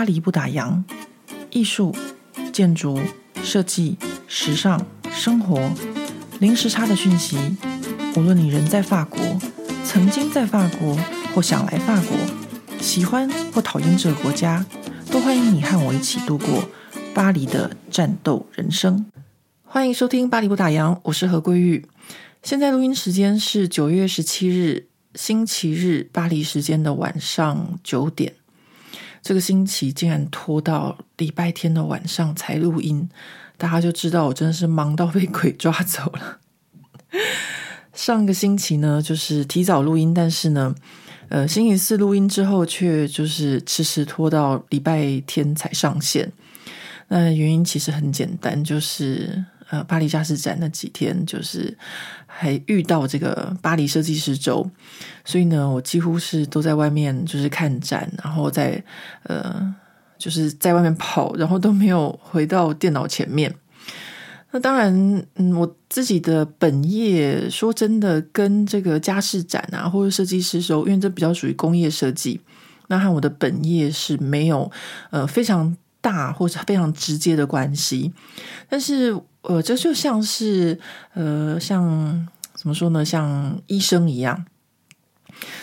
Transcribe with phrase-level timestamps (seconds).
[0.00, 0.82] 巴黎不打烊，
[1.50, 1.94] 艺术、
[2.54, 2.98] 建筑、
[3.42, 5.70] 设计、时尚、生活，
[6.38, 7.36] 零时差的讯息。
[8.16, 9.20] 无论你人在法国，
[9.84, 10.96] 曾经在法国，
[11.34, 12.16] 或想来法国，
[12.80, 14.64] 喜欢或讨厌这个国家，
[15.10, 16.64] 都欢迎你和我一起度过
[17.12, 19.04] 巴黎的战斗人生。
[19.64, 21.84] 欢迎收听《巴黎不打烊》，我是何桂玉。
[22.42, 28.32] 现在录音时间是九月十七日星期日巴黎时间的晚上九点。
[29.22, 33.08] 这个星期竟然拖到礼拜天的晚上才录音，
[33.56, 36.38] 大家就知道我真的是忙到被鬼抓走了。
[37.92, 40.74] 上个星期呢，就是提早录音，但是呢，
[41.28, 46.32] 呃，星期四录音之后，却就是迟迟拖到礼拜天才上线。
[47.08, 49.44] 那原因其实很简单，就是。
[49.70, 51.76] 呃，巴黎家饰展那几天，就是
[52.26, 54.68] 还遇到这个巴黎设计师周，
[55.24, 58.82] 所以呢，我几乎是都在外面就是看展，然后在
[59.22, 59.72] 呃，
[60.18, 63.54] 就是在外面跑，然后都没有回到电脑前面。
[64.50, 64.92] 那当然，
[65.36, 72.40] 嗯，我自己的本业说真的，跟这个家饰展啊，或者设计师周，因为这比较属于工业设计，
[72.88, 74.68] 那和我的本业是没有
[75.10, 78.12] 呃非常大或者非常直接的关系，
[78.68, 79.16] 但是。
[79.42, 80.78] 呃，这就像是
[81.14, 83.04] 呃，像怎么说呢？
[83.04, 84.44] 像医生一样，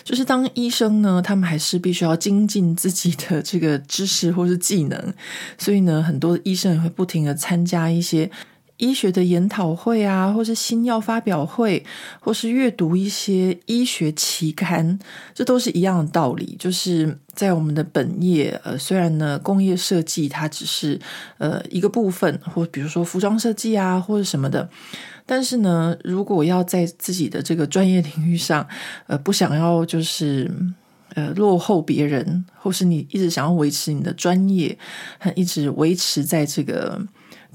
[0.03, 5.14] 就是当医生呢，他们还是必须要精进自己的这个知识或是技能，
[5.58, 8.31] 所以呢，很多医生也会不停的参加一些。
[8.78, 11.83] 医学的研讨会啊，或是新药发表会，
[12.20, 14.97] 或是阅读一些医学期刊，
[15.33, 16.56] 这都是一样的道理。
[16.59, 21.00] 就是在我们的本业，呃，虽然呢，工业设计它只是
[21.39, 24.70] 呃一个部分，或比如说服装设计啊，或者什么的，
[25.25, 28.67] 但是呢，如果要在自己的这个专业领域上，
[29.08, 30.52] 呃，不想要就是
[31.16, 34.78] 呃落后别人，或是你一直想要维持你的专业，
[35.36, 37.02] 一直维持在这个。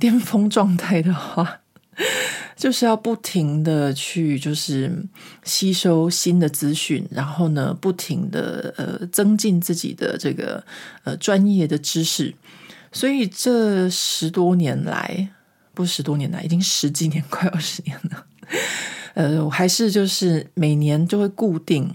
[0.02, 1.60] 巅峰状态的话，
[2.58, 5.06] 就是要不停的去，就是
[5.44, 10.64] 吸收新的资讯，然后呢，不停的呃增进自己的这个
[11.04, 12.34] 呃专业的知识。
[12.90, 15.28] 所以这十多年来，
[15.72, 18.26] 不十多年来，已经十几年， 快二十年了。
[19.14, 21.88] 呃，我还是就是每年就会固定。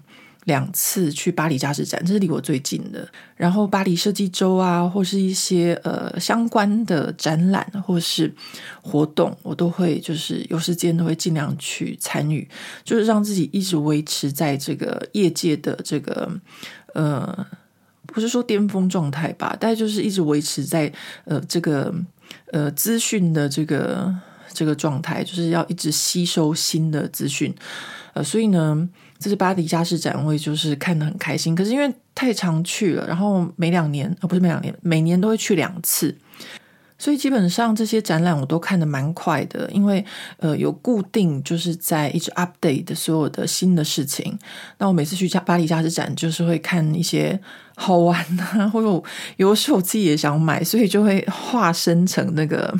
[0.48, 3.06] 两次去巴黎家饰展，这是离我最近的。
[3.36, 8.34] 然后巴黎设计周啊，或是一些呃相关的展览或是
[8.82, 12.48] 活动，我都会就是有时间都会尽量去参与，
[12.86, 16.32] 就是让自己一直维持在这个业界的这个
[16.94, 17.46] 呃，
[18.06, 20.90] 不是说巅峰状态吧，但就是一直维持在
[21.26, 21.94] 呃这个
[22.54, 24.16] 呃资讯的这个
[24.54, 27.54] 这个状态，就是要一直吸收新的资讯。
[28.14, 28.88] 呃，所以呢。
[29.20, 31.56] 这是巴黎家事展，我也就是看得很开心。
[31.56, 36.16] 可是因为太常去了，然后每两年，呃，不是每两年，每年都会去两次，
[36.98, 39.70] 所以基本上这些展览我都看得蛮快的。
[39.72, 40.06] 因为
[40.38, 44.38] 呃，有固定就是在一直 update 的所有的新的事情。
[44.78, 47.40] 那我每次去家巴黎家事展，就是会看一些
[47.76, 49.04] 好玩啊，或者
[49.38, 52.74] 有的时候我自己也想买，所以就会化身成那个。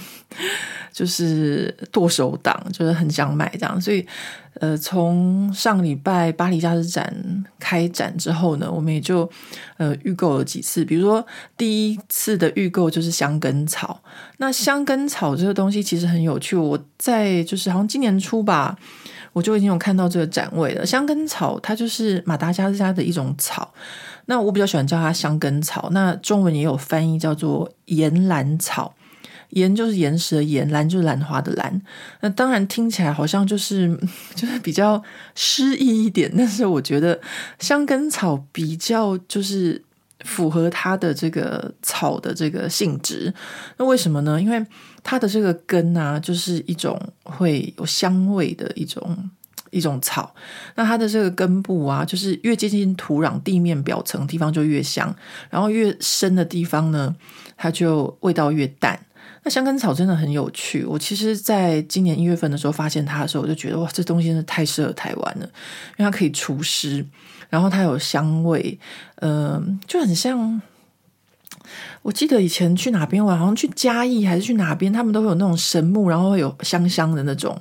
[0.98, 4.04] 就是剁手党，就是很想买这样，所以，
[4.56, 9.30] 呃，从上礼拜巴黎家饰展开展之后呢，我们也就
[9.78, 10.84] 呃预购了几次。
[10.84, 11.24] 比如说
[11.56, 14.02] 第一次的预购就是香根草，
[14.38, 16.56] 那香根草这个东西其实很有趣。
[16.56, 18.76] 我在就是好像今年初吧，
[19.34, 20.84] 我就已经有看到这个展位了。
[20.84, 23.72] 香根草它就是马达加斯加的一种草，
[24.26, 28.96] 那我比较喜欢叫它香根草，那中文也有翻译叫做岩兰草。
[29.52, 31.82] 岩就是岩石的岩，兰就是兰花的兰。
[32.22, 33.98] 那当然听起来好像就是
[34.36, 35.02] 就是比较
[35.36, 37.20] 诗意一点，但是我觉得
[37.60, 39.82] 香根草比较就是
[40.26, 43.34] 符合它的这个草的这个性质。
[43.78, 44.42] 那为什么呢？
[44.42, 44.66] 因为
[45.04, 49.30] 它的这个根啊，就是一种会有香味的一种
[49.70, 50.34] 一种草。
[50.76, 55.16] 那它的这个根部啊，就是越接近土壤地面表层地方就越香，
[55.50, 57.16] 然后越深的地方呢，
[57.56, 59.00] 它就味道越淡。
[59.50, 60.84] 香根草真的很有趣。
[60.86, 65.46] 我其实在今年一月份的时候发现它的时候，我就觉得哇，这东西真的太适合台湾了，
[65.98, 67.06] 因为它可以除湿，
[67.50, 68.80] 然后它有香味，
[69.18, 70.62] 嗯、就很像。
[72.02, 77.60] 我记得以前去哪边玩，好像去嘉义还是去哪边，他们都会有那种神木，然后会有香香的那种。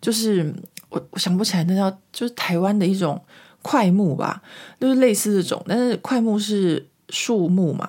[0.00, 0.52] 就是
[0.88, 3.22] 我我想不起来那叫，就是台湾的一种
[3.62, 4.42] 桧木吧，
[4.80, 7.88] 就是类似这种，但是桧木是树木嘛。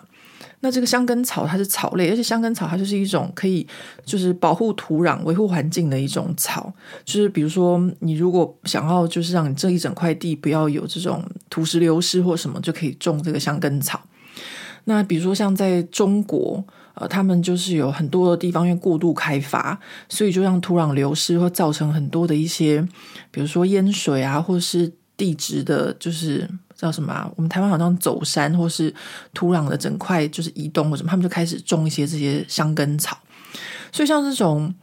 [0.66, 3.68] 那这个香根草它是草类，而且香根草它就是一种可以
[4.04, 6.74] 就是保护土壤、维护环境的一种草。
[7.04, 14.02] 就是比如说，你如果想要就是让你这一整块地不要有这种土石流失或什么，就可以种这个香根草。
[14.86, 16.64] 那比如说像在中国，
[16.96, 19.80] 呃，他们就是有很多的地方因为过度开发，
[20.10, 22.82] 所以就让土壤流失，会造成很多的一些，
[23.30, 26.50] 比如说淹水啊，或是地质的，就是
[26.86, 27.28] 叫什么啊？
[27.36, 28.94] 我们台湾好像走山，或是
[29.34, 33.18] 土壤的整块就是移动或什么，他们就开始种一些这些香根草。
[33.92, 34.74] 所以像这种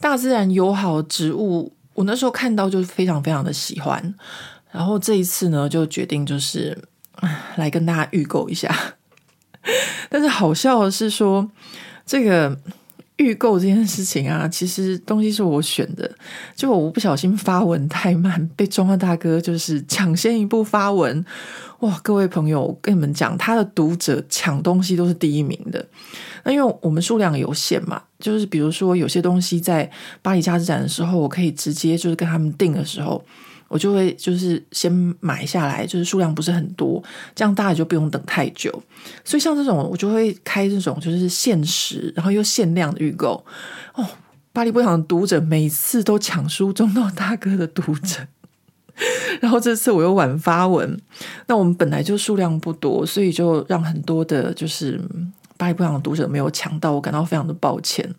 [0.00, 4.14] 大自然友好植物，我那时候看到就是非常非常的喜欢。
[4.70, 6.78] 然后这一次呢，就决定就是
[7.56, 8.72] 来跟大家预购一下。
[10.08, 11.50] 但是好笑的是说，
[12.06, 12.56] 这个
[13.18, 16.10] 预购这件事情啊， 其实东西是我选的，
[16.56, 21.24] 就我不小心发文太慢，被中央大哥就是抢先一步发文。
[21.80, 25.86] 哇，各位朋友，我跟你们讲，他的读者抢东西都是第一名的。
[26.42, 29.88] 那因为我们数量有限嘛，就是比如说有些东西在
[30.22, 33.24] 巴黎家之展的时候，我可以直接就是跟他们订的时候。
[33.68, 37.02] 我就会就是先买下来，就是数量不是很多，
[37.34, 38.70] 这样大家就不用等太久。
[39.24, 43.44] 所以像这种，我就会开这种就是限时，然后又限量的预购。
[43.94, 44.04] 哦，
[44.52, 48.26] 巴黎不想读者每次都抢书中到大哥的读者，
[49.40, 50.98] 然后这次我又晚发文，
[51.46, 55.00] 那我们本来就数量不多，所以就让很多的就是
[55.56, 58.14] 巴黎不想的读者没有抢到，我感到非常的抱歉。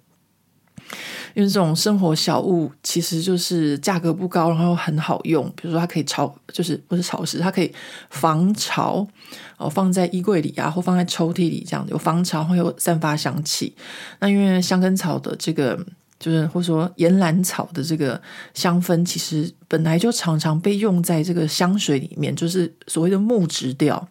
[1.39, 5.50] 因为这种生活小物其实就是价格不高，然后很好用。
[5.56, 7.74] 比如说，它可以潮，就是不是潮湿，它可以
[8.09, 9.07] 防潮
[9.56, 13.74] 哦，放在衣柜里啊，或放在抽屉里，这样有防潮，会有散发香气。
[14.19, 15.80] 那因为香根草的这个。
[16.19, 18.21] 就是或者说岩兰草的这个
[18.54, 24.06] 香氛，其实本来就常常被用在这个香水里面，就是所谓的木质调。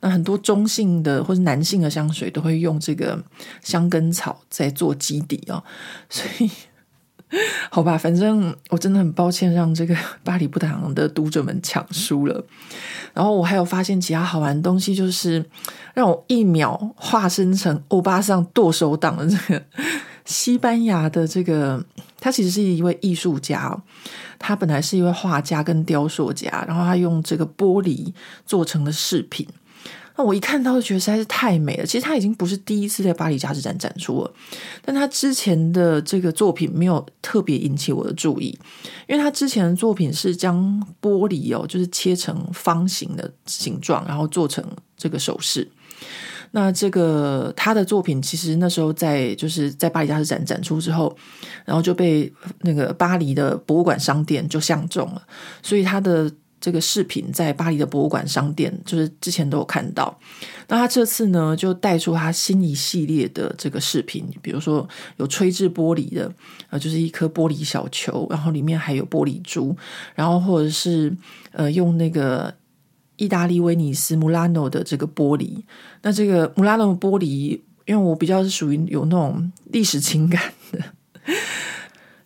[0.00, 3.22] 那很多中性的或者男性的香水都会用这个
[3.62, 5.62] 香根草在做基底哦。
[6.10, 6.50] 所以，
[7.70, 12.44] 好吧，反正我真的很抱歉让这个 巴黎不打烊的读者们抢书了。
[13.14, 15.44] 然后我还有发现其他好玩的东西，就是
[15.94, 19.62] 让我一秒化身成欧巴桑剁手党的这个。
[20.26, 21.82] 西班牙的这个，
[22.20, 23.74] 他其实是一位艺术家，
[24.38, 28.12] 他本来是一位画家跟雕塑家，然后他用这个玻璃
[28.44, 29.46] 做成的饰品。
[30.18, 31.84] 那我一看到就觉得实在是太美了。
[31.84, 34.32] 其实他已经不是第一次在巴黎佳之展展出了，
[34.82, 38.58] 但他之前的这个作品没有特别引起我的注意，
[39.06, 44.64] 因为他之前的作品是将玻璃哦，就是切成方形的形状，然后做成
[44.96, 45.70] 这个首饰。
[46.52, 51.14] 那这个他的作品，其实那时候在就是在巴黎大师展展出之后，
[51.64, 55.22] 然后就被那个巴黎的博物馆商店就相中了，
[55.62, 60.18] 所以他的这个饰品在巴黎的博物馆商店就是之前都有看到。
[60.68, 64.88] 那他这次呢，就带出他新一系列的这个饰品，比如说
[65.18, 66.32] 有吹制玻璃的，
[66.70, 69.76] 呃，就是一颗玻璃小球，然后里面还有玻璃珠，
[70.14, 71.14] 然后或者是
[71.52, 72.54] 呃用那个。
[73.16, 75.62] 意大利威尼斯穆拉诺的这个玻璃，
[76.02, 80.80] 那这个穆拉诺玻璃，因为我比较是属于有那种历史情感的，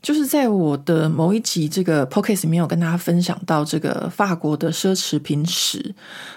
[0.02, 5.94] 就是在我的某一集这个 p o c a s t 里面有跟大家分享到这个法国的奢侈品史，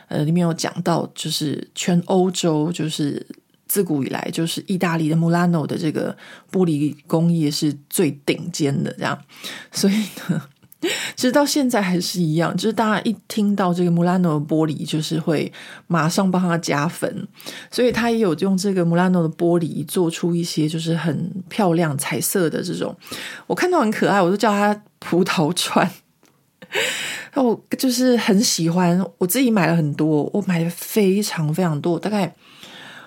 [0.07, 3.25] 呃，里面有讲到，就是全欧洲就是
[3.67, 6.15] 自古以来就是意大利的穆拉诺的这个
[6.51, 9.17] 玻璃工艺是最顶尖的，这样，
[9.71, 9.95] 所以
[10.29, 10.41] 呢。
[11.15, 15.51] 其实到现在还是一样，就是大家一听到这个穆拉诺的玻璃，就是会
[15.87, 17.27] 马上帮他加分，
[17.71, 22.95] 所以他也有用这个穆拉诺的玻璃做出一些就是很漂亮彩色的这种，
[23.47, 25.89] 我看到很可爱，我都叫它葡萄串。
[27.33, 32.35] 那我就是很喜欢，我自己买了很多，我买了非常非常多，大概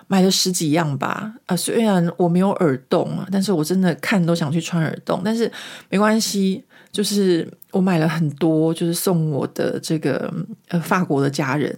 [0.07, 1.35] 买了十几样吧。
[1.47, 5.51] 啊，虽然我没有耳洞啊，但是我真的看都想去穿耳洞，但是
[5.91, 6.65] 没关系。
[6.97, 10.33] 就是我买了很多，就是送我的这个
[10.69, 11.77] 呃法国的家人。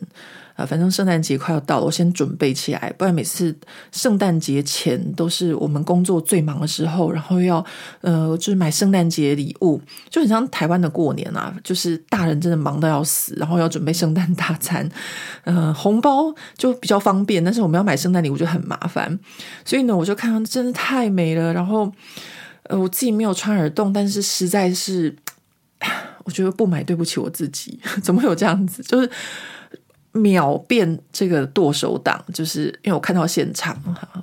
[0.54, 3.54] 啊、反正圣诞节快要到了，我先准备起来，不然每次
[3.92, 7.64] 圣诞节前都是我们工作最忙的时候，然后要
[8.00, 14.90] 呃就是买圣诞节礼物，就很像台湾的过年啊，就是大人真的忙到要死，然后要准备圣诞大餐，
[15.44, 19.16] 呃红包就比较方便，但是我们要买圣诞礼物就很麻烦，
[19.64, 21.92] 所以呢，我就看到真的太美了，然后。
[22.68, 25.14] 呃，我自己没有穿耳洞，但是实在是，
[26.24, 27.80] 我觉得不买对不起我自己。
[28.02, 28.82] 怎么会有这样子？
[28.82, 29.10] 就是
[30.12, 33.76] 秒变这个剁手党，就是因为我看到现场，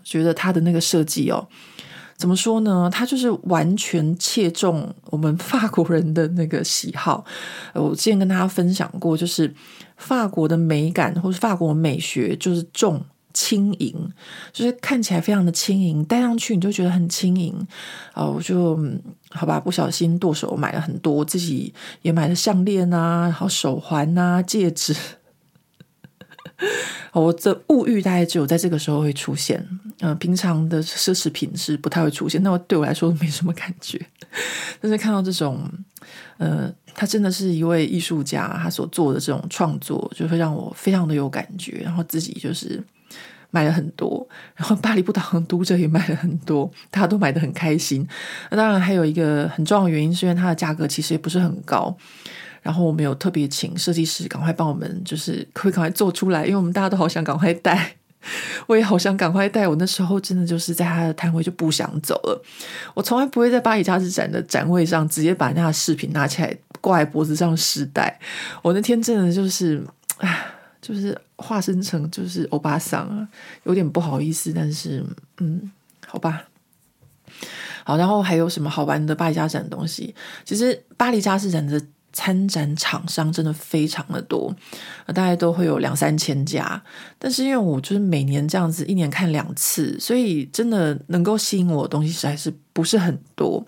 [0.04, 1.48] 觉得他的那个设计哦，
[2.18, 2.90] 怎么说呢？
[2.92, 7.26] 他就是完全切中我们法国人的那个喜好。
[7.74, 9.54] 我之前跟大家分享过，就是
[9.98, 13.04] 法国的美感或是法国美学，就是重。
[13.36, 13.94] 轻盈，
[14.54, 17.54] 就是看起来非常的轻盈，戴上去你就觉得很轻盈。
[18.14, 18.80] 哦，我就
[19.30, 24.96] 好吧，不小心剁手买了很多，自己也买了项链啊，然后手环啊，戒指。
[27.12, 29.60] 我的物欲大概只有在这个时候会出现，
[30.00, 34.00] 嗯、呃，平常的奢侈品是不太会出现，那我对我来说没什么感觉。
[34.80, 35.70] 但是看到这种，
[36.38, 42.82] 呃，他真的是一位艺术家，他所做的这种创作，就会让我非常的有感觉，然后自己就是
[43.56, 48.06] 买了很多，然后巴黎不倒的读者也买了很多， 大家都买的很开心。
[48.52, 51.96] 那当然还有一个很重要的原因，是因为它的价格其实也不是很高。
[52.62, 57.96] 然后我们有特别请设计师赶快帮我们，就是可以赶快做出来，因为我们大家都好想赶快戴，
[58.68, 59.66] 我也好想赶快戴。
[59.68, 62.44] 我那时候真的就是在他的摊位就不想走了。
[62.94, 68.20] 我从来不会在巴黎家之展的展位上直接把那个饰品拿起来挂在脖子上试戴。
[68.64, 69.86] 我那天真的就是，
[70.88, 73.28] 就是化身成就是欧巴桑啊，
[73.64, 75.04] 有点不好意思，但是
[75.38, 75.72] 嗯，
[76.06, 76.46] 好吧。
[77.84, 80.14] 好，然后还有什么好玩的巴黎佳士展的东西？
[80.44, 81.82] 其实巴黎佳士展的。
[82.18, 84.56] 参展厂商真的非常的多，
[85.08, 86.82] 大概都会有两三千家。
[87.20, 93.62] 但是因为我就是每年这样子，一年看两次，所以真的能够吸引我的东西实在是不是很多。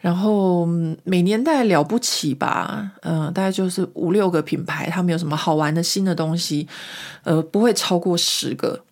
[0.00, 0.64] 然后
[1.04, 6.66] 每年大概了不起吧，嗯、大概就是五六个品牌，他们有什么好玩的新的东西，
[7.24, 8.84] 呃，不会超过十个，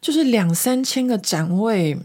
[0.00, 1.98] 就是两三千个展位。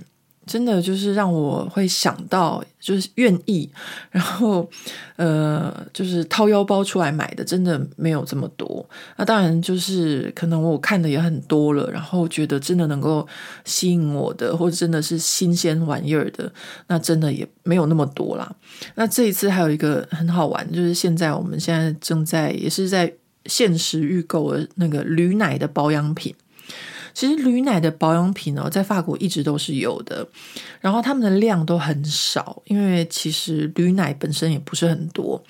[0.46, 3.70] 真的就是让我会想到，就是愿意，
[4.12, 4.70] 然后
[5.16, 8.88] 呃，就是掏腰包出来买的，真的没有这么多。
[9.18, 13.28] 那当然就是可能我看的也很多了，然后觉得真的能够
[13.64, 16.52] 吸引我的，或者真的是新鲜玩意儿的，
[16.88, 18.56] 那真的也没有那么多啦。
[18.96, 23.12] 那这一次还有一个很好玩，就是现在我们现在正在也是在
[23.48, 26.34] 限时预购的那个驴奶的保养品。
[27.16, 30.28] 其实驴奶的保养品呢，在法国一直都是有的，
[30.82, 35.42] 然后他们的量都很少，因为其实驴奶本身也不是很多。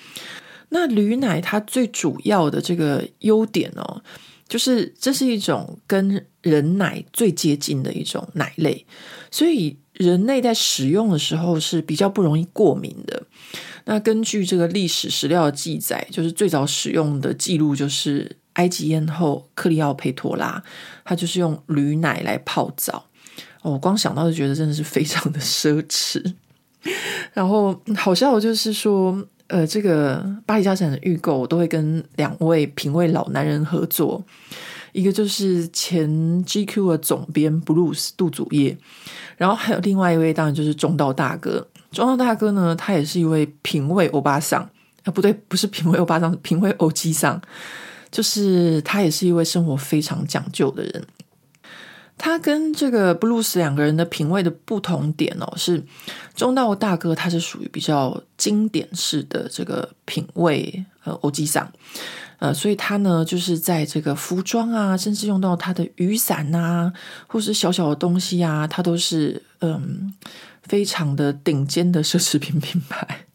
[0.70, 4.04] 那驴奶它最主要的这个优点哦，
[4.48, 8.86] 就是这是一种跟人奶最接近的一种奶类，
[9.32, 13.24] 所以人类在使用的时候是比较不容易过敏的。
[13.86, 18.38] 那根据这个历史史料的记载，就是最早使用的记录就是。
[18.56, 20.64] 埃及艳后克利奥佩托拉，
[21.06, 23.06] 他就是用驴奶来泡澡。
[23.62, 26.34] 哦，我光想到就觉得真的是非常的奢侈。
[27.34, 34.24] 然后好笑的就是说，呃，这个巴黎佳士展的预购，我都会跟两位品味老男人合作，
[34.92, 36.08] 一个就是前
[36.46, 38.78] GQ 的总编 Bruce 杜祖业，
[39.38, 41.68] 然后还有另外一位，当然就是中道大哥。
[41.92, 44.62] 中道大哥呢，他也是一位品味欧巴桑，
[45.06, 47.42] 啊，不对，不是品味欧巴桑，是品味欧基桑。
[48.16, 51.06] 就是他也是一位生活非常讲究的人。
[52.18, 55.84] 他跟这个布鲁斯两个人的品味的不同点哦，是
[56.34, 61.70] 中道大哥他是属于比较经典式的这个品味，呃，欧吉桑，
[62.40, 66.94] 呃，所以他呢就是在这个服装啊，甚至用到他的雨伞啊，
[67.28, 70.14] 或是小小的东西啊，他都是嗯
[70.64, 73.26] 非常的顶尖的奢侈品品牌。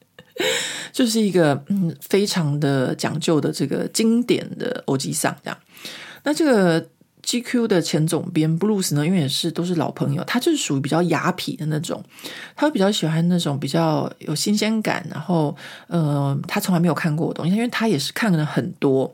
[0.93, 5.59] 就是一个嗯，非常的讲究的这个经典的欧吉桑这样。
[6.25, 6.89] 那这个
[7.23, 12.03] GQ 的前总编 Bruce 呢，因为也是都是老朋友，他就是属于比较雅痞的那种，
[12.57, 15.57] 他会比较喜欢那种比较有新鲜感，然后
[15.87, 19.13] 呃，他从来没有看过的东西，因为他也是看了很多。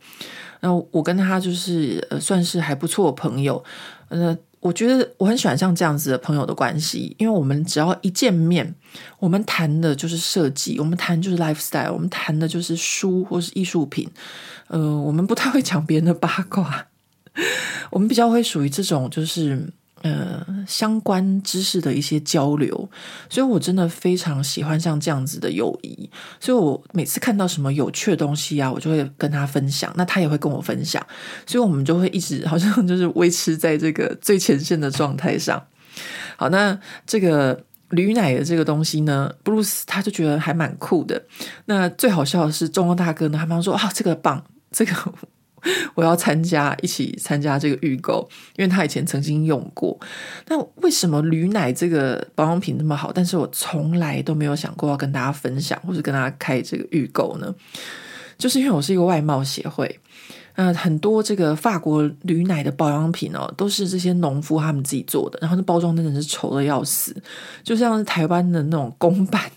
[0.61, 3.63] 然后我跟他就是呃，算是还不错的朋友，
[4.09, 4.37] 呃。
[4.67, 8.75] 我觉得我很喜欢像这样子的朋友的关系，因为我们只要一见面，
[9.21, 14.11] 我们谈的就是设计，我们谈就是 lifestyle，我们谈的就是书或是艺术品。
[14.67, 16.89] 呃，我们不太会讲别人的八卦，
[17.91, 19.73] 我们比较会属于这种就是。
[20.03, 22.89] 呃，相关知识的一些交流，
[23.31, 26.09] 所以我真的非常喜欢像这样子的友谊。
[26.39, 31.05] 所以我每次看到什么有趣的东西啊，我就会跟他分享，那他也会跟我分享，
[31.47, 35.61] 所以我们就会一直好像就是维持在这个最前线的状态上。
[36.37, 41.25] 好，那这个驴奶的这个东西呢，布鲁斯他就觉得还蛮酷的。
[41.65, 44.93] 那最好笑的是，中央大哥呢，他们说啊，这个棒，这个。
[45.95, 49.99] 我要参加，一起参加这个预购，因为他以前曾经用过。
[50.47, 53.11] 那为什么驴奶这个保养品那么好？
[53.13, 57.55] 但是我从来都没有想过要跟大家分享，或者跟大家开这个预购呢？
[58.39, 59.99] 就是因为我是一个外贸协会，
[60.57, 67.17] 呃，很多这个法国驴奶的保养品哦，都是这些农夫他们自己做的，然后那包装真的是丑的要死，
[67.63, 69.51] 就像是台湾的那种公版，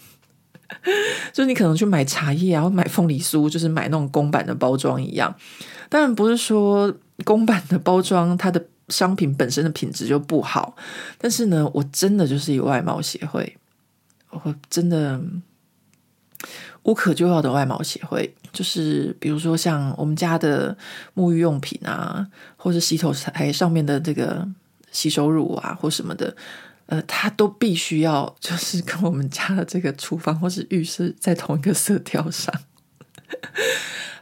[1.33, 5.35] 就你可能去买茶叶啊，买凤梨酥，就是买那种公版的包装一样。
[5.89, 10.75] 当然不是说公版的包装它的商品本身的品质就不好，
[11.17, 13.57] 但是呢，我真的就是一外貌协会，
[14.29, 15.19] 我真的
[16.83, 20.75] 无可救药的外貌协会，就是比如说像我们家的
[21.15, 24.47] 沐浴用品啊，或是洗头台上面的这个
[24.91, 26.35] 洗手乳啊，或什么的，
[26.85, 32.53] 呃，它都必须要就是跟我们家的这个厨房或是浴室在同一个色调上。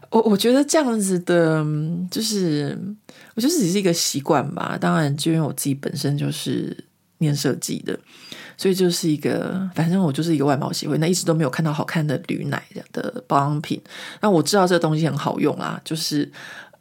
[0.09, 1.65] 我我觉得这样子的，
[2.09, 2.77] 就是
[3.35, 4.77] 我觉得只是一个习惯吧。
[4.79, 6.85] 当然，就因为我自己本身就是
[7.19, 7.97] 念设计的。
[8.59, 13.79] 所以就是一个，反正我就是一个外貌协会，那一直都没有看到好看的铝奶的保养品。
[14.19, 16.27] 那我知道这个东西很好用啦，就是，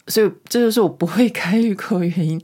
[0.09, 2.43] 所以这就是我不会开预购的原因。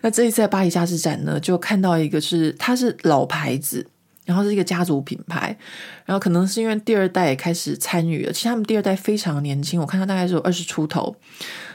[0.00, 3.84] 那这一次在巴黎佳士展呢，就看到一个是它是老牌子，
[4.28, 5.56] 然后是一个家族品牌，
[6.04, 11.16] 然后可能是因为第二代也开始参与了，其实他们第二代非常年轻，我看他大概是有二十出头。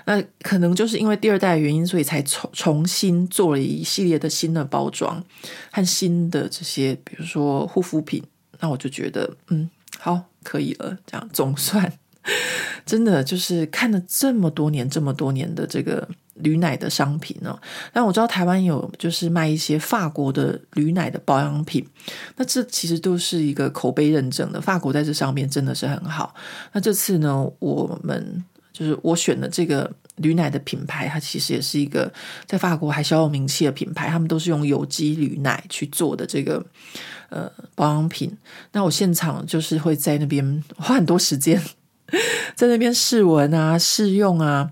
[0.05, 5.23] 那可能就是因为第二代的原因，所以才重重新做了一系列的新的包装
[5.71, 8.23] 和新的这些，比如说护肤品。
[8.59, 9.67] 那我就觉得，嗯，
[9.97, 10.95] 好，可以了。
[11.07, 11.91] 这样总算
[12.85, 17.57] 真的就是看了这么多年、这么多年的这个驴奶的商品呢。
[17.91, 21.87] 但我知道台湾有就是卖一些法国的驴奶的保养品，
[22.35, 26.33] 那这其实都是一个口碑认证的，法国在这上面真的是很好。
[26.71, 28.43] 那这次呢，我们。
[28.73, 32.11] 就是我选的这个驴奶的品牌，它其实也是一个
[32.47, 34.07] 在法国还小有名气的品牌。
[34.07, 36.65] 他们都是用有机驴奶去做的这个
[37.29, 38.35] 呃保养品。
[38.71, 41.61] 那我现场就是会在那边花很多时间，
[42.57, 44.71] 在那边试闻啊、试用啊，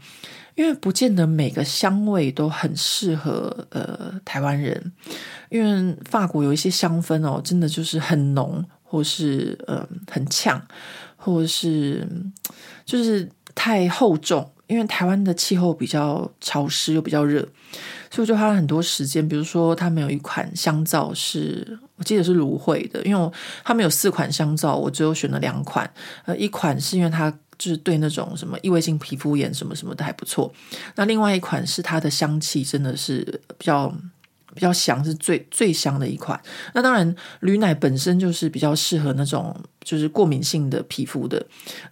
[0.62, 4.92] 因为不见得每个香味都很适合呃台湾人。
[5.50, 10.62] 因为法国有一些香氛哦，真的就是很浓，或是呃很呛，
[11.16, 12.08] 或是
[12.86, 13.28] 就是。
[13.54, 17.42] 太厚重，因为台湾的气候比较潮湿又比较热，
[18.10, 19.28] 所以我就花了很多时间。
[19.28, 23.32] 比如说，他们有一款香皂是我记得是芦荟的，因为
[23.66, 25.94] 他们有四款香皂，我只有选了两款。
[26.24, 30.52] 呃，一款是因为它就是对那种什么异位性皮肤炎什么什么的还不错，
[30.96, 33.94] 那另外一款是它的香气真的是比较。
[34.54, 36.38] 比较香，是最最香的一款。
[36.74, 41.42] 那当然，驴奶本身就是比较适合那种就是过敏性的皮肤的。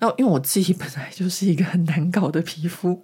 [0.02, 3.02] 那因为我自己本来就是一个很难搞的皮肤，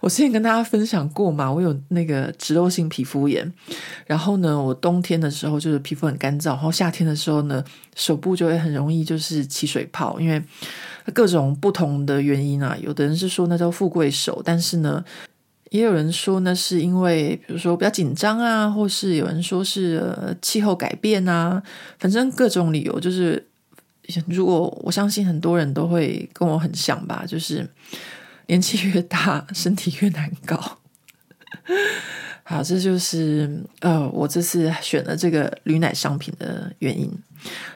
[0.00, 3.50] 我之前跟大家分享过嘛，我有那个脂漏性皮肤炎。
[4.06, 10.42] 然后呢，我冬天的时候就是皮肤很干燥，然后夏天的时候呢，手部就会很容易就是起水泡，因为
[11.12, 12.76] 各种不同的原因啊。
[12.80, 15.04] 有的人是说那叫富贵手，但是呢。
[15.70, 21.60] 也有人说呢，是因为比如说比较紧张啊，或是有人说是，呃，气候改变啊，
[21.98, 23.00] 反正各种理由。
[23.00, 23.44] 就是
[24.28, 27.68] 如果我相信很多人都会跟我很像吧，就是
[28.46, 30.78] 年纪越大，身体越难搞。
[32.48, 37.10] 好，这就是呃，我这次选了这个驴奶商品的原因。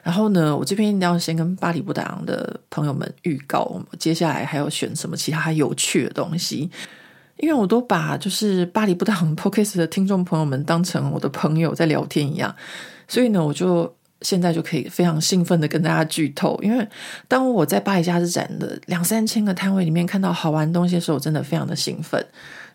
[0.01, 6.71] 然后呢，我这边一定要先跟巴黎不打烊的朋友们预告，接下来还要选什么其他有趣的东西。
[7.35, 12.55] 因为我都把就是巴黎不打烊 Podcast 的听众朋友们当成我的朋友在聊天一样，
[13.09, 16.57] 所以呢，我就现在就可以非常兴奋的跟大家剧透。
[16.63, 16.87] 因为
[17.27, 22.25] 当我在巴黎佳士展的两三千个摊位里面看到好玩的东西的时候，我真的非常的兴奋。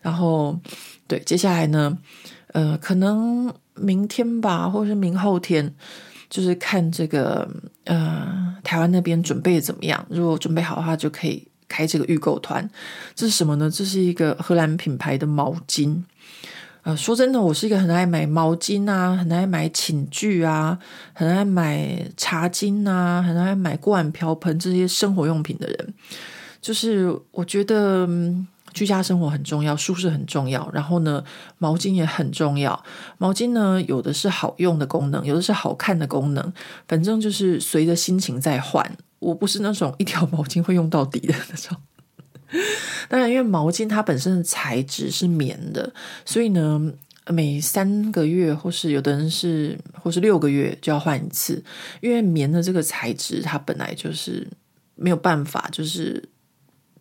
[0.02, 0.59] 然后，
[1.06, 1.96] 对，接下来呢，
[2.48, 5.74] 呃，可能明天吧，或者是明后天，
[6.30, 7.48] 就是看这个
[7.85, 10.06] 呃台湾那边准备的怎么样。
[10.09, 11.48] 如果准备好的话，就可以。
[11.68, 12.70] 开这个预购团，
[13.16, 13.68] 这是什么呢？
[13.68, 16.00] 这是一个荷兰品牌的毛巾。
[16.82, 20.78] 呃，说真的，我是一个很爱买毛巾啊，很爱买寝具啊，
[21.12, 25.94] 很爱买茶巾啊，很爱买锅碗瓢盆这些生活用品的人。
[26.61, 28.09] 就是我觉得
[28.77, 31.25] 居家生活很重要，舒适很重要，然后呢，
[31.57, 32.85] 毛巾也很重要。
[33.17, 36.53] 毛巾呢，有的是好用的功能，有的是好看的功能，
[36.87, 38.99] 反正就是随着心情在换。
[39.19, 41.75] 我不是那种一条毛巾会用到底的那种。
[43.09, 45.91] 当然，因为毛巾它本身的材质是棉的，
[46.27, 46.93] 所以呢，
[47.29, 51.65] 每三个月或是有的人是或是六个月就要换一次。
[52.03, 54.47] 因为棉的这个材质，它本来就是
[54.95, 56.29] 没有办法就是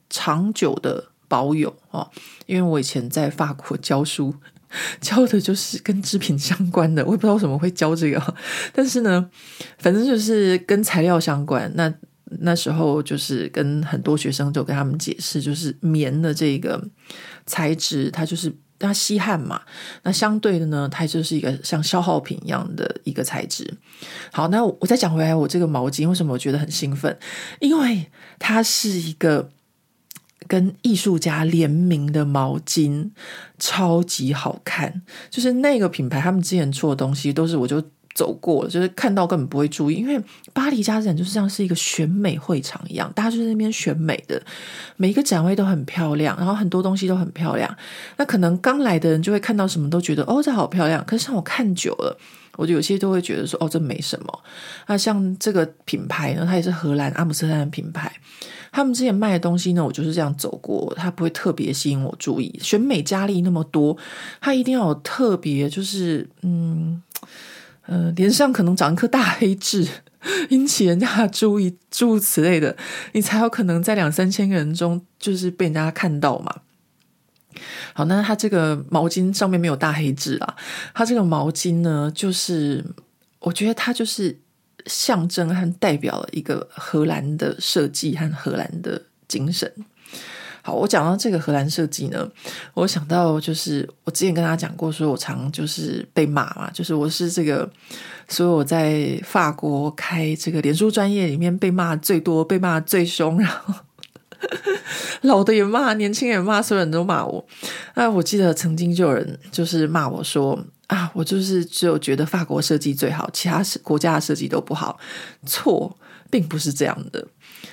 [0.09, 2.09] 长久的保有哦。
[2.45, 4.33] 因为我以前在法国教书，
[5.01, 8.35] 教的就是跟织品相关的，我也不知道为什么会教这个，
[8.71, 9.29] 但是呢，
[9.77, 11.69] 反正就是跟材料相关。
[11.75, 11.93] 那
[12.39, 16.81] 那时候就是跟很多学生就跟他们解释，就是棉的这个
[17.45, 19.61] 材质，它就是它吸汗嘛。
[20.03, 23.71] 那相对的呢，它就是一个像消耗品一样的一个材质。
[24.31, 27.17] 好，那我再讲回来，我这个毛巾为什么我觉得很兴奋？
[27.59, 29.49] 因为它是一个
[30.47, 33.09] 跟艺术家联名的毛巾，
[33.59, 35.01] 超级好看。
[35.29, 40.17] 就是那个品牌他们之前出的东西都是，我就走过，就是看到根本不会注意，因为
[40.53, 44.41] 巴黎家展就是像是一个选美会场一样，大家就在那边选美的，
[44.95, 47.75] 每一个展位都很漂亮，然后很多东西都很漂亮。
[48.15, 51.03] 那可能刚来的人就会看到什么都觉得哦，这好漂亮。
[51.05, 52.17] 可是像我看久了，
[52.55, 54.43] 我就有些都会觉得说哦，这没什么。
[54.87, 58.09] 那像这个品牌呢，它也是荷兰阿姆斯特丹的品牌，
[58.75, 62.59] 他们之前卖的东西呢，我就是这样走过，它不会特别吸引我注意。
[62.61, 63.95] 选美佳丽那么多，
[64.41, 67.01] 它一定要有特别，就是嗯。
[67.87, 69.87] 呃，脸上可能长一颗大黑痣，
[70.49, 72.75] 引起人家注意，诸如此类的，
[73.11, 76.61] 你才有可能在两三千个人中，就是被人家看到嘛。
[77.93, 80.55] 好，那它这个毛巾上面没有大黑痣啊，
[80.95, 82.83] 它这个毛巾呢，就是
[83.41, 84.39] 我觉得它就是
[84.85, 89.71] 象征和代表了一个荷兰的设计和荷兰的精神。
[90.61, 92.27] 好，我讲到这个荷兰设计呢，
[92.73, 97.69] 我想到就是我之前跟大家讲过，说我常就是被骂嘛，就是我是这个，
[98.27, 103.75] 所以我在法国开这个脸书专业里面被骂最多、被骂最凶，然后
[105.21, 107.45] 老的也骂，年轻人也骂，所有人都骂我。
[107.93, 114.99] 那我记得曾经就有人就是骂我说啊，我就是只有觉得法国设计最好，其他国家的设计都不好。
[115.45, 115.97] 错，
[116.29, 117.27] 并不是这样的。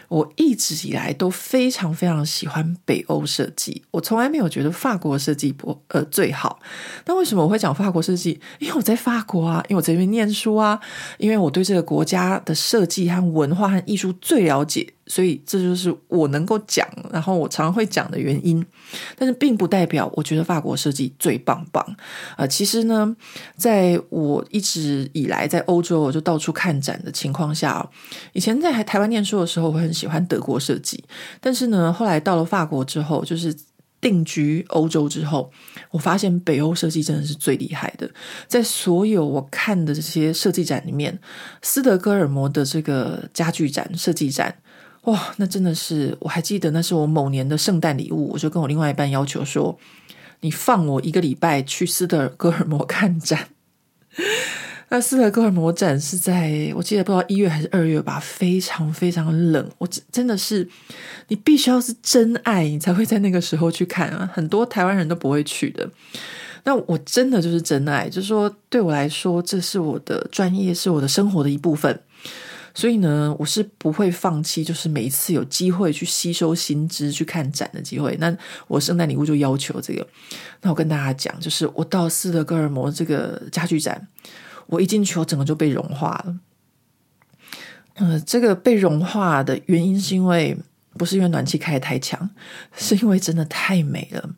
[0.09, 6.61] 我一直以来都非常非常喜欢北欧设计，我从来没有觉得法国设计不呃最好。
[7.07, 8.38] 那为什么我会讲法国设计？
[8.59, 10.79] 因为我在法国啊，因为我在这边念书啊，
[11.18, 14.92] 因为我对这个国家的设计和文化和艺术最了解。
[15.07, 18.65] 所以这就是我能够讲，然后我常常会讲的原因，
[19.17, 21.85] 但是并不代表我觉得法国设计最棒棒
[22.37, 23.15] 啊、其实呢，
[23.57, 27.85] 在我一直以来在欧洲，我就到处看展的情况下，
[28.33, 31.03] 以前在台湾念书的时候，我很喜欢德国设计，
[31.41, 33.55] 但是呢，后来到了法国之后，就是
[34.01, 35.51] 定居欧洲之后，
[35.91, 38.09] 我发现北欧设计真的是最厉害的。
[38.47, 41.19] 在所有我看的这些设计展里面，
[41.61, 44.57] 斯德哥尔摩的这个家具展设计展。
[45.03, 49.77] 哇，那真的是，我还记得那是我某年的圣诞礼物，我就跟我另外一半要求说，
[50.41, 53.49] 你放我一个礼拜去斯德哥尔摩看展。
[54.91, 60.69] 那斯德哥尔摩展是在我记得不知道一月还是二月吧，非常非常冷，我真的是，
[61.29, 65.91] 你必须要是真爱，你才会在那个时候去看啊，很多台湾人都不会去的。
[66.65, 71.99] 那我真的就是真爱，就是说对我来说，这是我的专业，是我的生活的一部分。
[72.74, 78.16] 所以呢，我是不会放弃，就是每一次有机会去吸收新知、去看展的机会。
[78.18, 78.35] 那
[78.66, 80.06] 我圣诞礼物就要求这个。
[80.62, 84.08] 那我跟大家讲，就是我到斯德哥尔摩这个家具展，
[84.66, 86.38] 我一进去，我整个就被融化了。
[87.96, 90.56] 呃，这个被融化的原因是因为
[90.94, 92.30] 不是因为暖气开得太强，
[92.74, 94.30] 是因为真的太美了。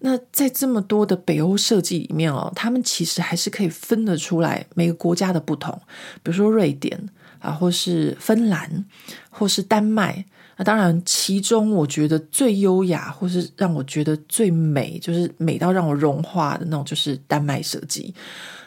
[0.00, 5.80] 那在这么多的北欧设计里面哦，他们其实还是可以分得出来每个国家的不同，
[6.24, 7.08] 比如说瑞典。
[7.40, 8.84] 啊，或是芬兰，
[9.30, 10.24] 或是丹麦。
[10.56, 18.14] 那当然，其中我觉得最优雅，或是让我觉得最美，就是美到让我融化的那种，就是丹麦设计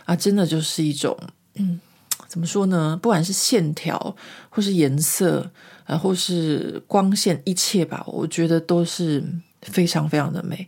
[0.06, 1.16] 啊，真的就是一种，
[1.54, 1.80] 嗯，
[2.28, 2.98] 怎么说呢？
[3.00, 4.16] 不管是线条，
[4.50, 5.48] 或是颜色，
[5.86, 9.24] 啊，或是光线，一切吧，我觉得都是
[9.62, 10.68] 非常非常的美。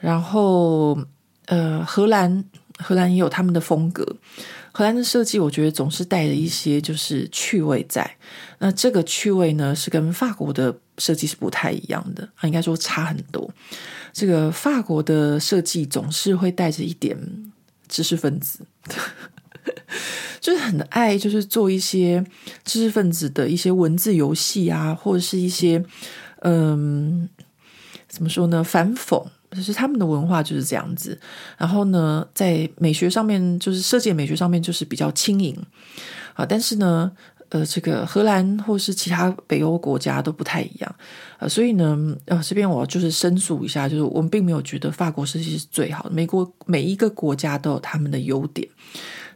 [0.00, 0.98] 然后，
[1.46, 2.44] 呃，荷兰，
[2.78, 4.04] 荷兰也有他们的风格。
[4.78, 8.08] 荷兰的设计，我觉得总是带着一些就是趣味在。
[8.60, 13.52] 那这个趣味呢，是跟法国的设计是不太一样的啊，应该说差很多。
[14.12, 17.18] 这个法国的设计总是会带着一点
[17.88, 18.60] 知识分子，
[20.38, 22.24] 就是很爱，就是做一些
[22.64, 25.84] 知识分子的一些文字游戏啊，或者是一些
[26.42, 27.28] 嗯，
[28.06, 29.26] 怎么说呢，反讽。
[29.50, 31.18] 就是他们的文化就是这样子，
[31.56, 35.56] 然后呢，在美学上面，就是设计美学上面就是比较轻盈
[36.34, 36.44] 啊。
[36.44, 37.10] 但是呢，
[37.48, 40.94] 呃，这个荷兰或是其他北欧国家都不太一样
[41.38, 41.48] 啊。
[41.48, 46.10] 所以呢，呃，这边我就是申诉一下，就是我们并没有觉得法国设计是最好的。
[46.10, 48.68] 美国每一个国家都有他们的优点，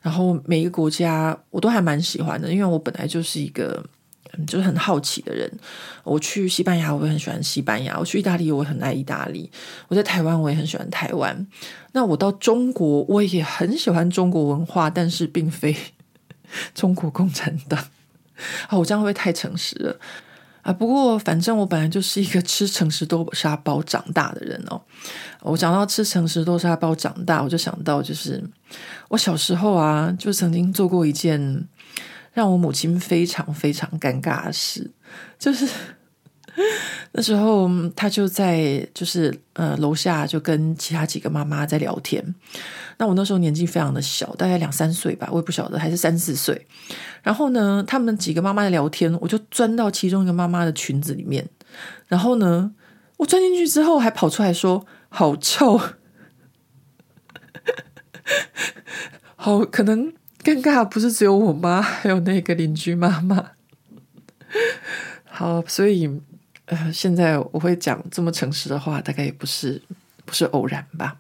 [0.03, 3.83] 然后每一个国家我都还蛮喜欢的，因为我本来就是一个。
[4.47, 5.51] 就是很好奇的人，
[6.05, 9.51] 我去西班牙，我也很喜欢西班牙；我去意大利，我很爱意大利；
[9.89, 11.47] 我在台湾，我也很喜欢台湾。
[11.93, 15.77] 那我到中国，我也很喜欢中国文化，但是并非
[16.75, 17.79] 中国共产党。
[18.69, 19.97] 啊，我这样会不会太诚实了
[20.63, 20.73] 啊？
[20.73, 24.81] 不过反正我本来就是一个吃诚实豆沙包长大的人哦。
[25.41, 28.43] 我讲到吃诚实豆沙包长大，我就想到就是
[29.09, 31.69] 我小时候啊，就曾经做过一件。
[32.33, 34.91] 让我母亲非常非常尴尬的事，
[35.39, 35.69] 就是
[37.13, 42.35] 那时候她就在就是呃楼下就跟其他几个妈妈在聊天。
[42.99, 46.67] 那我那时候年纪非常的小，大概两三岁吧，我也不晓得，还是三四岁。
[47.23, 51.49] 然后呢，他们几个妈妈在聊天，我就钻到其中一个妈妈的裙子里面。
[52.07, 52.73] 然后呢，
[53.17, 55.81] 我钻进去之后，还跑出来说：“好臭，
[59.35, 60.13] 好可能
[60.43, 63.53] 尴尬，不是只有我妈， 还有那个邻居妈妈。”
[65.25, 66.21] 好，所以。
[66.67, 69.83] 呃，现在我会讲这么诚实的话，大概也不是
[70.25, 71.19] 不是偶然吧。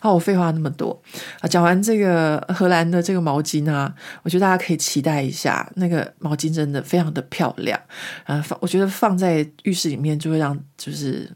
[0.00, 1.00] 好，我废话那么多
[1.40, 7.78] 啊，讲完这个荷兰的这个毛巾呢，我觉得大家可以期待一下，那个毛巾真的非常的漂亮
[8.24, 11.30] 啊，放我觉得放在浴室里面就会让就是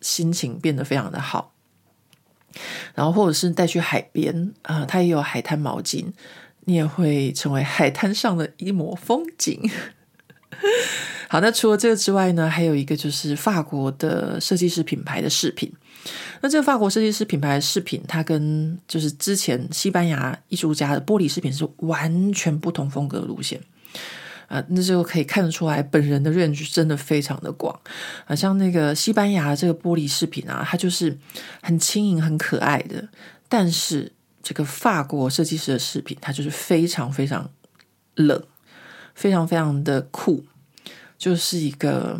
[0.00, 1.54] 心情变得非常的好。
[2.94, 6.04] 然后或者是带去海边啊，它也有海滩毛巾，
[6.68, 9.58] 你也会成为海滩上的一抹风景。
[11.26, 15.72] 好，那除了这个之外呢，还有一个就是法国的设计师品牌的饰品。
[16.42, 23.58] 那这个法国设计师品牌的饰品，它跟就是之前西班牙艺术家的玻璃饰品是完全不同风格的路线。
[24.46, 27.80] 啊、呃，那就可以看得出来，本人的 range 真的非常的广。
[28.26, 31.16] 啊、像那个西班牙这个玻璃饰品啊，它就是
[31.62, 33.08] 很轻盈、很可爱的。
[33.48, 37.50] 但是这个法国设计师的饰品，它就是非常非常
[38.14, 38.42] 冷，
[39.14, 40.44] 非常非常的酷。
[41.18, 42.16] 就是一个，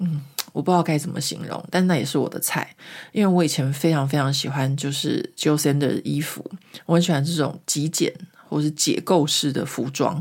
[0.00, 0.20] 嗯，
[0.52, 2.74] 我不知道该怎么形容，但那也是我的菜，
[3.12, 6.44] 因为我以前非常非常喜欢就是 Jil Sander 的衣服，
[6.86, 8.12] 我很喜欢这种极简
[8.48, 10.20] 或是解构式的服装。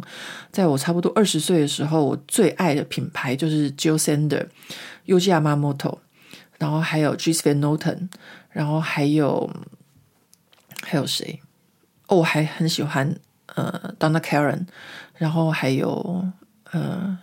[0.52, 4.46] 在我差不多二十岁的时候，我最爱的品牌就是 Jil Sander、
[5.08, 5.98] Yohji Yamamoto，
[6.60, 8.10] 然后还有 Dries Van Noten，
[8.52, 9.50] 然后还有
[10.82, 11.40] 还有谁？
[12.08, 13.16] 哦，我还很喜欢
[13.56, 14.66] 呃 Donna Karen，
[15.18, 16.28] 然后还有
[16.72, 17.18] 呃。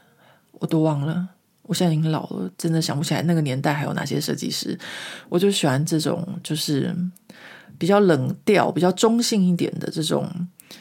[0.61, 1.29] 我都忘了，
[1.63, 4.77] 我现在已经老了，真的想不起来那个年代还有哪些设计师。
[5.29, 6.93] 我就喜欢这种，就是
[7.79, 10.29] 比较冷调、比较中性一点的这种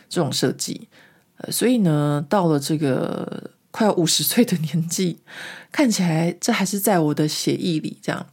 [0.09, 0.89] 这种设计。
[1.37, 5.19] 呃，所以呢，到了这个快要五十岁的年纪，
[5.71, 7.99] 看起来这还是在我的血液里。
[8.01, 8.25] 这样，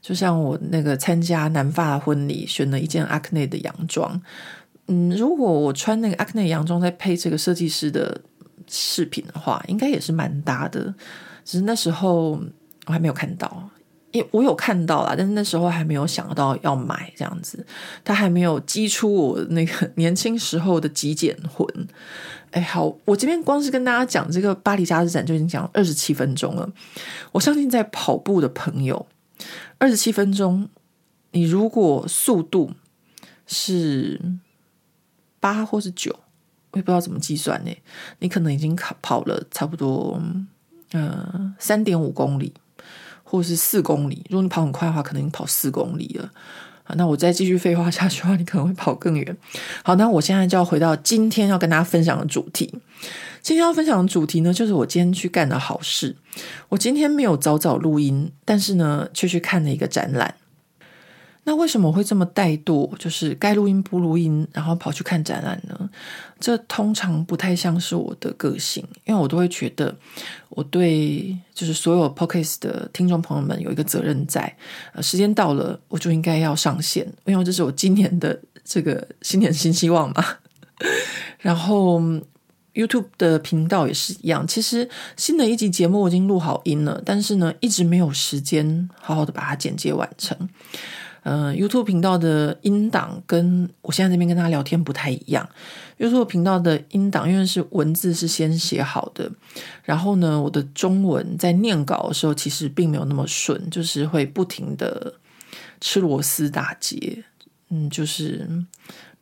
[0.00, 4.22] 就像我那个参加南法婚礼，选了一件阿克内的洋装。
[4.86, 8.20] 嗯，如果我穿那个阿克内洋装，再配这个设计师的。
[8.68, 10.94] 饰品的话，应该也是蛮搭的，
[11.44, 12.40] 只是那时候
[12.86, 13.68] 我还没有看到，
[14.12, 17.66] 因为我有看到啦，但是那时候还没有想到要买这样子，
[18.04, 21.66] 他还没有激出我那个年轻时候的极简魂。
[22.52, 26.70] 哎，好，我这边光是跟大家讲这个巴黎杂志展就已经讲二十七分钟了。
[27.32, 29.06] 我相信在跑步的朋友，
[29.78, 30.68] 二十七分钟，
[31.32, 32.72] 你如果速度
[33.46, 34.20] 是
[35.40, 36.20] 八或是九。
[36.72, 37.70] 我也不知道怎么计算呢？
[38.20, 40.18] 你可能已经跑跑了差不多，
[40.92, 42.54] 呃，三点五公里，
[43.22, 44.24] 或是四公里。
[44.30, 46.30] 如果你跑很快的话，可能已经跑四公里了。
[46.96, 49.36] 那我再继续废话下去的话，你可能会跑更远。
[49.82, 52.72] 好，那我现在就要回到今天要跟大家分享的主题。
[53.40, 56.14] 今天要分享的主题呢，就是我今天去干的好事。
[56.68, 60.34] 我今天没有早早录音，但是呢，却去看了一个展览。
[61.44, 62.96] 那为什么会这么怠惰？
[62.98, 65.90] 就是该录音不录音，然后跑去看展览呢？
[66.38, 69.92] 这通常不太像是我的个性，因为我都会觉得
[70.50, 74.56] 我对就是所有 Podcast 的听众朋友们有一个责任在，
[74.92, 80.24] 呃，时间到了我就应该要上线，因为这是我今年的这个新年新希望嘛。
[81.38, 82.00] 然后
[82.74, 90.48] YouTube 的频道也是一样，其实新的一集节目我已经录好音了，但是呢，一直没有时间好好的把它剪接完成。
[91.22, 95.48] 呃，YouTube 频道的音档跟我现在这边跟大家聊天不太一样。
[95.98, 99.30] YouTube 频道的音档因为是文字是先写好的，
[99.84, 105.14] 然后呢，我的中文在念稿的时候其实并没有那么顺，就是会不停的
[105.80, 107.24] 吃螺丝打结，
[107.70, 108.64] 嗯，就是。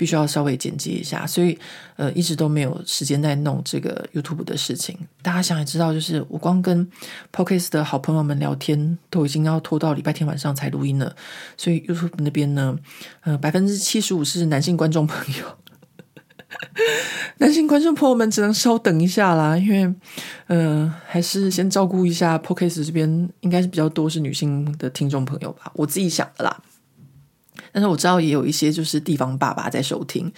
[0.01, 1.59] 必须要稍微剪辑一下，所以
[1.97, 4.97] 呃一直都没有时间在弄这个 YouTube 的事情。
[5.21, 6.91] 大家想也知道，就是我光跟
[7.31, 11.15] Podcast 的好朋友们聊天，都已经要拖到礼拜天晚上才录音了。
[11.59, 12.79] 所以 YouTube 那边呢，
[13.25, 15.45] 呃百分之七十五是男性观众朋友，
[17.37, 19.95] 男性观众朋友们只能稍等一下啦，因为
[20.47, 26.63] 呃还是先照顾一下 Podcast 这边应该是比较多是女性的听众朋友吧，我自己想的啦。
[27.73, 30.33] 但是我知道也有一些就是地方爸爸在收听。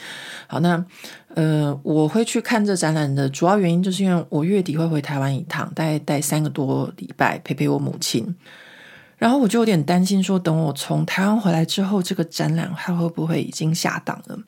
[0.47, 0.85] 好，那
[1.35, 8.35] 呃，我会去看这展览的主要原因，就是因为我月底会回台湾一趟，大概待三个多礼拜陪陪我母亲。
[9.19, 14.39] 然后我就有点担心，说等我从台湾回来之后，这个展览还会不会已经下档了？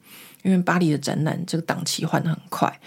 [0.43, 2.81] 因为巴黎的展览这个档期换得很快。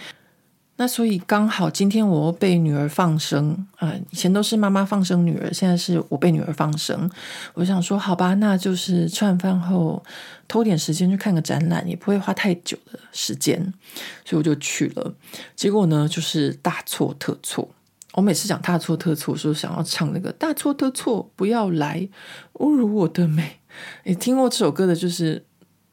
[0.79, 7.09] 那所以刚好今天我被女儿放生啊、呃，以前都是妈妈放生女儿，现在是我被女儿放生。
[7.55, 10.03] 我想说，好吧，那就是吃完饭后
[10.47, 13.73] 偷点时间去看个展览，也不会花太久的时间，
[14.23, 15.13] 所以我就去了。
[15.55, 17.67] 结果呢，就是大错特错。
[18.13, 22.07] 我每次讲大错特错，说想要唱那个大错特错，不要来
[22.53, 23.59] 侮辱我的美。
[24.05, 25.43] 你听过这首歌的，就是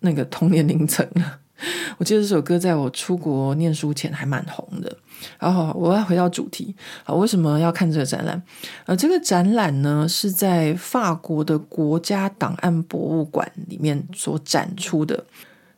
[0.01, 1.40] 那个同年龄层了。
[1.98, 4.96] 我记得这首歌在我出国念书前还蛮红的。
[5.38, 6.74] 然后我要回到主题
[7.05, 8.42] 啊，为什么要看这个展览？
[8.85, 15.24] 呃，这个展览呢是在法国的国家档案博物馆里面所展出的。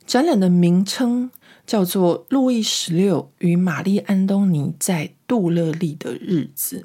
[0.04, 1.30] 展览的名称
[1.64, 6.84] 叫做《路易十六与玛丽安东尼在杜勒利的日子》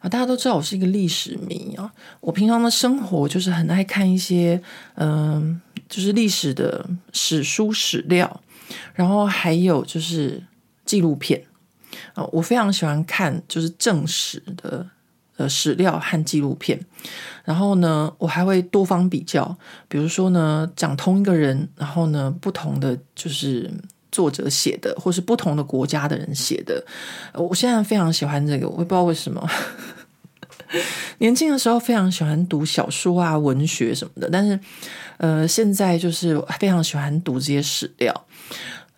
[0.00, 0.08] 啊。
[0.08, 4.60] 大家都知道我是一个历史迷啊，我平常的生活就是很爱看一些
[4.94, 5.60] 嗯。
[5.90, 8.40] 就是历史的史书史料，
[8.94, 10.40] 然后还有就是
[10.86, 11.44] 纪录片
[12.14, 14.86] 啊，我非常喜欢看就是正史的
[15.36, 16.80] 呃史料和纪录片。
[17.44, 19.56] 然后呢，我还会多方比较，
[19.88, 23.68] 比如说呢，讲同一个人，然后呢，不同的就是
[24.12, 26.84] 作者写的，或是不同的国家的人写的。
[27.34, 29.44] 我现在非常喜欢这个，我也不知道为什么。
[31.18, 34.58] 年轻的时候非常喜欢读小说啊、文学什么的，但是，
[35.18, 38.24] 呃，现在就是非常喜欢读这些史料。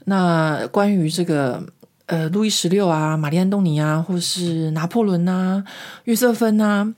[0.06, 1.64] 那关于这个，
[2.06, 5.64] 呃，路易十六啊、玛丽安东尼啊，或是拿破仑啊、
[6.04, 6.92] 约瑟芬啊，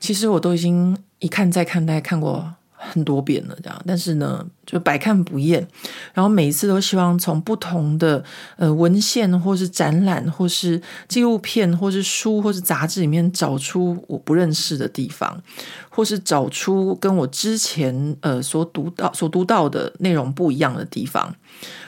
[0.00, 2.54] 其实我都已经一看再看，大概看过。
[2.92, 5.66] 很多遍了，这样，但是呢，就百看不厌。
[6.14, 8.22] 然后每一次都希望从不同的
[8.56, 15.42] 呃文献，或是展览，或是纪录片，或是书，或是杂志里面找出我不认识的地方，
[15.88, 21.34] 或是找出跟我之前呃所读到、所读到的内容不一样的地方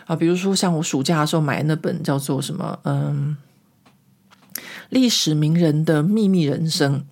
[0.07, 0.17] 啊。
[0.17, 3.37] 比如说，像我暑假的时候买那本叫做什么，嗯，
[4.91, 7.05] 历史名人的秘密人生。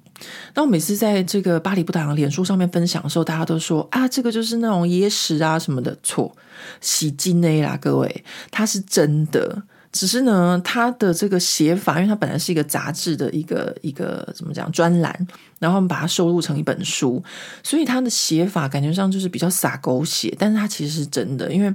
[0.55, 6.35] 那我每次在这个巴黎不打烊脸书上面分享的时候，大家都说啊，这个就是那种野史啊什么的，错，
[6.81, 15.27] 是真的啦，各位，它是真的，只是呢，它的这个写法，因为它本来是一个杂志的一个一个怎么讲专栏，
[15.59, 17.23] 然后我们把它收录成一本书，
[17.63, 21.75] 所以它的写法感觉上就是比较洒狗血，但是它其实是真的，因为。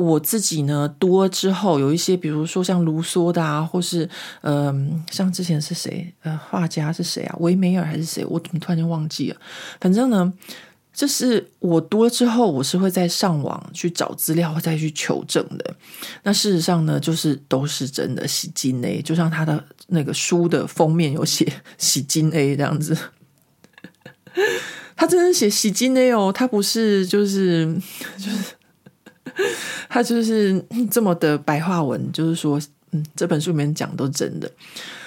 [0.00, 4.08] 我自己呢，读了之后有一些，比如说像卢梭的啊，或是
[4.40, 7.36] 嗯、像之前是谁呃，画家是谁啊？
[7.40, 8.24] 维梅尔还是谁？
[8.24, 9.36] 我怎么突然间忘记了？
[9.78, 10.32] 反正呢，
[10.94, 15.74] 这是我读了之后，我是会再上网去找资料，再去求证的。
[16.22, 22.96] 那事实上呢，就是都是真的，喜金 A，，就像他的那个书的封面有写“喜金 A ”这样子，
[24.96, 27.78] 他真的写“喜金 A ”哦，他不是就是
[28.16, 28.54] 就是。
[29.88, 32.60] 他就是 这么的白话文，就是说，
[32.92, 34.50] 嗯，这本书里面讲都是真的，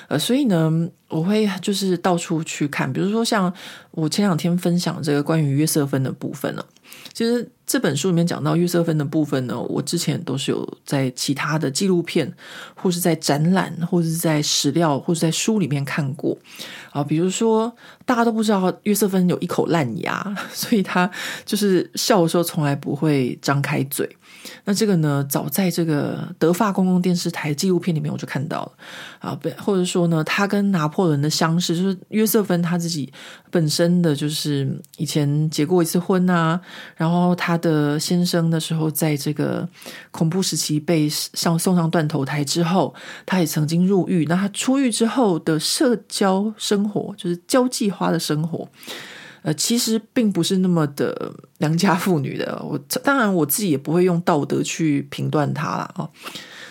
[0.07, 3.51] 呃，所以呢，我会就是到处去看，比如说像
[3.91, 6.65] 我前两天分享这个关于约瑟芬的部分了。
[7.13, 12.31] 其实这本书里面讲到约瑟芬的部分呢，我之前都是有在其他的纪录片，
[12.75, 16.37] 或是在展览，或是在史料，或是在书里面看过
[16.91, 17.03] 啊。
[17.03, 17.73] 比如说，
[18.05, 21.09] 大家都不知道约瑟芬有一口烂牙， 所以他
[21.45, 24.17] 就是笑的时候从来不会张开嘴。
[24.65, 28.71] 那这个呢，早在这个德法公共电视台纪录片里面我就看到了
[29.19, 33.11] 啊，或者说呢，他跟拿破仑的相识，就是约瑟芬他自己
[33.49, 36.59] 本身的就是以前结过一次婚啊，
[36.95, 39.67] 然后他的先生的时候在这个
[40.11, 42.93] 恐怖时期被上送上断头台之后，
[43.25, 44.25] 他也曾经入狱。
[44.25, 48.67] 那他出狱之后的社交生活，就是交际花的生活。
[49.43, 52.59] 呃，其实并不是那么的良家妇女的。
[52.63, 55.93] 我当然我自己也不会用道德去评断他啦。
[55.95, 56.09] 哦。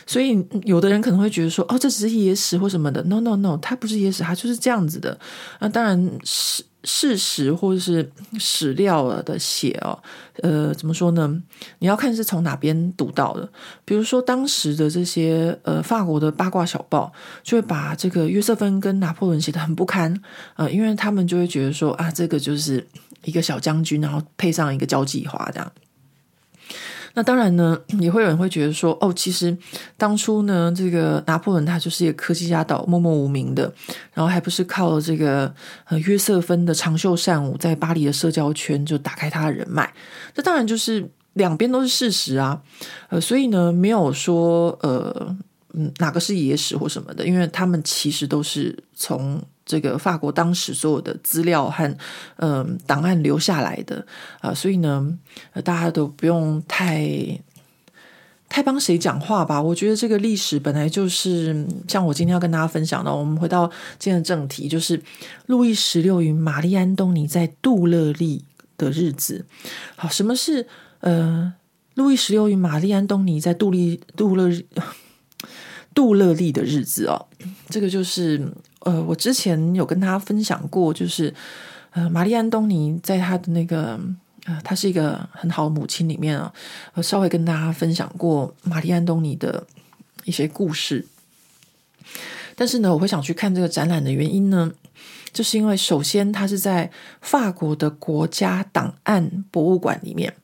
[0.07, 3.03] 所以有的人可能会觉得说，哦，这只是野史或什么的。
[3.05, 5.19] No No No，它不是野史，它就是这样子的。
[5.61, 6.65] 那当然事。
[6.85, 8.11] 事实或者是
[8.41, 9.97] 史料的写哦，
[10.43, 11.41] 呃，怎么说呢？
[11.79, 13.49] 你要看是从哪边读到的。
[13.85, 17.13] 比如说当时的这些呃法国的八卦小报，
[17.45, 20.13] 就会把这个约瑟芬跟拿破仑写的很不堪，
[20.57, 22.85] 呃，因为他们就会觉得说啊，这个就是
[23.23, 25.73] 一个小将军，然后配上一个交际花这样。
[27.15, 29.57] 那当然呢， 也会有人会觉得说，哦，其实
[29.97, 33.73] 当初呢，这个拿破仑他就是一个科技家岛，默默无名的，
[34.13, 35.55] 然后还不是靠了这个
[35.87, 39.93] 呃约瑟芬的长袖善舞，在巴黎的社交圈就打开他的人脉。
[40.35, 42.63] 这当然就是两边都是事实啊，
[43.09, 45.37] 呃，所以呢，没有说呃
[45.75, 49.43] 嗯哪个是野史或什么的，因为他们其实都是从。
[49.65, 51.97] 这个法国当时所有的资料和
[52.37, 54.05] 嗯、档案留下来的
[54.41, 55.19] 啊、所以呢，
[55.65, 57.41] 大家都不用太
[58.49, 59.63] 太帮谁讲话吧？
[59.63, 63.15] 我觉得这个历史本来就是像我今天要跟大家分享的。
[63.15, 63.67] 我们回到
[63.99, 65.03] 今天的正题，就是
[65.47, 68.45] 路易十六与玛丽安东尼在杜勒利
[68.77, 69.47] 的日子。
[69.97, 70.67] 好，什么是
[71.01, 71.55] 呃
[71.95, 74.51] 路易十六与玛丽安东尼在杜丽杜勒
[75.95, 77.27] 杜勒利的日子哦？
[77.71, 78.53] 这个就是
[78.85, 81.33] 呃，我之前有跟他分享过，就是
[81.91, 83.99] 呃，玛丽安东尼在他的那个。
[84.45, 86.09] 呃，她是一个很好的母亲。
[86.09, 86.53] 里面啊，
[86.95, 89.65] 我稍微跟大家分享过玛丽安东尼的
[90.25, 91.07] 一些故事。
[92.57, 94.73] 但是呢，我会想去看这个展览的原因呢，
[95.33, 100.35] 就是因为首先它是在法国的国家档案博物馆里面。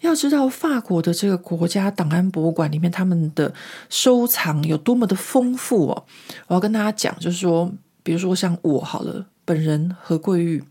[0.00, 3.52] 要知道法国的这个国家档案博物馆里面，他们的
[3.88, 6.04] 收藏有多么的丰富哦。
[6.46, 7.72] 我要跟大家讲，就是说，
[8.02, 10.62] 比如说像我好了，本人何桂玉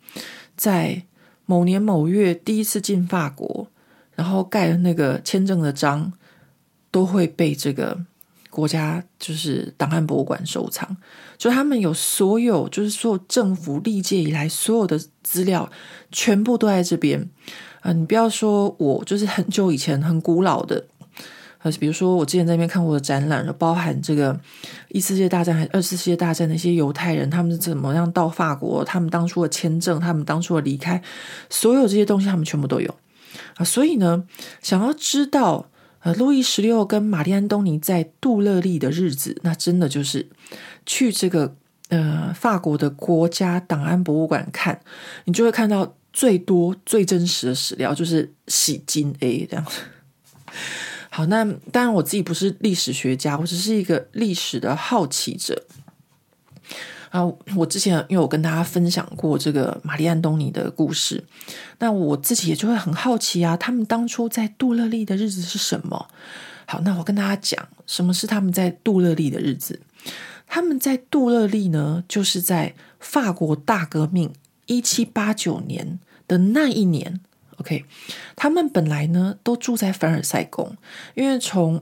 [0.56, 1.04] 在。
[1.50, 3.70] 某年某月第一次进法国，
[4.16, 6.12] 然后盖了那个签证的章，
[6.92, 7.98] 都会被这个
[8.50, 10.98] 国家就是档案博物馆收藏。
[11.38, 15.70] 就他们有所有，就是所有政府历届以来所有的资料，
[16.12, 17.30] 全部都在这边。
[17.82, 20.86] 啊、你不要说我，就是很久以前很古老的。
[21.82, 24.40] 比如说，我之前在那边看过的展览，包含这个
[24.88, 31.02] 一次世界大战还是二次世界大战那些犹太人，他们是怎么样到法国，他们当初的签证，他们当初的离开，
[31.50, 32.96] 所有这些东西，他们全部都有
[33.56, 33.66] 啊。
[33.66, 34.24] 所以呢，
[34.62, 35.70] 想要知道
[36.00, 40.30] 呃，路易十六跟玛丽安东尼在杜勒利的日子，那真的就是
[40.88, 41.56] 去这个
[41.90, 44.82] 呃法国的国家档案博物馆看，
[45.26, 49.82] 你就会看到最多最真实的史料，就是洗金 A 这样子。
[51.10, 55.66] 好，那当然我自己不是历史学家，我只是一个历史的好奇者
[57.10, 57.24] 啊。
[57.56, 61.24] 我之前因为我跟大家分享过这个玛丽安东尼的故事，
[61.80, 66.08] 那我自己也就会很好奇啊，他们当初在杜勒利的日子是什么？
[66.66, 69.80] 好，那我跟大家讲，什么是他们在杜勒利的日子？
[70.48, 74.34] 他们在杜勒利呢，就是在法国大革命
[74.66, 77.20] 一七八九年的那一年。
[77.58, 77.86] OK，
[78.36, 80.76] 他们本来呢都住在凡尔赛宫，
[81.16, 81.82] 因为从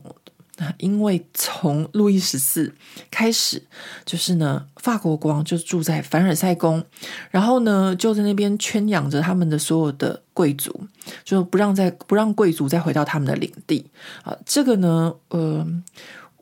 [0.77, 2.73] 因为从路易十四
[3.11, 3.61] 开始，
[4.05, 6.83] 就是呢法国国王就住在凡尔赛宫，
[7.29, 10.87] 然后呢就在那边圈养着他们的所有的贵族，
[11.23, 13.85] 就不让再不让贵族再回到他们的领地
[14.23, 14.35] 啊。
[14.45, 15.67] 这个呢，呃。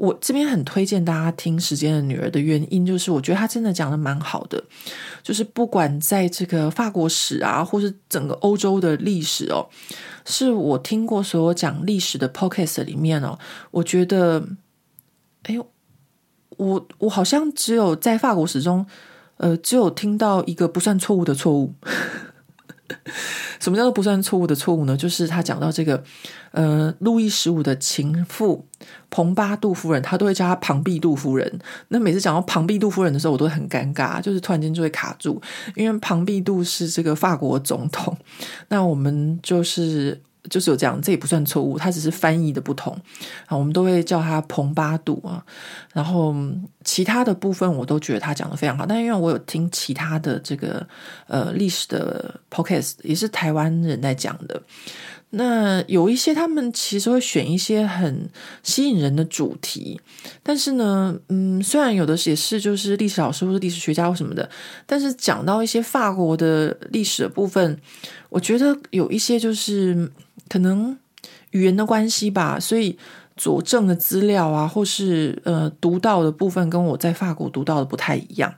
[0.04, 4.62] 我这边很推荐大家听《时间的女儿》的原因，就是我觉得他真的讲的蛮好的。
[5.22, 9.66] 就是不管在这个法国史啊，或是整个欧洲的历史哦，
[10.26, 13.40] 是我听过所有讲历史的 podcast 里面哦，
[13.72, 14.46] 我觉得，
[15.44, 15.66] 哎呦，
[16.58, 18.86] 我我好像只有在法国史中，
[19.38, 21.74] 呃，只有听到一个不算错误的错误。
[23.64, 24.98] 什么叫做不算错误的错误呢？
[24.98, 26.04] 就是他讲到这个，
[26.52, 28.68] 呃，路易十五的情妇
[29.10, 31.60] 蓬巴杜夫人，他都会叫她庞毕杜夫人。
[31.88, 35.42] 那每次讲到庞毕杜夫人的时候，我都很尴尬，就是突然间就会卡住，
[35.78, 38.18] 因为庞毕杜是这个法国总统。
[38.68, 40.22] 那我们就是。
[40.50, 42.94] 就是有这样，这也不算错误，它只是翻译的不同
[43.46, 43.58] 啊。
[43.58, 45.44] 我们都会叫它蓬巴杜啊，
[45.94, 46.36] 然后
[46.84, 48.86] 其他的部分我都觉得他讲的非常好。
[48.86, 50.86] 但因为我有听其他的这个
[51.28, 54.62] 呃历史的 podcast，也是台湾人在讲的。
[55.36, 58.30] 那有一些他们其实会选一些很
[58.62, 60.00] 吸引人的主题，
[60.44, 64.48] 但是呢，嗯，虽然有的也是就是历史老师或者历史学家或什么的，
[64.86, 67.80] 但是讲到一些法国的历史的部分，
[68.30, 70.12] 我觉得有一些就是
[70.48, 70.96] 可能
[71.50, 72.96] 语言的关系吧，所以
[73.36, 78.54] 佐证的资料啊，或是呃读到的部分，跟我在法国读到的不太一样。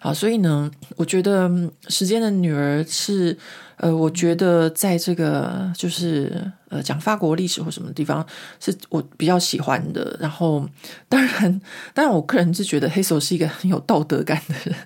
[0.00, 1.48] 好，所以呢，我觉得
[1.88, 3.36] 《时间的女儿》是，
[3.78, 8.26] 呃，我觉得在这个就是呃讲法国历史或什么地方，
[8.60, 10.16] 是我比较喜欢的。
[10.20, 10.68] 然后，
[11.08, 11.60] 当然，
[11.94, 14.76] 当然，我个人是觉得黑手是一个很有道德感的人。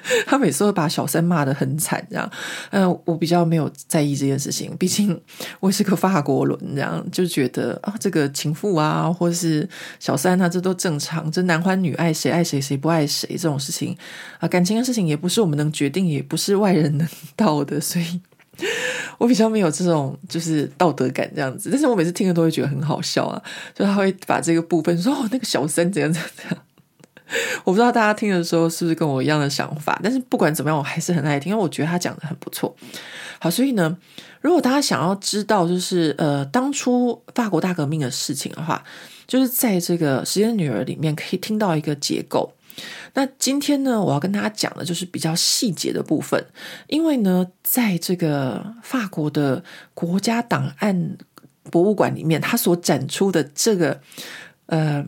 [0.26, 2.30] 他每次会把小三骂得很惨，这样，
[2.70, 5.20] 嗯，我比较没有在意这件事情，毕竟
[5.60, 9.68] 我是个法国人，这样就觉得啊，这个情妇啊，或是
[9.98, 13.96] 小三啊，这都正常，这男欢女爱，谁爱谁，谁不爱谁这种事情
[14.38, 18.20] 啊，感情的事情也不是我们能决定，也不是外人能到的， 所以
[19.18, 23.42] 我比较没有这种就是道德感这样子，但是我每次听了都会觉得很好笑啊，
[23.74, 26.20] 就他会把这个部分说哦，那个小三怎样怎
[26.50, 26.58] 样。
[27.64, 32.74] 我不知道大家听的时候是不是跟我一样的想法，但是不管怎么样，我还是很爱听，因为我觉得他讲的很不错。
[33.38, 33.96] 好，所以呢，
[34.40, 38.82] 如果大家想要知道就是呃当初法国大革命的事情的话，
[39.26, 42.52] 就是在这个《时间的女儿》里面可以听到一个结构。
[43.14, 46.44] 那今天呢，我要跟大家讲的就是比较细节的部分，
[46.86, 49.64] 因为呢，在这个法国的
[49.94, 51.16] 国家档案
[51.70, 53.98] 博物馆里面，他所展出的这个，
[54.66, 55.02] 呃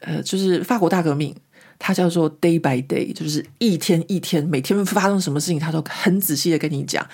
[0.00, 1.34] 呃，就是法国大革命，
[1.78, 7.06] 它叫做 day by day，就是一天一天，每天发生什么事情，他都很仔细的跟你讲，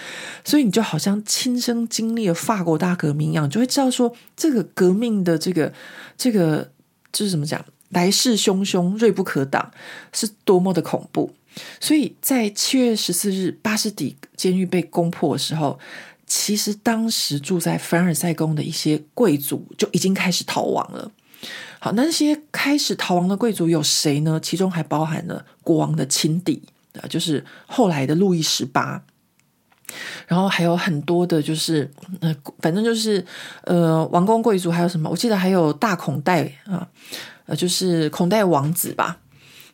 [0.44, 5.72] 所以你就好像亲身经历了法国大革命一样，就会知道说这个革命的这个
[6.16, 6.70] 这个
[7.12, 9.70] 就是怎么讲，来势汹汹，锐不可挡，
[10.12, 11.34] 是多么的恐怖。
[11.80, 15.78] 所以在七月十四日巴士底监狱被攻破的时候，
[16.26, 21.10] 其实当时住在凡尔赛宫的一些贵族就已经开始逃亡了。
[21.84, 24.38] 好，那些开始逃亡的贵族有谁呢？
[24.40, 26.62] 其中还包含了国王的亲弟
[27.00, 29.02] 啊，就是后来的路易十八。
[30.28, 33.26] 然后还有很多的，就是呃，反正就是
[33.64, 35.10] 呃，王公贵族，还有什么？
[35.10, 36.86] 我记得还有大孔代啊，
[37.46, 39.18] 呃，就是孔代王子吧。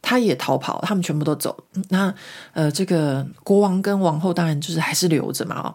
[0.00, 1.64] 他也逃跑，他们全部都走。
[1.90, 2.14] 那
[2.54, 5.74] 呃，这个国王跟王后当然就是还是留着嘛，哦，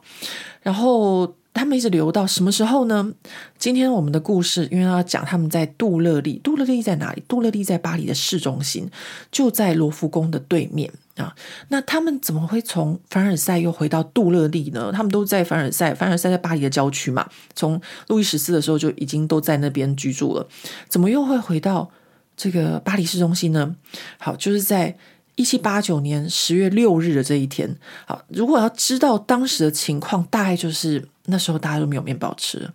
[0.64, 3.14] 然后他们一直留到什么时候呢？
[3.58, 7.24] 今天我们的故事，因为要讲他们在杜勒利，杜勒利在哪里？
[7.28, 8.90] 杜勒利在巴黎的市中心，
[9.32, 11.36] 就在罗浮宫的对面啊。
[11.70, 14.92] 那他们怎么会从凡尔赛又回到杜勒利呢？
[14.92, 17.28] 他们都在凡尔赛，凡尔赛在巴黎的郊区嘛。
[17.54, 20.48] 从路易十四的时候就已经都在那边居住了，
[20.90, 21.90] 怎么又会回到？
[22.36, 23.76] 这个巴黎市中心呢，
[24.18, 24.98] 好，就是在
[25.36, 27.78] 一七八九年十月六日的这一天。
[28.08, 32.70] 好，如果要知道当时的情况，大概就是那时候大家都没有面包吃，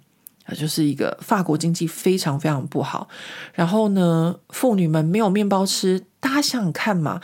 [0.45, 3.09] 啊，就是一个法国经济非常非常不好。
[3.53, 7.21] 然后呢，妇女们没有面包吃，大家想想看嘛，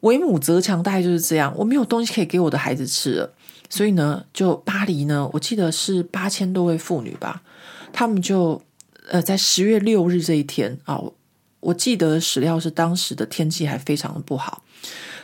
[0.00, 1.52] 为母则强，大概就是这样。
[1.56, 3.32] 我没有东西可以给我的孩子吃了，
[3.70, 7.42] 所以呢，就巴黎呢，我记得是八千多位妇女吧，
[7.92, 8.60] 他们就
[9.08, 11.00] 呃，在十月六日这一天啊。
[11.60, 14.62] 我记得史料是当时的天气还非常的不好，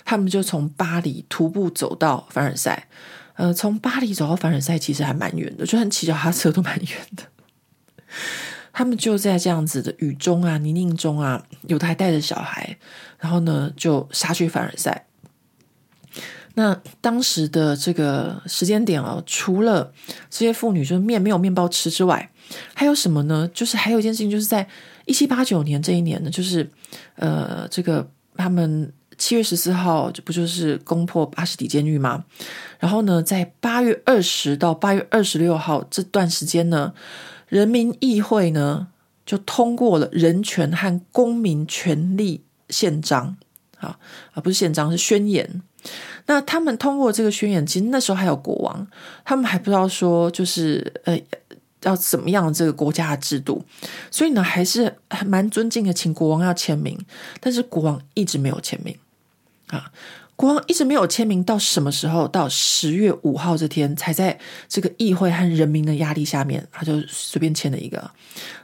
[0.04, 2.88] 他们就从巴黎徒步走到凡尔赛。
[3.34, 7.22] 呃，从巴黎走到凡尔赛其实还蛮远的，就算骑脚踏车都蛮远的。
[8.72, 12.76] 他们就在这样子的雨中啊、泥泞中啊，有的还带着小孩，
[13.18, 15.06] 然后呢就杀去凡尔赛。
[16.54, 19.92] 那当时的这个时间点啊，除了
[20.30, 22.30] 这些妇女就是面没有面包吃之外，
[22.74, 23.48] 还有什么呢？
[23.52, 24.68] 就是还有一件事情，就是在。
[25.06, 26.66] 一七八九年这一年呢，就是
[27.16, 32.24] 呃，这个他们七月十四号这不就是攻破巴士底监狱吗？
[32.78, 36.92] 然后呢，在八月二十到八月二十六号这段时间呢，
[37.48, 38.88] 人民议会呢
[39.24, 43.36] 就通过了人权和公民权利宪章
[43.78, 43.98] 啊，
[44.32, 45.62] 啊不是宪章是宣言。
[46.26, 48.86] 那他们通过这个宣言，其实那时候还有国王，
[49.24, 51.20] 他们还不知道说就是呃。
[51.84, 53.62] 要怎么样这个国家的制度，
[54.10, 54.96] 所以呢，还是
[55.26, 56.98] 蛮尊敬的，请国王要签名，
[57.40, 58.96] 但是国王一直没有签名
[59.74, 59.92] 啊，
[60.36, 62.26] 国王一直没有签名，到什么时候？
[62.28, 68.10] 到十月五号这天，才在这个议会和人民的压力下面，他就随便签了一个。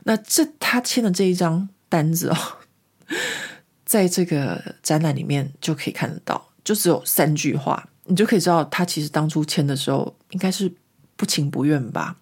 [0.05, 2.37] 那这他签的这一张单子哦，
[3.85, 10.73] 在这个展览里面就可以看得到，就只有三句话，你就可以知道他其实当初签的时候应该是
[11.17, 12.17] 不情不愿吧。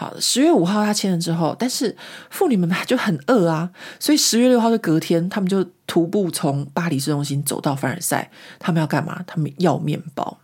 [0.00, 1.94] 好，十月五号他签了之后，但是
[2.30, 8.30] 妇女们就很饿啊，所以十月六号的隔天，他们就徒步从巴黎市中心走到凡尔赛。
[8.58, 9.22] 他们要干嘛？
[9.26, 10.38] 他们要面包。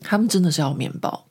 [0.00, 1.26] 他们真的是要面包。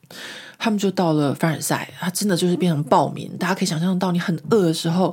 [0.60, 3.36] 他们就到了凡尔赛，他真的就是变成暴民。
[3.36, 5.12] 大家可以想象到，你很饿的时候，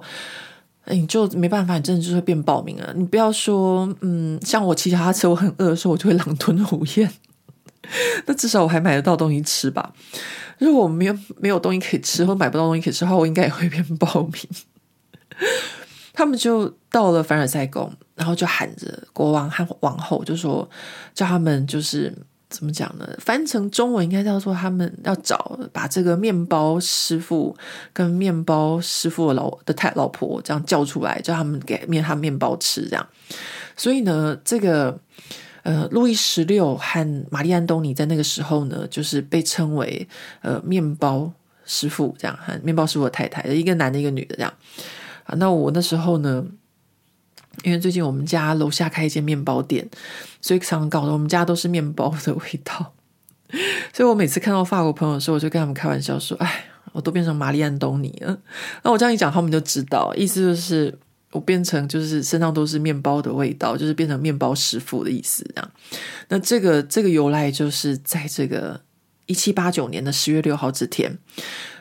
[0.85, 2.93] 你就没办法，你真的就会变暴民了。
[2.95, 7.11] 你不要说，嗯，像我骑脚踏车，我很饿的时候，我就会狼吞虎咽。
[8.25, 9.93] 那至少我还买得到东西吃吧。
[10.57, 14.33] 如果我没有没有东西可以吃，或买不到东西可以吃的话，我应该也会变暴民。
[16.13, 20.69] 他们就到了凡尔赛宫，然后就喊着国王和王后，就说
[21.13, 22.13] 叫他们就是
[22.49, 23.05] 怎么讲呢？
[23.19, 27.53] 翻成中文应该叫做他们要找把这个面包师傅
[27.91, 33.05] 跟面包师傅的老的太老婆这样叫出来，叫他们给面他面包吃这样。
[33.75, 34.97] 所以呢，这个。
[35.65, 40.07] 呃，路易十六和玛丽安东尼在那个时候呢，就是被称为
[40.41, 41.33] 呃面包
[41.65, 44.53] 师傅这样，和面包师傅的太太，一个男的，一个女的这样。
[45.23, 46.45] 啊，那我那时候呢，
[47.63, 49.89] 因为最近我们家楼下开一间面包店，
[50.39, 52.93] 所以常常搞得我们家都是面包的味道。
[53.91, 58.37] 所以我每次看到法国朋友的时候，我就跟他们开玩笑说：“哎，我都变成玛丽安东尼了。”
[58.85, 60.95] 那我这样一讲，他们就知道，意思就是。
[61.35, 65.71] 我变成就是身上都是面包的味道，就是变成面包师傅的意思这样。
[66.29, 68.79] 那这个这个由来就是在这个
[69.25, 71.17] 一七八九年的十月六号这天，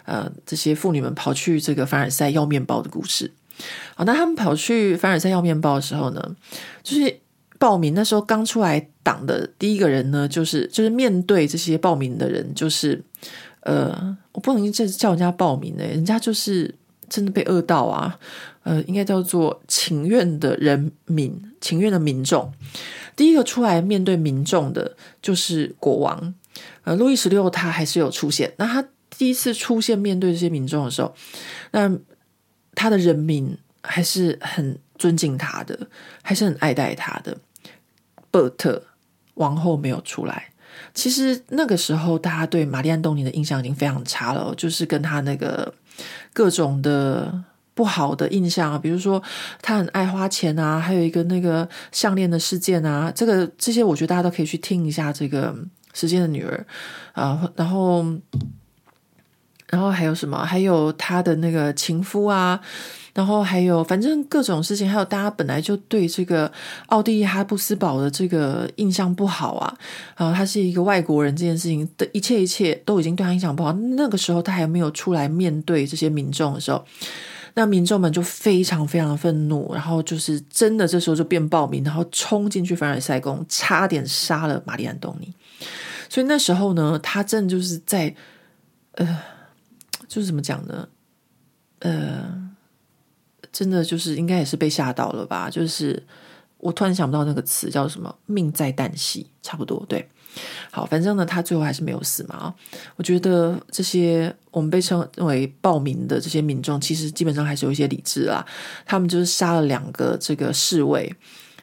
[0.05, 3.31] 呃，这些妇女们跑去这个凡尔赛要面包的故事。
[3.95, 6.37] 好，那他们跑去凡尔赛要面包的时候呢，
[6.83, 7.21] 就是
[7.61, 13.01] 报名那时候刚出来党的第一个人呢，就是就是面对这些报名的人，就是
[13.61, 16.75] 呃，我不能这叫人家暴民呢，人家就是
[17.09, 18.19] 真的被饿到啊，
[18.65, 22.53] 呃，应该叫做情愿的人民，情愿的民众。
[23.15, 26.35] 第一个出来面对民众的就是国王，
[26.83, 28.53] 呃，路易十六他还是有出现。
[28.57, 28.85] 那他
[29.17, 31.15] 第一次出现面对这些民众的时候，
[31.71, 31.97] 那
[32.75, 35.87] 他的人民还是很尊敬他的，
[36.23, 37.39] 还是很爱戴他的。
[38.31, 38.83] 伯特
[39.35, 40.51] 王后没有出来。
[40.93, 45.73] 其实那个时候，大家对玛丽·安东尼的印象已经非常差了，就是跟他那个
[46.33, 47.45] 各种的
[47.75, 49.23] 不好的印象啊，比如说
[49.61, 55.53] 他很爱花钱啊，还有一个那个项链的事件啊，这个这些我觉得大家都可以去听一下这个
[55.93, 56.67] 《时间的女儿》
[57.21, 58.05] 啊，然后
[59.69, 60.45] 然后还有什么？
[60.45, 62.61] 还有他的那个情夫啊。
[63.15, 66.51] 然后还有，反正各种事情，还有大家本来就对这个
[66.87, 69.79] 奥地利哈布斯堡的这个印象不好啊，
[70.17, 73.73] 啊，他是一个外国人，这件事情的一切一切都已经对他印象不好。
[73.73, 76.85] 那个时候他还没有出来面对这些民众的时候，
[77.55, 85.33] 那民众们就非常非常愤怒，然后就是真的这时候就变暴民，然后冲进去凡尔赛宫，差点杀了玛丽安东尼。
[86.09, 88.15] 所以那时候呢，他真的就是在
[88.93, 89.19] 呃，
[90.07, 90.89] 就是怎么讲呢？
[91.81, 92.43] 呃。
[93.53, 95.49] 真的就是应该也是被吓到了吧？
[95.49, 96.03] 就是
[96.59, 100.09] 我突然想不到那个词叫什么“命在旦夕”，差不多对。
[100.71, 102.55] 好，反正呢，他最后还是没有死嘛。
[102.97, 108.45] 我觉得这些我们被称为暴民的这些民众，其实基本上还是有一些理智啊。
[108.85, 111.15] 他们就是杀了两个这个侍卫，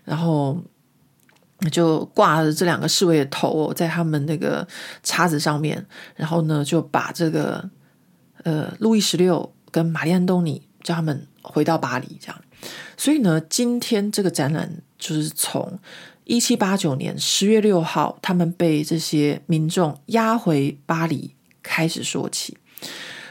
[0.06, 0.58] 然后
[1.72, 4.68] 就挂着这两个侍卫的头在他们那个
[5.04, 7.70] 叉子上面，然后呢就把这个
[8.44, 11.28] 呃路易十六跟玛丽安东尼叫他们。
[11.44, 12.40] 回到巴黎，这样，
[12.96, 15.80] 所以呢，今天这个展览就是从
[16.24, 22.58] 一七八九年十月六号，他们被这些民众押回巴黎开始说起。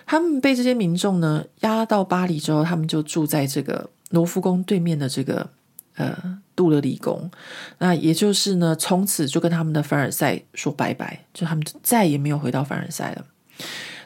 [0.07, 5.49] 他们被这些民众呢押到巴黎之后，他们就住在这个罗浮宫对面的这个
[5.95, 7.30] 呃杜勒利宫。
[7.78, 13.24] 那也就是呢，从此就跟他们的凡尔赛说拜拜，就他们就再也没有回到凡尔赛了。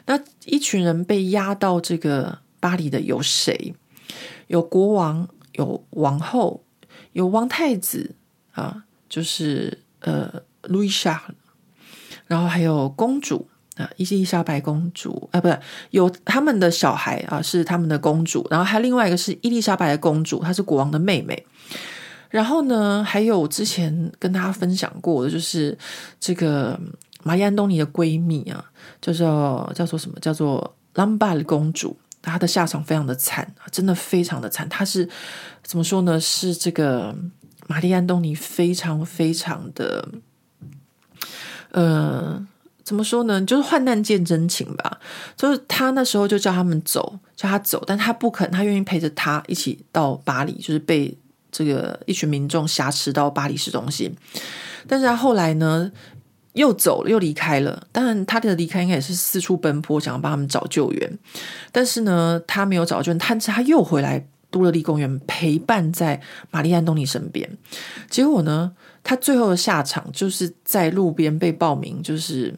[0.05, 3.73] 那一群人被押到这个巴黎的有谁？
[4.45, 6.63] 有国王，有王后，
[7.13, 8.13] 有王太子
[8.55, 11.21] 啊，就是呃，路易莎，
[12.25, 15.59] 然后还有公主啊，伊丽莎白公主啊，不是
[15.91, 21.45] 有他们的小孩啊，是他们的公主，然后还另外一个是伊丽莎白的公主，她是国王的妹妹。
[22.29, 25.77] 然后呢，还有之前跟大家分享过的，就是
[26.19, 26.77] 这个
[27.23, 28.65] 玛丽安东尼的闺蜜啊，
[28.99, 30.19] 叫做叫做什么？
[30.19, 31.95] 叫做兰巴的公主。
[32.21, 34.67] 她的下场非常的惨啊，真的非常的惨。
[34.67, 35.07] 她是
[35.63, 36.19] 怎么说呢？
[36.19, 37.15] 是这个
[37.67, 40.07] 玛丽安东尼非常非常的，
[41.71, 42.45] 呃，
[42.83, 43.41] 怎么说呢？
[43.43, 44.99] 就是患难见真情吧。
[45.35, 51.17] 就是他那时候就叫他们走，叫他走，但他不肯，他愿意陪着他一起到巴黎，就是被
[51.51, 54.15] 这个一群民众挟持到巴黎市中心。
[54.87, 55.91] 但是他后来呢？
[56.55, 57.85] 又走了，又离开了。
[57.91, 61.19] 当然，他的离开应该也是四处奔波，想要帮他们找救援。
[61.69, 64.25] 但是呢，他没有找救援，但是他又回来
[64.55, 67.45] 杜乐丽公园陪伴在玛丽安东尼身边。
[68.09, 68.71] 结果呢，
[69.03, 72.55] 他最后的下场就是在路边被暴民就是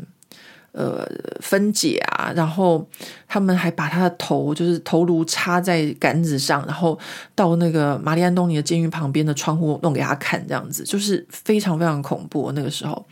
[0.74, 1.04] 呃
[1.40, 2.88] 分解啊，然后
[3.28, 7.00] 他们还把他的头就是头颅插在杆子上，然后
[7.34, 12.52] 到那个玛丽安东尼的监狱旁边的窗户弄给他看，这样子就是非常非常恐怖。
[12.52, 13.04] 那个时候。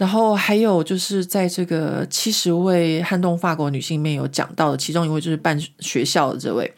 [0.00, 6.72] 然后还有就是在这个七十位撼动法国女性里面有讲到的，其中一位就是办学校的这位，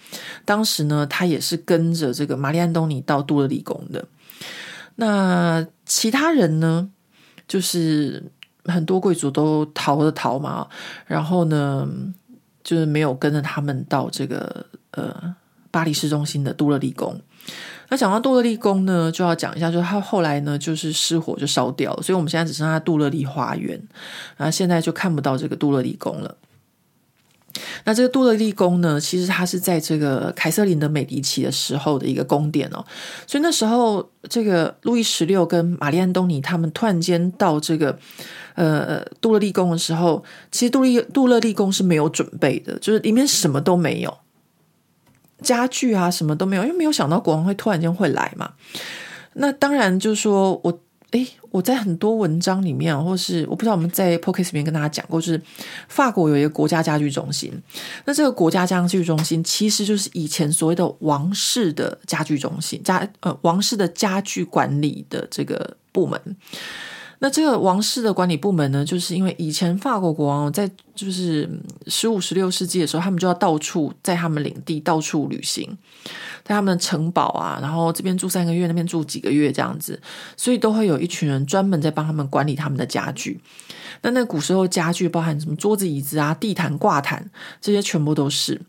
[0.44, 4.04] 当时呢，她也是跟着这个玛丽安东尼到杜勒里宫的。
[4.96, 6.90] 那其他人呢，
[7.46, 8.24] 就是
[8.64, 10.66] 很多贵族都逃的逃嘛，
[11.06, 11.88] 然后呢，
[12.64, 15.36] 就是没有跟着他们到这个呃
[15.70, 17.20] 巴黎市中心的杜勒里宫。
[17.92, 23.78] 那讲到杜勒利宫呢，就要讲一下，就是他后来呢，就是失火就烧掉了，所以我们现在只剩下杜勒利花园，
[24.38, 26.34] 然后现在就看不到这个杜勒利宫了。
[27.84, 32.82] 那这个杜勒利宫呢，其实它是在这个凯瑟琳的美第奇的时候的一个宫殿哦，
[33.26, 37.98] 所以那时候这个路易十六跟玛丽安东尼他们突然间到这个
[38.54, 44.16] 呃杜勒利宫的时候，其实杜利杜勒利宫是没有准备的，就是里面什么都没有。
[45.42, 48.52] 家具啊，什么都没有，因为没有想到国王会突然间会来嘛。
[49.34, 50.80] 那当然就是说我，
[51.10, 55.42] 诶，我在很多文章里面，或是我不知道我们在 Podcast 里面跟大家讲过，就是
[55.88, 57.52] 法国有一个国家家具中心。
[58.04, 66.20] 那这个国家家具中心其实就是以前所谓的王室的家具中心，家呃王室的家具管理的这个部门。
[67.22, 71.48] 那这个王室的管理部门呢，就是因为以前法国国王在就是
[71.86, 75.78] 十五、十六世纪的时候，他们就要到处在他们领地到处旅行，
[76.44, 80.00] 在他们的城堡啊，然后这边住三个月，那边住几个月这样子，
[80.36, 83.40] 所以都会有一群人专门在帮他们管理他们的家具。
[84.04, 87.24] 那那古时候家具包含什么桌子、椅子啊、地毯、挂毯，
[87.60, 88.60] 这些全部都是。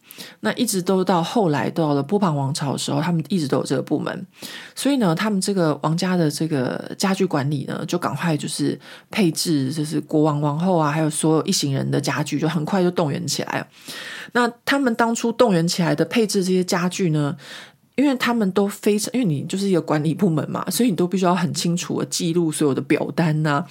[0.41, 4.27] 那一直都到后来到了波旁王朝的时候，他们一直都有这个部门。
[4.75, 13.67] 所以呢，他们这个王家的这个家具管理呢，就赶快就是配置，就是国王、王后啊，还有所有一行人的家具，就很快就动员起来。
[14.33, 17.35] 那他们当初动员起来的配置这些家具呢，
[17.95, 23.63] 因为他们都非常，因为你就是一个管理部门嘛，所以你都必须要很清楚的记录所有的表单呐、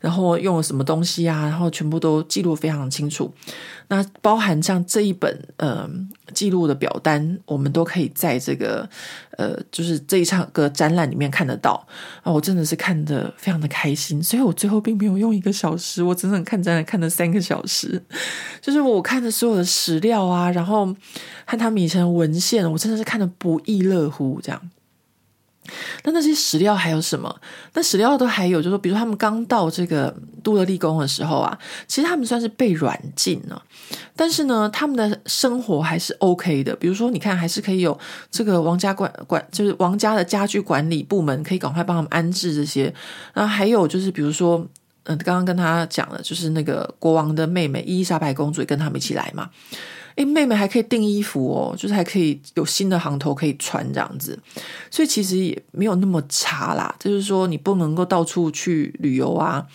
[0.00, 3.32] 然后用了什么东西啊，然后全部都记录非常清楚。
[3.88, 5.88] 那包含像这一本呃
[6.32, 8.88] 记录的表单，我们都可以在这个
[9.36, 11.86] 呃就是这一场个展览里面看得到
[12.22, 12.32] 啊。
[12.32, 18.02] 我真的是看得非常的开心，所以我最后并没有用一个小时，我整整看展览看了三个小时。
[18.62, 20.86] 就是我看的所有的史料啊，然后
[21.44, 24.70] 和他们以前的文献，我真的是看得不亦乐乎这样。
[26.02, 27.40] 那那些史料还有什么？
[27.74, 31.56] 那史料都还有，就是说，比如他们刚到这个都勒利宫的时候啊，
[31.86, 33.62] 其实他们算是被软禁了，
[34.16, 36.74] 但是呢，他们的生活还是 OK 的。
[36.74, 37.96] 比如说，你看，还是可以有
[38.28, 42.92] 这个王家管管，就是王家的家具管理部门可以赶快帮他们安置这些。
[43.32, 44.66] 然后还有就是，比如说，
[45.04, 49.48] 嗯，刚刚跟他讲了，就是那个国王的妹妹伊丽莎白公主也跟他们一起来嘛。
[50.16, 54.38] 诶，妹妹还可以订衣服哦，就是还可以有新的行头可以穿这样子，
[54.90, 56.94] 所以其实也没有那么差啦。
[56.98, 59.66] 就是说，你不能够到处去旅游啊，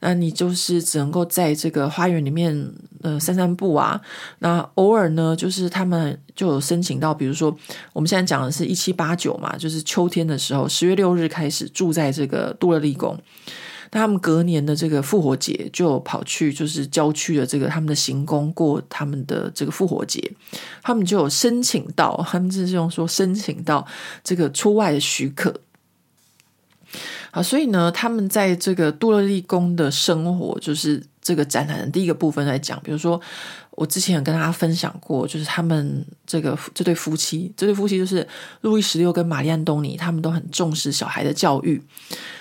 [0.00, 2.72] 那你就是只能够在这个花园里面
[3.02, 4.00] 呃散散步啊。
[4.40, 7.56] 那偶尔呢，就是他们就有申请到，比如说
[7.92, 13.16] 我们现在讲的是一七八九嘛，就是秋天的时候，十月六日开始住在这个杜勒利宫。
[13.90, 20.32] 他们隔年的这个复活节就跑去就是郊区的这个他们的行宫过他们的这个复活节，
[20.82, 23.86] 他们就有申请到，他们就是用说申请到
[24.24, 25.60] 这个出外的许可。
[27.30, 33.20] 好，所以呢，他们在这个杜勒利宫的生活，就是这个展览的第一个部分来讲，比如说
[33.76, 38.26] 我之前有跟大家分享过，就是他们这个这对夫妻，这对夫妻就是
[38.62, 41.80] 路易十六跟玛丽安东尼，他们都很重视小孩的教育。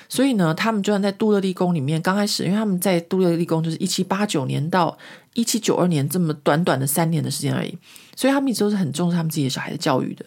[0.08, 4.98] 所以呢，他们就算在杜勒立宫里面，刚开始，因为他们在杜勒立宫就是一七八九年到
[5.34, 7.78] 一七九二年这么短短的三年的时间而已，
[8.16, 10.26] 所以他们一直都是很重视他们自己的小孩的教育的。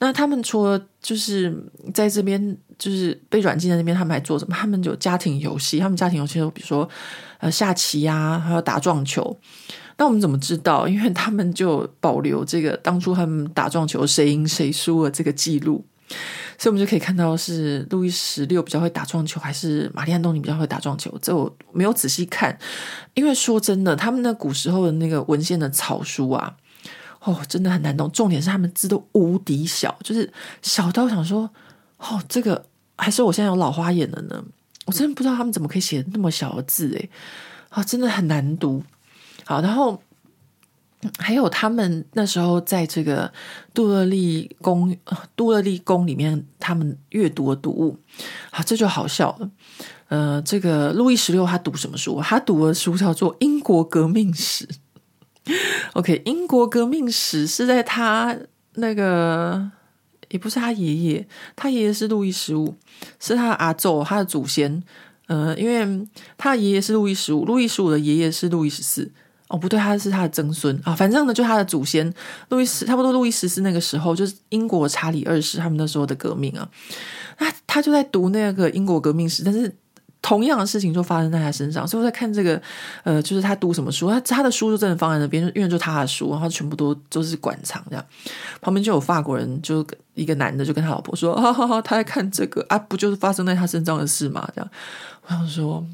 [0.00, 1.56] 那他们除了就是
[1.94, 4.54] 在这边就是被软禁在那边，他们还做什么？
[4.54, 6.86] 他们有家庭游戏，他们家庭游戏都比如说
[7.38, 9.38] 呃下棋啊，还有打撞球。
[9.96, 10.86] 那我们怎么知道？
[10.88, 15.84] 因为他们就保留这个当初他们打撞球谁赢谁输的这个记录。
[16.58, 21.16] 所以，我们就可以看到是路易十六比较会打撞球，还是玛丽安东尼比较会打撞球？
[21.22, 22.56] 这我没有仔细看，
[23.14, 26.54] 因为说真的，他们那古时候的那个文献的草书啊，
[27.20, 28.10] 哦，真的很难懂。
[28.12, 30.30] 重点是他们字都无敌小，就是
[30.60, 31.48] 小到想说，
[31.96, 32.62] 哦，这个
[32.96, 34.44] 还是我现在有老花眼了呢。
[34.84, 37.10] 我真的不知道他们怎么可以写那么小的字，诶，
[37.70, 38.82] 啊，真的很难读。
[39.44, 40.02] 好，然后。
[41.18, 43.32] 还有他们那时候在这个
[43.74, 44.96] 杜勒利宫，
[45.34, 47.98] 杜勒利宫里面，他们阅读的读物，
[48.52, 49.50] 好，这就好笑了。
[50.06, 52.20] 呃，这个路易十六他读什么书？
[52.22, 54.64] 他读的书叫做《英国革命史》。
[55.94, 58.38] OK，《英国革命史》是在他
[58.74, 59.72] 那个，
[60.30, 61.26] 也不是他爷爷，
[61.56, 62.76] 他爷爷是路易十五，
[63.18, 64.80] 是他的阿祖，他的祖先。
[65.26, 66.06] 呃，因为
[66.38, 69.10] 他爷爷是路易十五，路易十五的爷爷是路易十四。
[69.52, 70.94] 哦，不对，他是他的曾孙啊。
[70.94, 72.10] 反正呢，就他的祖先
[72.48, 76.66] 路易斯，差不多路易十四那个时候，就是英国查理二世他们那时候的革命啊。
[77.38, 79.70] 那他就在读那个英国革命史，但是
[80.22, 81.86] 同样的事情就发生在他身上。
[81.86, 82.62] 所以我在看这个，
[83.04, 88.04] 呃，就是他读什么书，他他的书就真的放在那边，因为就他的书，然后全部都都是馆藏这样。
[88.62, 94.70] 旁边就有法国人，就一个男的就跟他老婆说：“哈哈哈，他在看这个啊，不就是发生在他身上的事嘛？”这样，
[95.26, 95.84] 我想说。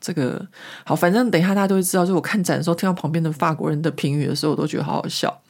[0.00, 0.44] 这个
[0.84, 2.04] 好，反正等一下大家都会知道。
[2.04, 5.40] 就我看展的时候，听到旁边的法国人的评语的时候，我都觉得好好笑。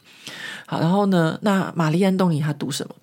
[0.67, 2.95] 好，然后呢，那玛丽安东尼他读什么？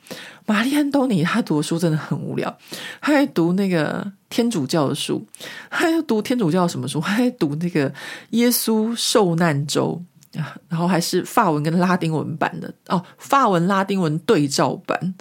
[0.47, 2.59] 玛丽安东尼他读的书真的很无聊，
[3.01, 5.25] 他还读那个天主教的书，
[5.71, 7.01] 他还读天主教什么书？
[7.01, 7.93] 他还读那个
[8.31, 10.03] 耶稣受难周，
[10.69, 15.15] 然后还是法文跟拉丁文版的哦，法文拉丁文对照版。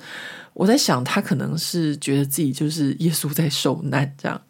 [0.53, 4.41] 我在想，他可能是觉得自己就是耶稣在受难这样。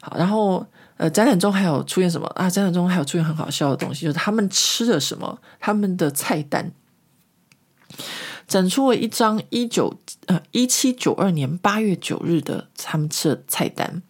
[0.00, 0.66] 好，然后。
[0.98, 2.50] 呃，展览中还有出现什么啊？
[2.50, 6.70] 展览中还有出现很好笑的东西，就是他们吃了什么，他们的菜单。
[8.46, 9.94] 展出了一张一九
[10.26, 14.02] 呃一七九二年八月九日的他们吃的菜单。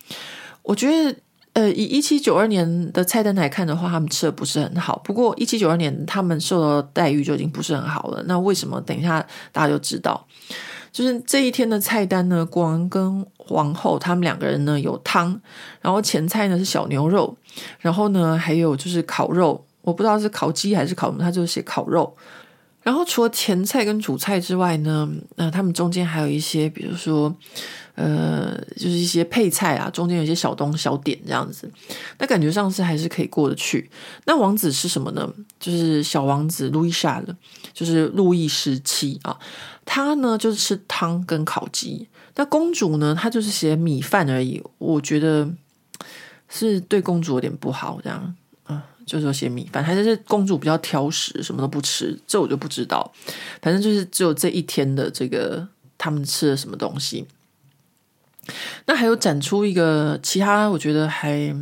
[0.63, 1.17] 我觉得，
[1.55, 4.97] 呃，以一七九二年的菜单来看的话，他们吃的不是很好。
[5.05, 8.23] 不过一七九二年他们受到的待遇就已经不是很好了。
[8.27, 8.81] 那为什么？
[8.81, 10.27] 等一下大家就知道。
[10.91, 15.41] 就是这一天的菜单呢，国王跟皇后他们两个人呢有汤，
[15.81, 17.37] 然后前菜呢是小牛肉，
[17.79, 22.17] 然后呢还有就是烤肉，我不知道是烤鸡还是烤什么，他就写烤肉。
[22.89, 27.31] 然后除了前菜跟主菜之外呢，那、他们中间还有一些，比如说，
[27.97, 31.71] 呃，就是一些配菜啊，中间有一些小东小点这样子，
[32.19, 33.91] 那感觉上是还是可以过得去。
[34.25, 35.31] 那王子是什么呢？
[35.61, 37.37] 就是小王子路易莎的，
[37.75, 39.39] 就是路易十七啊。
[39.85, 44.63] 他呢就是吃汤跟烤鸡，那公主呢，她就是写米饭而已。
[44.79, 45.47] 我觉得
[46.49, 48.35] 是对公主有点不好，这样、
[49.09, 53.11] 就是说写米饭，还是公主比较挑食，什么都不吃，这我就不知道。
[53.63, 57.27] 反正就是只有这一天的这个他们吃了什么东西。
[58.87, 61.53] 那还有展出一个其他，我觉得还。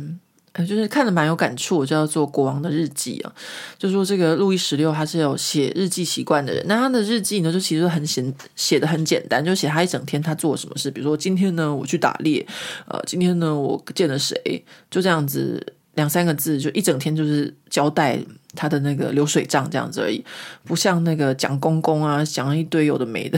[0.65, 3.31] 就是看着蛮有感触，叫做《国王的日记》啊，
[3.77, 6.65] 就说这个路易十六他是有写日记习惯的人。
[6.67, 10.89] 那他的日记呢，就其实很写写的很简单，就写他一整天他做什么事。
[10.89, 12.43] 比如说今天呢，我去打猎，
[12.87, 15.63] 呃，今天呢，我见了谁，就这样子
[15.97, 18.17] 两三个字，就一整天就是交代
[18.55, 20.23] 他的那个流水账这样子而已，
[20.63, 23.37] 不像那个蒋公公啊，讲了一堆有的没的。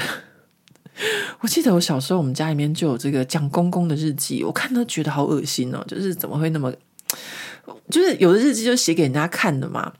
[1.40, 6.72] 我记得我小时候，我们家里面就有这个蒋公公的日记，我看都觉得好恶心哦，就是怎么会那么。
[7.90, 9.92] 就是有的日记就写给人家看的嘛，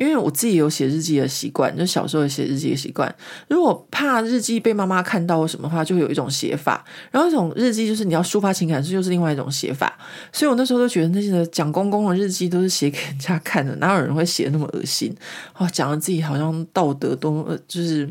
[0.00, 3.14] 因为我自己有写日记的习惯，就小时候写日记的习惯。
[3.48, 6.82] 如果怕日记被妈妈看到或什么话，就会有一种写法。
[7.10, 9.94] 然后一种日记就是你要抒发情感，这就是另外一种写法。
[10.32, 15.14] 所以我那时候都觉得那些蒋公公的日记都是写给人家看的，哪有人会写得那么恶心？
[15.58, 18.10] 哦，讲的自己好像道德多么，就是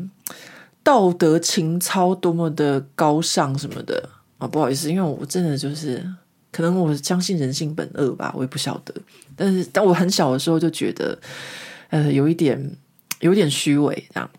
[0.84, 6.06] 道德情操多么的高尚什么的啊，哦，不好意思，因为我真的就是。
[6.52, 8.92] 可能我相信人性本恶吧，我也不晓得。
[9.36, 11.16] 但是，当我很小的时候就觉得，
[11.90, 12.76] 呃，有一点，
[13.20, 14.30] 有点虚伪这样。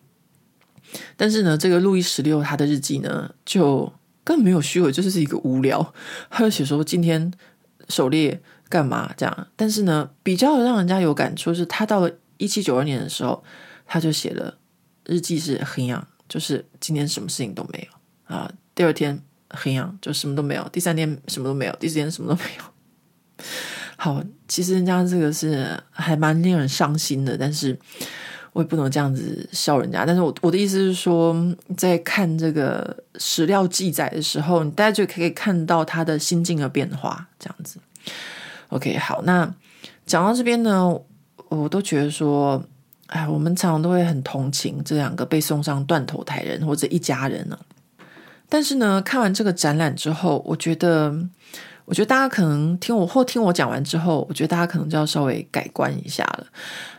[1.15, 3.91] 但是呢，这个路易十六他的日记呢，就
[4.23, 5.93] 根本没有虚伪，就是一个无聊。
[6.29, 7.31] 他就写说今天
[7.87, 9.47] 狩猎干嘛这样。
[9.55, 13.43] 但是呢，比较让人家有感触是，他到了一七九二年的时候，
[13.85, 14.57] 他就写了
[15.05, 18.51] 日记是衡阳，就是今天什么事情都没有啊。
[18.73, 19.21] 第二天。
[19.53, 20.65] 衡阳，就什么都没有。
[20.71, 23.45] 第三天什么都没有，第四天什么都没有。
[24.03, 27.77] 好，其实人家这个是还蛮令人伤心的，但是
[28.51, 30.03] 我也不能这样子笑人家。
[30.03, 31.35] 但是我我的意思是说，
[31.77, 37.77] 在看这个史料记载的时候，你大家就可以看到他的心境的变化，这样子。
[38.69, 39.53] OK，好，那
[40.07, 40.99] 讲到这边呢，
[41.49, 42.63] 我都觉得说，
[43.05, 47.59] 哎，我们常常都会很同情这两个被送上断头台人或者一家人呢。
[48.49, 51.15] 但是呢，看完这个展览之后，我觉得，
[51.91, 56.47] 我觉得大家可能听我或听我讲完之后，我觉得大家可能就要稍微改观一下了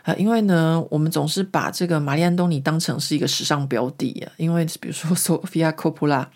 [0.03, 6.29] 啊、因为呢，我们总是把这个玛丽安东尼当成是一个时尚标的啊，因为比如说索菲亚科普拉、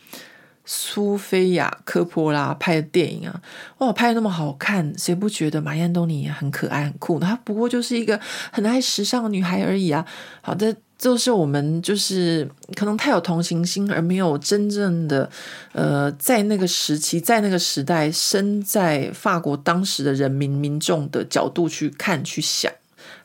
[0.65, 3.39] 苏菲亚科波拉拍的电影啊，
[3.77, 7.27] 哇，拍的那么好看，谁不觉得玛丽安东尼很可爱、很酷呢？
[7.27, 8.19] 她不过就是一个
[8.51, 10.03] 很爱时尚的女孩而已啊。
[10.41, 10.75] 好的。
[10.97, 15.29] 就是我们就是可能太有同情心，而没有真正的
[15.73, 22.71] 呃，在那个时期，在那个时代，身在法国当时的人民民众的角度去看、去想，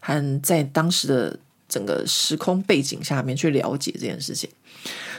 [0.01, 4.51] 和在当时的整个时空背景下面去了解这件事情。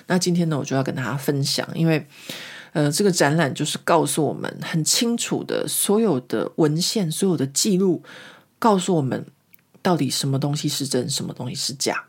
[0.05, 2.05] 那今天呢，我就要跟大家分享，因为
[2.73, 8.03] 呃，这个展览就是告诉我们很清楚的，所有的文献、所有的记录，
[8.59, 9.25] 告诉我们
[9.81, 12.03] 到底什么东西是真，什么东西是假。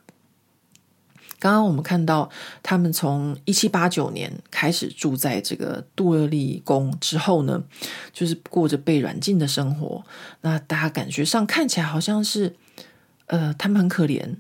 [1.44, 2.30] 刚刚我们看到，
[2.62, 7.62] 他们从一七八九年开始住在这个杜乐丽宫之后呢，
[8.14, 10.02] 就是过着被软禁的生活。
[10.40, 12.56] 那大家感觉上看起来好像是，
[13.26, 14.36] 呃，他们很可怜，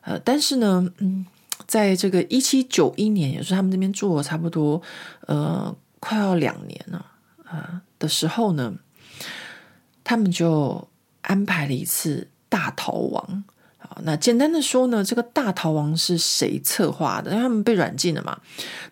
[0.00, 1.26] 呃，但是呢，嗯，
[1.66, 4.80] 在这个一七九一年，也是他们这边住了差不多，
[5.26, 7.04] 呃，快要两年了，
[7.50, 8.72] 呃的时候呢，
[10.02, 10.88] 他们就
[11.20, 13.44] 安排了一次大逃亡。
[14.04, 17.30] 那简单的说呢，这个大逃亡是谁策划的？
[17.30, 18.38] 因为他们被软禁了嘛，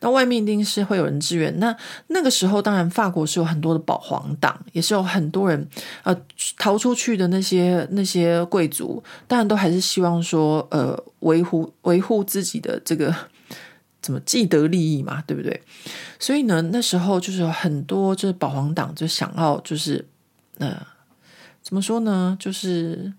[0.01, 1.59] 那外面一定是会有人支援。
[1.59, 1.75] 那
[2.09, 5.69] 那个时候，当然法国是有很多的保皇党，也是有很多人
[6.03, 6.17] 呃
[6.57, 13.15] 逃出去的那些那些贵族，当然都还是希望说呃维护维护自己的这个
[14.01, 15.63] 怎么既得利益嘛，对不对？
[16.19, 20.05] 所以呢，那时候就是有很多就是保皇党就想要就是
[20.59, 20.81] 呃
[21.63, 23.13] 怎么说呢，就是。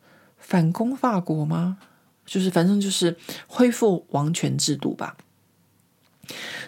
[0.45, 1.77] 反攻法国吗？
[2.23, 3.17] 就是反正就是
[3.47, 5.17] 恢复王权制度吧。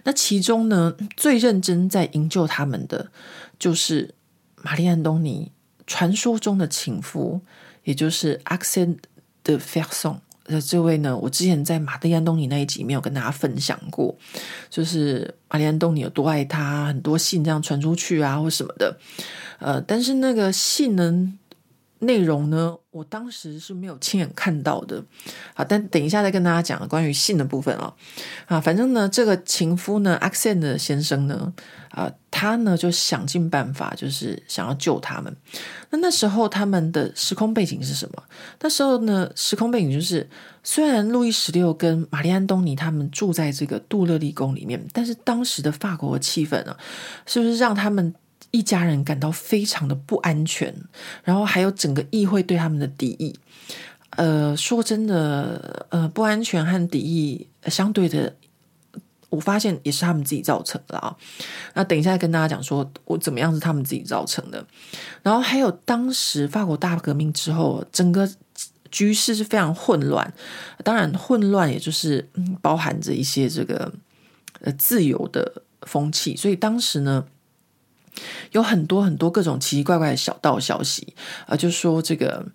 [0.03, 3.11] 那其中呢，最认真在营救他们的，
[3.57, 4.13] 就是
[4.61, 5.51] 玛丽·安东尼
[5.85, 7.41] 传说中的情夫，
[7.83, 8.97] 也就是 Axel
[9.43, 10.17] de Fersen。
[10.45, 14.15] 呃，这位呢，我之前在玛丽·安东尼那一集没有跟大家分享过，
[14.69, 18.97] 就是玛丽·安东尼有多爱他，很多信这样传出去啊，或什么的。
[19.59, 21.33] 呃，但是那个信呢，
[21.99, 25.03] 内容呢，我当时是没有亲眼看到的。
[25.53, 27.93] 好，但等一下再跟大家讲关于信的部分啊。
[28.45, 31.53] 啊，反正呢，这个情夫呢，Axel 先生呢，
[31.89, 35.35] 啊，他呢就想尽办法，就是想要救他们。
[35.89, 38.23] 那那时候他们的时空背景是什么？
[38.61, 40.29] 那时候呢，时空背景就是，
[40.63, 46.75] 虽然路易十六跟玛丽安东尼他们住在这个杜勒利宫里面，但是当时的法国气氛呢，
[47.25, 48.13] 是不是让他们
[48.51, 50.73] 一家人感到非常的不安全？
[51.23, 53.37] 然后还有整个议会对他们的敌意。
[54.11, 58.35] 呃，说真的，呃，不安全和敌意相对的。
[59.29, 61.13] 我发现也是他们自己造成的啊。
[61.73, 64.65] 那等一下跟大家讲说，我怎么样是他们自己造成的。
[65.21, 68.27] 然后还有当时法国大革命之后，整个
[68.89, 70.33] 局势是非常混乱。
[70.81, 72.25] 当然，混乱也就是
[72.61, 73.91] 包含着一些这个
[74.61, 76.33] 呃自由的风气。
[76.33, 77.25] 所以当时呢，
[78.51, 81.13] 有很多很多各种奇奇怪怪的小道消息
[81.45, 82.45] 啊，就说这个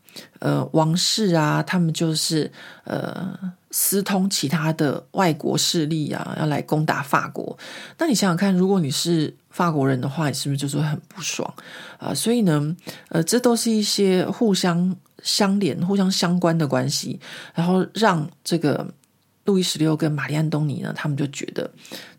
[0.40, 2.50] 呃王室啊，他们就是
[2.84, 3.38] 呃。
[3.74, 7.56] 私通其他的外国势力啊，要来攻打法国。
[7.96, 11.50] 那你想想看，如果你是法国人的话，你是不是就是很不爽
[11.96, 12.12] 啊？
[12.12, 12.76] 所以呢，
[13.08, 17.18] 呃，这都是一些互相相连、互相相关的关系，
[17.54, 18.86] 然后让这个
[19.44, 21.70] 路易十六跟玛丽安东尼呢，他们就觉得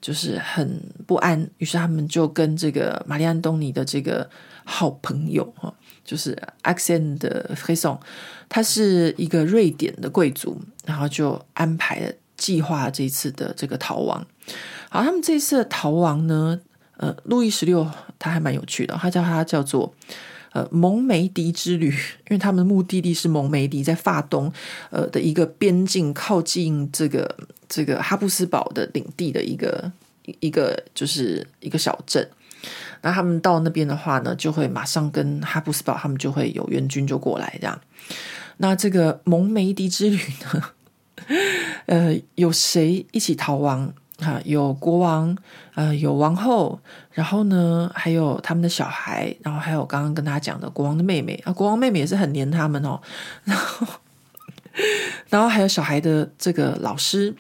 [0.02, 4.30] 就是很不安，于是他们就跟这个玛丽安东尼的这个
[4.66, 5.74] 好朋友哈。
[6.04, 7.98] 就是 Axel de Fersen，
[8.50, 14.28] 他是一个瑞典的贵族，然后就安排了计划这一次的这个逃亡。
[14.90, 16.60] 好，他们这一次的逃亡呢，
[16.98, 19.94] 呃，路易十六他还蛮有趣的，他叫他叫做
[20.54, 24.52] 呃蒙梅迪之旅，因为他们的目的地是蒙梅迪，在法东
[24.90, 27.36] 呃的一个边境，靠近这个
[27.68, 29.92] 这个哈布斯堡的领地的一个
[30.40, 32.28] 一个就是一个小镇。
[33.02, 37.78] 那他们到那边的话呢，就会马上跟哈布斯堡他们就会有援军就过来这样。
[38.58, 40.64] 那这个蒙梅迪之旅呢，
[41.88, 44.40] 呃，有谁一起逃亡啊？
[44.46, 45.36] 有国王，
[45.76, 46.80] 呃，有王后，
[47.14, 53.00] 然后呢，还有他们的小孩，然后还有刚刚跟大家讲的国王的妹妹啊，国王妹妹也是很黏他们哦。
[53.44, 53.88] 然后，
[55.30, 57.36] 然后还有小孩的这个老师。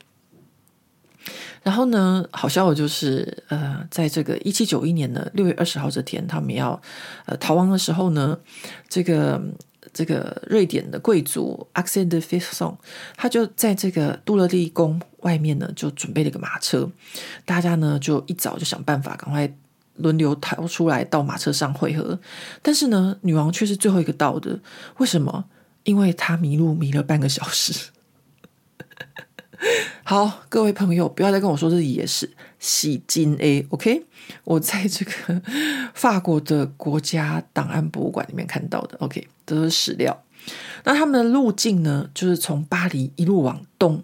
[1.63, 6.80] 然后呢，好笑的就是，呃，在这个一七九一年的六月二十号这天，他们要
[7.26, 8.38] 呃逃亡的时候呢，
[8.89, 9.41] 这个
[9.93, 12.76] 这个瑞典的贵族 Axel de Fersen，
[13.15, 16.91] 他就在这个杜勒利宫外面呢，就准备了一个马车，
[17.45, 19.49] 大家呢就一早就想办法赶快
[19.96, 22.20] 轮流逃出来到马车上会合，
[22.62, 24.60] 但是呢，女王却是最后一个到的，
[24.98, 25.46] 为什么？
[25.84, 27.89] 因为她迷路迷了半个小时。
[30.04, 32.30] 好，各位朋友，不要再跟我说这是野史，
[32.60, 34.06] 喜金 A，OK？
[34.44, 35.41] 我在这个
[35.94, 39.28] 法国的国家档案博物馆里面看到的，OK？
[39.46, 40.24] 这都是史料。
[40.84, 44.04] 那他们的路径呢，就是从巴黎一路往东，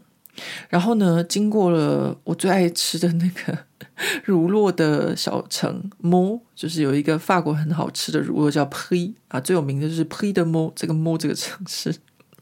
[0.69, 3.57] 然后呢，经过了我最爱吃的那个
[4.25, 11.95] 乳酪的小城 Meaux，就是有一个法国很好吃的乳酪叫 P，啊，最有名的就是 P 的 Meaux 这个 Meaux 这个城市。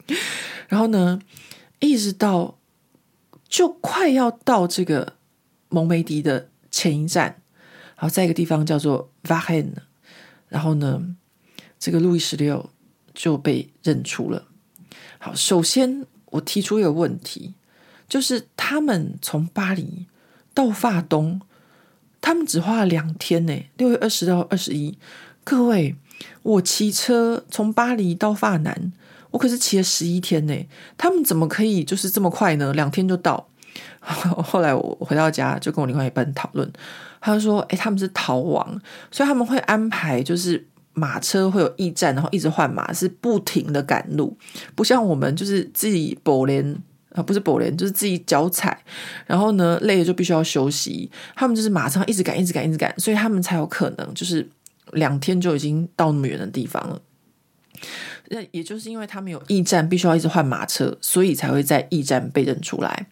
[0.68, 1.18] 然后呢，
[1.80, 2.56] 一直到。
[3.50, 5.14] 就快要到这个
[5.70, 7.40] 蒙梅迪的前一站，
[7.96, 9.72] 然后在一个地方叫做 Varennes，
[10.48, 11.16] 然后呢，
[11.78, 12.68] 这个路易十六
[13.14, 14.48] 就被认出了。
[15.18, 17.54] 好，首先我提出一个问题，
[18.08, 20.06] 就是他们从巴黎
[20.54, 21.40] 到法东，
[22.20, 24.96] 他们只花了两天呢，六月二十到二十一。
[25.44, 25.94] 各位，
[26.42, 28.92] 我骑车从巴黎到法南。
[29.30, 32.72] 我可是骑了十一天呢，他们怎么可以就是这么快呢？
[32.72, 33.46] 两天就到。
[34.00, 36.72] 后来我回到家就跟我另外一半讨论，
[37.20, 38.80] 他说：“哎，他们是逃亡，
[39.10, 44.36] 所以他们会安排就是马车会有驿站，然后一直换马，是不停的赶路，
[44.74, 46.76] 不像我们就是自己步练
[47.14, 48.82] 啊，不是步练，就是自己脚踩，
[49.26, 51.10] 然后呢累了就必须要休息。
[51.34, 54.48] 他们就是马上一直赶，一直赶，一直赶，所以他们才有可能就是
[54.92, 57.00] 两天就已经到那么远的地方了。”
[58.30, 63.06] 那也就是因为他们有驿站，必须要一直换马车，所以才会在驿站被认出来。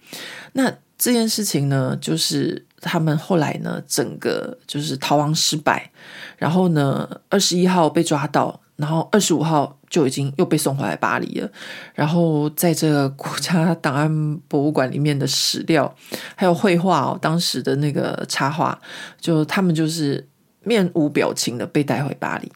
[0.52, 5.90] 那这件事情呢，就是他们后来呢，整个就是逃亡失败，
[6.36, 11.50] 然后呢，二十一号被抓到，然后二十五号就已经又被送回来巴黎了。
[11.94, 15.94] 然后在这个国家档案博物馆里面的史料
[16.34, 18.78] 还有绘画哦，当时的那个插画，
[19.20, 20.26] 就他们就是
[20.62, 22.52] 面无表情的被带回巴黎。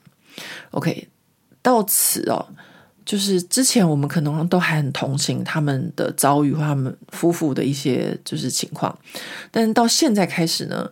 [0.72, 1.08] OK，
[1.62, 2.48] 到此哦，
[3.04, 8.96] 就是之前我们可能都还很同情他们的遭遇和他们夫妇的一些就是情况，
[9.50, 10.90] 但是到现在开始呢，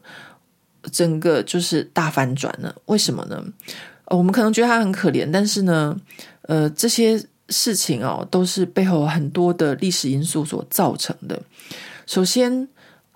[0.91, 2.75] 整个就是大反转了。
[2.87, 3.45] 为什么呢？
[4.11, 5.95] 我们可能觉得他很可怜，但是呢，
[6.43, 11.41] 呃，这些事情哦，都是背后很多的历史因素所造成的。
[12.07, 12.67] 首先，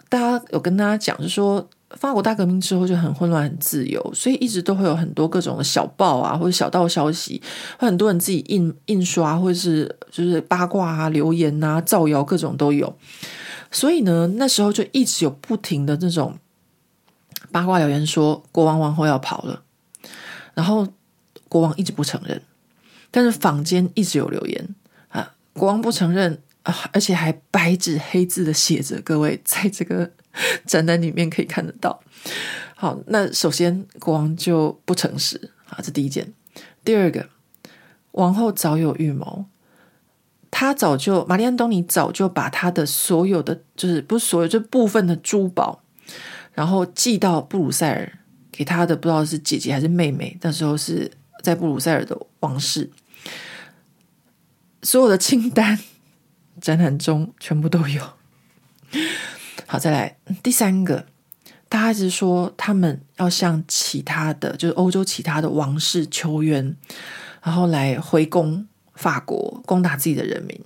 [0.08, 1.66] 大家有跟大家讲，就是说
[1.96, 7.40] 法国大革命之后就很混乱、很自由，所以一直都会有很多各种的小报啊，或者小道消息，
[7.78, 12.94] 会很多人自己印印刷，或者是就是八卦啊、留言啊、造谣，各种都有。
[13.70, 16.36] 所以呢，那时候就一直有不停的这种
[17.50, 19.62] 八卦谣言，说国王王后要跑了。
[20.54, 20.86] 然后
[21.48, 22.40] 国王一直不承认，
[23.10, 24.74] 但是坊间一直有留言
[25.08, 30.10] 啊，国王不承认啊，而且还白纸黑字的写着，各位在这个
[30.66, 32.02] 展览里面可以看得到。
[32.74, 36.32] 好，那首先国王就不诚实啊，这第一件。
[36.84, 37.28] 第二个，
[38.12, 39.46] 王后早有预谋，
[40.50, 45.82] 她早就玛丽·安东尼早就把她的所有的，就是不是所有，就部分的珠宝，
[46.52, 48.18] 然后寄到布鲁塞尔。
[48.52, 51.10] 给他的不知道是姐姐还是妹妹，那时候是
[51.42, 52.90] 在布鲁塞尔的王室，
[54.82, 55.78] 所有的清单
[56.60, 58.02] 展览中全部都有。
[59.66, 61.06] 好，再来第三个，
[61.70, 66.76] 大家一直说他们要向其他的，就是欧洲其他的王室求援，
[67.42, 70.60] 然后来回攻法国，攻打自己的人民。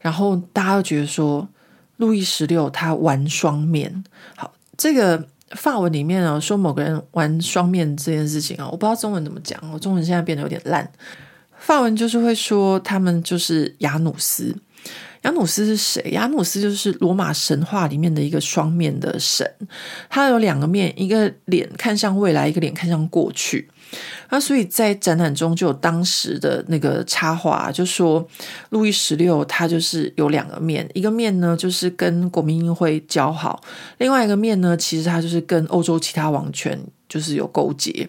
[0.00, 1.48] 然后大家都觉得说，
[1.96, 4.04] 路易十六他玩双面。
[4.36, 5.26] 好，这个。
[5.56, 10.90] 法文里面啊，说某个人玩双面这件事情啊，我不知道中文怎么讲，我中文现在变得有点烂。
[11.58, 14.56] 法文就是会说他们就是雅努斯。
[15.22, 16.00] 雅努斯是谁？
[16.12, 19.46] 雅努斯就是罗马神话里面的一个双面的神，
[20.08, 23.68] 他有两个面，一个脸看向未来，一个脸看向过去。
[24.28, 28.26] 那所以在展览中就有当时的那个插画，就说
[28.70, 33.62] 路易十六他就是有两个面，一个面呢就是跟国民议会交好，
[33.98, 36.78] 另外一个面呢其实他就是跟欧洲其他王权
[37.08, 38.08] 就是有勾结，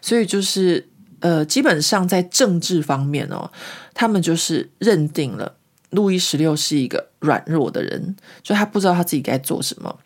[0.00, 0.88] 所以就是
[1.20, 3.50] 呃基本上在政治方面哦，
[3.92, 5.54] 他们就是认定了。
[5.90, 9.98] 路易十六是一个软弱的人，就他不知道他自己该做什么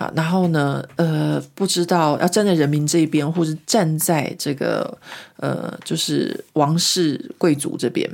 [0.00, 4.96] 啊，然后呢，呃，不知道要站在人民这一边，或是站在这个
[5.36, 8.10] 呃，就是王室贵族这边。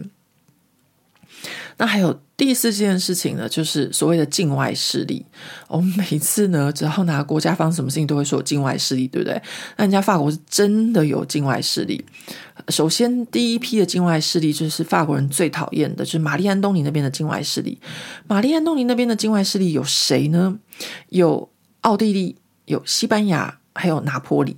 [1.78, 5.24] 那还有第四件事情呢，就是所谓的境外势力。
[5.68, 9.40] 我们每次呢，只要拿国家方什么事情，都会说境外势力，对不对？
[9.76, 12.04] 那人家法国是真的有境外势力。
[12.70, 17.78] 首先，第一批的境外势力就是法国人最讨厌的，就是玛丽安东尼那边的境外势力。
[18.26, 20.58] 玛丽安东尼那边的境外势力有谁呢？
[21.10, 21.48] 有
[21.86, 24.56] 奥地利，有西班牙，还有拿坡里。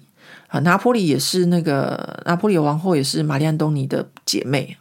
[0.49, 4.79] 啊，拿坡里也是那个拿坡里王后，也是玛丽安东尼的姐妹。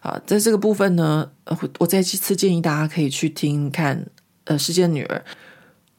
[0.00, 1.30] 啊，在这个部分呢，
[1.78, 4.06] 我再次建议大家可以去听看，
[4.44, 5.24] 呃，《时间的女儿》。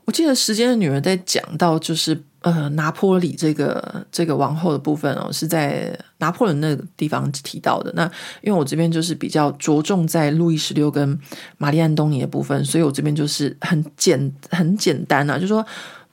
[0.05, 7.91] 我记得《时间的女儿》在讲到就是呃拿坡里这个这个王后的部分哦，是在拿破仑那个地方提到的。
[7.95, 8.03] 那
[8.41, 11.19] 因为我这边就是比较着重在路易十六跟
[11.57, 15.65] 玛丽安东尼的部分，所以我这边就是很简很简单啊，就说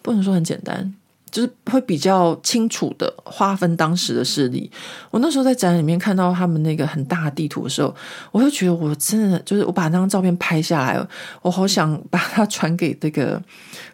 [0.02, 0.94] 不能说很简单。
[1.30, 4.70] 就是会比较清楚的划分当时的势力。
[5.10, 7.92] 我那时候在展览里面看到他们那个很大的地图的时候，
[8.30, 11.08] 我就觉得我真的就是我把那张照片拍下来，
[11.42, 13.42] 我好想把它传给这个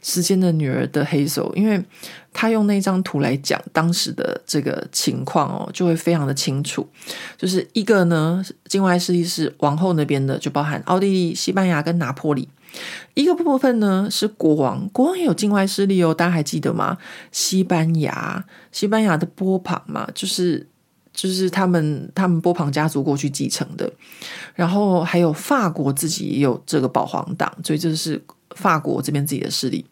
[0.03, 1.83] 时间的女儿的黑手，因为
[2.33, 6.89] 他用那张图来讲当时的这个情况哦，就会非常的清楚。
[7.37, 12.49] 就是一个呢，境外势力是王后那边的，就包含奥地利、西班牙跟拿破里。
[13.15, 16.97] 一个部分呢是国王，国王也有境外势力哦，大家还记得吗？
[17.33, 20.64] 西班牙，西班牙的波旁嘛，就是
[21.13, 23.93] 就是他们他们波旁家族过去继承的，
[24.55, 28.22] 然后还有法国自己也有这个保皇党，所以这是
[28.57, 29.85] 法国这边自己的势力，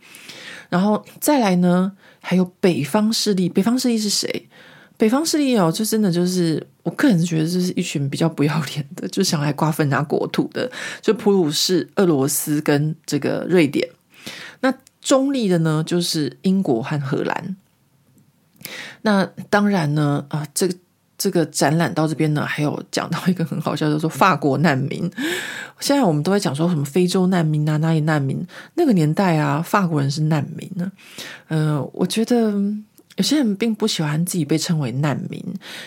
[0.68, 4.48] 然后再来呢，还有北方势力，北方势力是谁？
[4.96, 10.68] 北方势力哦，就真的就是，我个人觉得这是一群比较不要脸的，就想来瓜分人家国土的，
[11.00, 13.88] 就普鲁士、俄罗斯跟这个瑞典。
[14.58, 17.56] 那中立的呢，就是英国和荷兰。
[19.02, 20.74] 那当然呢，啊，这个
[21.18, 25.10] 这个展览到这边呢，还有讲到一个很好笑，叫做法国难民。
[25.80, 28.42] 现在我们都在讲说什么非洲难民啊，哪里难民？
[28.74, 30.90] 那个年代啊，法国人是难民呢。
[31.48, 32.54] 嗯、呃，我觉得。
[33.16, 35.44] 有些人并不喜欢自己被称为难民，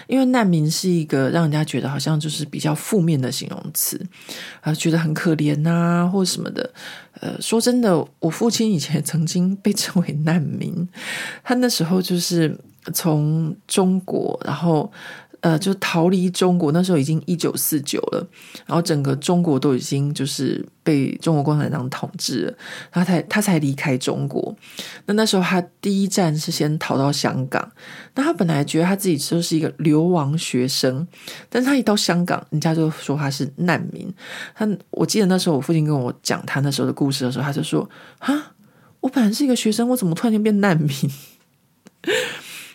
[0.07, 4.05] 因为难民是一个让人家觉得好像就是比较负面的形容词，
[4.59, 6.69] 啊，觉得很可怜呐、啊，或什么的。
[7.21, 10.89] 呃，说真的，我父亲以前曾经被称为难民，
[11.41, 12.53] 他那时候就是
[12.93, 14.91] 从中国，然后
[15.41, 18.27] 呃，就逃离中国，那时候已经一九四九了，
[18.67, 22.53] 然后整个中国都已经就是被中国共产党统治了，
[22.91, 24.55] 他才他才离开中国。
[25.07, 27.71] 那那时候他第一站是先逃到香港。
[28.13, 31.07] 那他本来觉得他自己就是一个流亡学生，
[31.49, 34.13] 但是他一到香港，人家就说他是难民。
[34.53, 37.89] 他我记得那时候我父亲跟我讲他那时候的故事的时候，他就说
[38.19, 38.53] ：“啊，
[38.99, 40.89] 我本来是一个学生，我怎么突然间变难民？”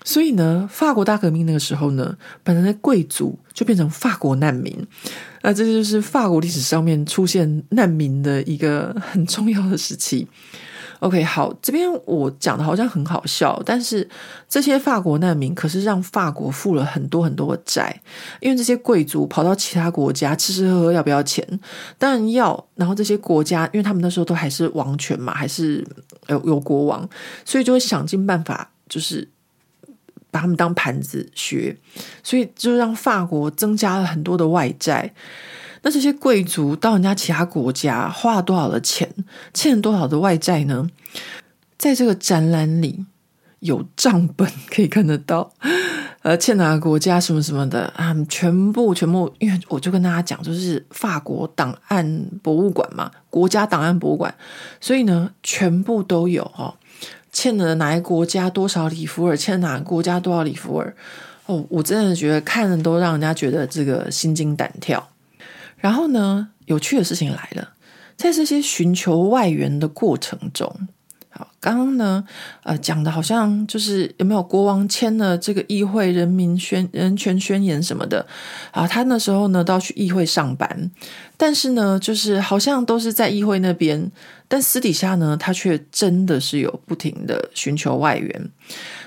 [0.06, 4.72] 所以呢，法国大革命那个时候呢，本来的贵族就变成法国难民，
[5.42, 10.28] 那这就是法国历史上面出现难民的一个很重要的时期。
[11.00, 14.08] OK，好，这边我讲的好像很好笑，但是
[14.48, 18.00] 这些法国难民可是让法国付了很多很多的债，
[18.40, 21.44] 因为这些贵族跑到其他国家吃吃喝喝要不要钱？
[21.98, 22.64] 当然要。
[22.76, 25.84] 然后这些国家，因为他们那时候都还是王权嘛，还是
[26.28, 27.06] 有有国王，
[27.44, 29.28] 所以就会想尽办法，就是。
[30.36, 31.74] 把他们当盘子学，
[32.22, 35.10] 所以就让法国增加了很多的外债。
[35.80, 39.08] 那这些贵族到人家其他国家花了多少的钱，
[39.54, 40.86] 欠了多少的外债呢？
[41.78, 43.06] 在这个展览里
[43.60, 45.50] 有账本可以看得到，
[46.20, 54.34] 呃，欠哪个国家什么什么的啊，全部全部，因为我就跟大家讲，就是法国档案博物馆嘛，国家档案博物馆，
[54.80, 56.74] 所以呢，全部都有哦。
[57.36, 59.36] 欠了哪一国家多少里弗尔？
[59.36, 60.96] 欠哪个国家多少里弗尔？
[61.44, 65.06] 哦，我真的觉得看了都让人家觉得这个心惊胆跳。
[65.76, 67.74] 然后呢，有趣的事情来了，
[68.16, 70.88] 在这些寻求外援的过程中。
[71.36, 72.24] 好，刚刚呢，
[72.62, 78.26] 呃，讲的好像就是有没有国王签了这个议会人民宣人权宣言什么的
[78.70, 78.88] 啊？
[78.88, 80.90] 他那时候呢，都要去议会上班，
[81.36, 84.10] 但是呢，就是好像都是在议会那边，
[84.48, 88.50] 但私底下呢，他却真的是有不停的寻求外援。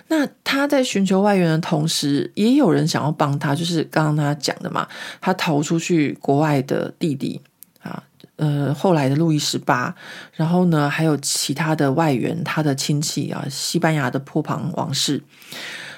[0.09, 4.87] 那他在寻求外援的同时，也有人想要帮他，就是刚刚他讲的嘛，
[5.19, 7.41] 他逃出去国外的弟弟。
[8.39, 9.93] 呃，后来的路易十八，
[10.33, 15.21] 然后呢，还有其他的外援，他的亲戚啊，西班牙的波旁王室，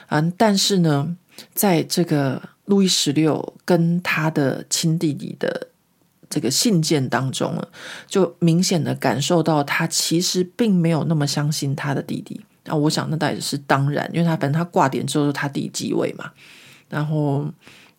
[0.09, 1.15] 嗯，但是呢，
[1.53, 5.67] 在这个路易十六跟他的亲弟弟的
[6.31, 7.55] 这个信件当中，
[8.07, 12.41] 就明显的感受到他其实并没有那么相信他的弟弟。
[12.65, 16.31] 那我想，那大概是当然，因为他反正他挂点之后，他弟继位嘛，
[16.89, 17.45] 然后。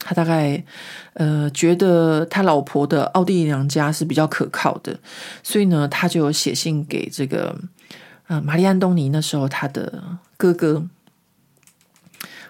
[0.04, 0.62] 他大概
[1.14, 4.98] 呃觉得他老婆的奥地利娘家是比较可靠的，
[5.42, 7.56] 所以呢，他就有写信给这个
[8.26, 10.84] 呃玛丽安东尼那时候他的哥哥，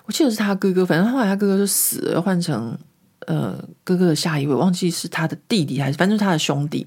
[0.07, 2.77] 我记得是他哥哥，反正后来他哥哥就死了，换成
[3.27, 6.87] 呃哥哥的下一位，忘记是他的弟弟还是反正是他的兄弟。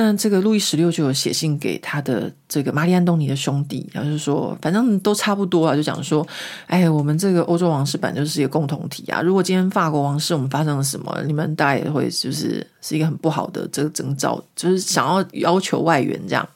[0.00, 6.24] 那这个路易十六就有写信给他的这个玛丽安东尼的兄弟，然后就说，反正都差不多啊，就讲说，
[6.68, 9.20] 哎，我们这个欧洲王室本就是一个共同体啊。
[9.20, 16.48] 如果今天法国王室我们发生了什么，你们大概也会就是是一个很不好的这个征兆，就是想要要求外援这样。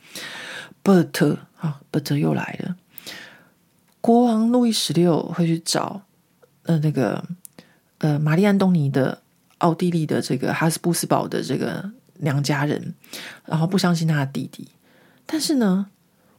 [0.84, 2.76] But 啊，But 又来了，
[4.00, 6.02] 国王路易十六会去找
[6.62, 7.24] 呃那个
[7.98, 9.18] 呃玛丽安东尼的
[9.58, 11.90] 奥地利的这个哈斯布斯堡的这个。
[12.22, 12.94] 娘家人，
[13.44, 14.66] 然后不相信他的弟弟，
[15.26, 15.86] 但是呢，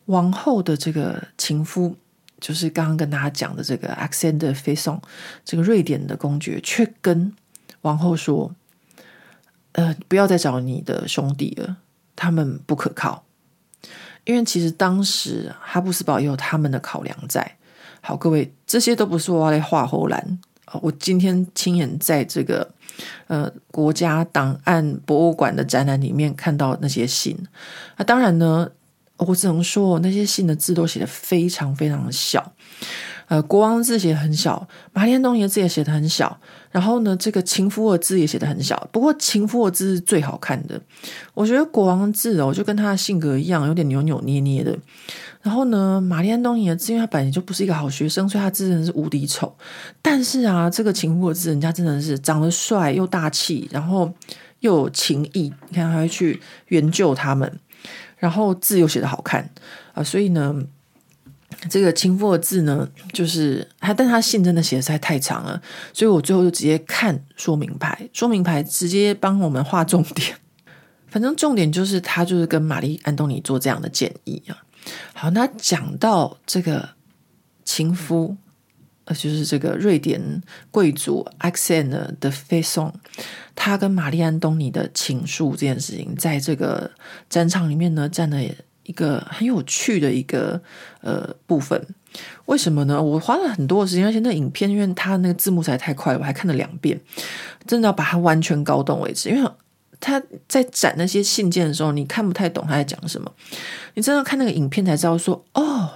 [0.06, 1.96] 王后的这个情夫，
[2.40, 5.00] 就是刚刚跟大家讲的这个 Axen de Fison，
[5.46, 7.34] 这个瑞典的公爵，却跟
[7.82, 8.56] 王后说
[9.74, 11.78] ：“呃，不要再找你的兄弟了，
[12.16, 13.24] 他们不可靠。”
[14.26, 17.58] 因为其实当时哈布斯堡也有他们的考量在。
[18.00, 20.40] 好，各位，这些都不是我来画后栏。
[20.82, 22.74] 我今天亲眼在这个
[23.28, 27.38] 呃国家档案博物馆的展览里面看到那些信，
[27.98, 28.70] 那当然呢，
[29.18, 32.54] 我只能说那些信的字都写得非常非常的小。
[33.30, 36.38] 呃，国王字写得很小，马天东尼的字也写得很小，
[36.72, 38.88] 然后呢，这个情夫的字也写得很小。
[38.92, 40.80] 不过情夫的字是最好看的，
[41.34, 44.78] 我觉得国王字哦，就跟他的性格一样，有点扭扭捏捏的。
[45.44, 49.56] 然后呢，玛丽安东尼的字，因为他本来就不是一个好学生，所以他字真的是无敌丑。
[50.02, 54.12] 但是啊，这个情夫的字，人家真的是长得帅又大气，然后
[54.62, 55.54] 又有情义。
[55.70, 57.60] 你看，他会去援救他们，
[58.18, 59.48] 然后字又写得好看
[59.94, 60.64] 啊，所以呢。
[61.70, 65.62] 这个情夫的字呢，就是他，但他信真的写的实在太长了，
[65.94, 70.36] 所以我最后就直接看说明牌，说明牌直接帮我们画重点。
[71.08, 74.63] 反正重点就是他就是跟玛丽安东尼做这样的建议啊。
[75.14, 76.90] 好，那讲到这个
[77.64, 78.38] 情夫，
[79.06, 80.42] 呃，就是这个瑞典
[80.72, 82.92] 贵族 Axel de Fesson，
[83.56, 86.92] 他跟玛丽安东尼的情愫这件事情，在这个
[87.30, 88.40] 战场里面呢，占了。
[88.86, 90.62] 一个很有趣的一个
[91.00, 91.88] 呃部分，
[92.48, 93.02] 为什么呢？
[93.02, 97.00] 我花了很多的时间，而且那影片因为它那个字幕实在太快了，我还看了两遍，
[97.66, 99.30] 真的要把它完全搞懂为止。
[99.30, 99.50] 因为
[100.04, 103.32] 他在展那些信件的时候，你看不太懂他在讲什么，
[103.94, 105.90] 你真的看那个影片才知道说哦。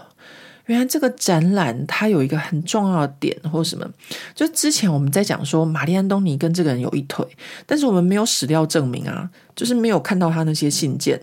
[0.68, 3.90] 原来这个展览它有一个很重要的点，或什么，
[4.36, 7.26] 就之前我们在讲说玛丽安东尼跟这个人有一腿，
[7.66, 11.22] 但是我们没有史料证明啊，就是没有看到他那些信件，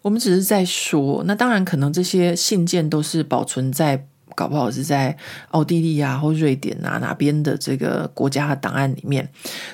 [0.00, 4.06] 我们只是在说，那当然可能这些信件都是保存在，
[4.40, 5.14] 搞不好是在
[5.50, 9.30] 奥地利啊或瑞典啊哪边的这个国家的档案里面，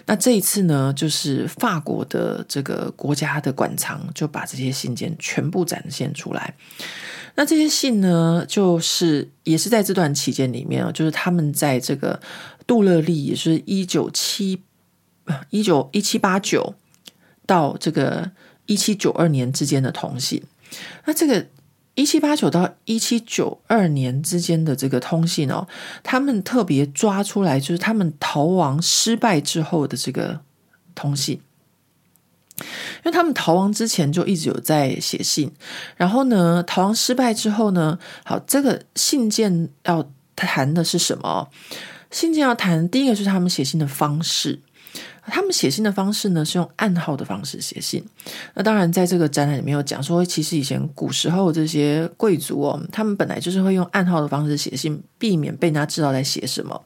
[0.07, 6.53] 那这一次呢，就是法国的这个国家的馆藏就把这些信件全部展现出来。
[7.37, 12.21] 那这些信呢，就是也是在这段期间里面啊，就是他们在这个
[12.67, 14.61] 杜勒利，也是一九七
[15.51, 16.75] 一九一七八九
[17.47, 18.33] 到这个
[18.67, 20.43] 一七九二年之间的通信。
[21.05, 21.47] 那这个
[21.97, 25.67] 一七八九到一七九二年之间的这个通信哦，
[26.05, 30.41] 他们特别抓出来，就是他们逃亡失败之后的这个
[30.95, 31.41] 通信。
[32.59, 35.53] 因为他们逃亡之前就一直有在写信，
[35.97, 41.49] 然后呢，逃亡失败之后呢，好，这个信件要谈的是什么？
[42.11, 44.61] 信件要谈第一个就是他们写信的方式，
[45.27, 48.05] 他们写信的方式呢是用暗号的方式写信。
[48.55, 56.81] 那当然，在这个展览里面有讲说，其实以前古时候这些贵族哦，他们本来就是会用暗号的方式写信，避免被人家知道在写什么。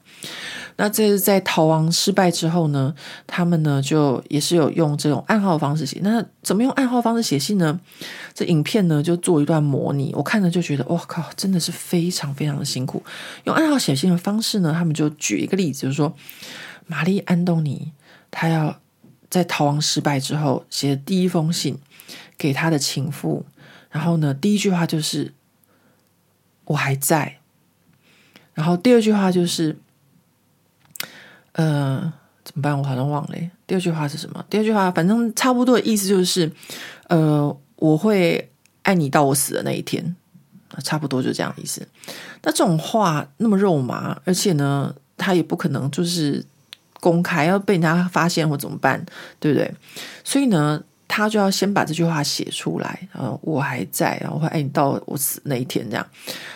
[0.76, 2.94] 那这是在逃亡失败之后呢，
[3.26, 6.00] 他们呢就也是有用这种暗号的方式写。
[6.02, 7.78] 那怎么用暗号方式写信呢？
[8.32, 13.02] 这影片呢就做一段模拟，我看了就觉得，哇靠，真的是非常非常的辛苦。
[13.44, 16.14] 用暗号写信的方式呢，他们就举一个例子，就是说，
[16.86, 17.92] 玛丽安东尼
[18.30, 18.80] 他要
[19.28, 21.78] 在逃亡失败之后写的第一封信
[22.36, 23.44] 给他的情妇，
[23.90, 25.32] 然后呢，第一句话就是
[26.64, 27.38] 我还在，
[28.54, 29.76] 然后第二句话就是。
[31.54, 32.12] 呃，
[32.44, 32.78] 怎么办？
[32.78, 33.36] 我好像忘了。
[33.66, 34.42] 第二句话是什么？
[34.48, 36.50] 第二句话反正差不多的意思就是，
[37.08, 38.50] 呃，我会
[38.82, 40.14] 爱你到我死的那一天，
[40.84, 41.86] 差不多就这样意思。
[42.42, 46.46] 那这种话那么肉麻，而且呢，他也不可能就是
[47.00, 49.04] 公开要被人家发现或怎么办，
[49.40, 49.74] 对不对？
[50.22, 50.80] 所以呢。
[51.12, 56.06] 他就要先把这句话写出来，呃，我还在，然后会爱你到我死那一天这样。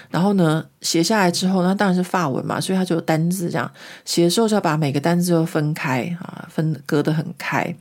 [0.09, 3.69] 然后呢，写下来之后，那当然是法文嘛，所以他就有单字这样
[4.05, 7.75] 写的时候，就要把每个单字都分开啊，分隔得很开。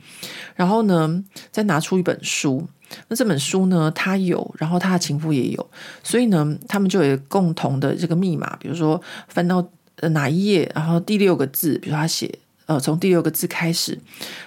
[0.56, 1.22] 然后呢，
[1.52, 2.66] 再拿出一本书，
[3.06, 5.70] 那这本书呢，他有，然后他的情妇也有，
[6.02, 9.64] 所以呢，他们就有共同的这个密码，比如说翻到
[10.10, 12.36] 哪一页，然后第六个字，比如说他写。
[12.66, 13.98] 呃，从第六个字开始，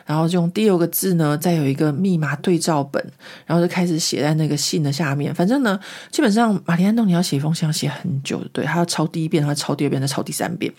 [0.05, 3.03] 然后用第六个字呢，再有一个密码对照本，
[3.45, 5.33] 然后就开始写在那个信的下面。
[5.35, 5.79] 反正呢，
[6.11, 10.73] 基本上玛丽安东尼要写一封信要写很久，对，他要抄第一遍，他抄第二遍，再抄第三遍，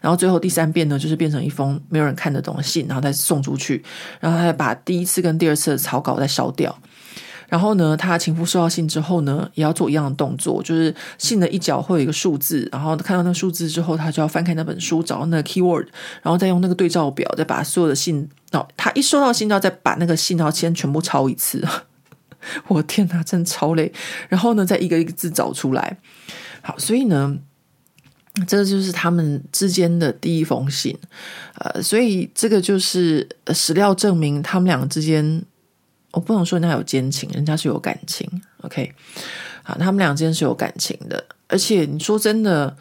[0.00, 3.82] 然后最后第三遍呢，就是变成一封没有人看得懂的信，然后再送出去，
[4.20, 6.78] 然后他再把第一次跟第二次的草稿再烧掉。
[7.48, 15.86] 然后呢，他情妇收到信之后呢，也要做一样的动作，就是信的一角会有一个数字，然后看到那个数字之后，他就要翻开那本书，找到那个 keyword，
[16.22, 21.66] 然后再用那个对照表，再把所有的信，哦，他一收到信，就要再把那个信号先全部抄一次。
[22.68, 23.92] 我天哪，真超累。
[24.28, 25.98] 然后呢，再一个一个字找出来。
[26.62, 27.38] 好，所以呢，
[28.46, 30.98] 这个就是他们之间的第一封信。
[31.56, 35.44] 呃，所以这个就是史料证明他们两个之间。
[36.14, 38.28] 我不能说人家有奸情，人家是有感情。
[38.62, 38.92] OK，
[39.62, 41.24] 好，他们俩之间是有感情的。
[41.48, 42.76] 而且你说真的，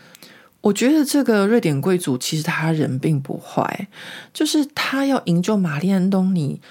[0.61, 3.87] 我觉得这个瑞典贵族其实他人并不坏，
[4.33, 6.61] 就是他要营救玛丽安东尼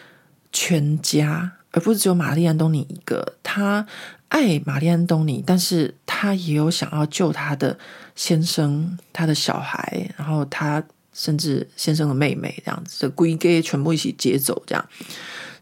[0.53, 3.35] 全家，而不是只有玛丽安东尼一个。
[3.43, 3.87] 他
[4.29, 7.79] 爱玛丽安东尼，但是他也有想要救他的
[8.15, 10.83] 先生、他的小孩，然后他
[11.13, 14.89] 甚至先生的妹妹这样子，的归给全部一起接走这样。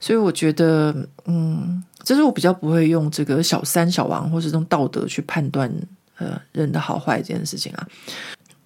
[0.02, 5.70] 所以我觉得，嗯，这是我比较不会用这个小三、小王或是这种道德去判断
[6.16, 7.86] 呃人的好坏这件事情啊。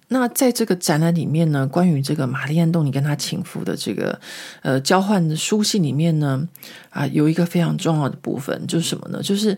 [0.07, 4.17] 那在这个展览里面呢，关于这个玛丽安东尼跟他情妇的这个
[4.61, 6.47] 呃交换的书信里面呢，
[6.89, 9.21] 啊，有一个非常重要的部分，就是什么呢？
[9.21, 9.57] 就是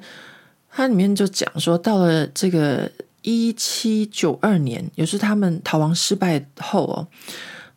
[0.71, 2.91] 它里面就讲说，到了这个
[3.21, 7.07] 一七九二年，也是他们逃亡失败后哦，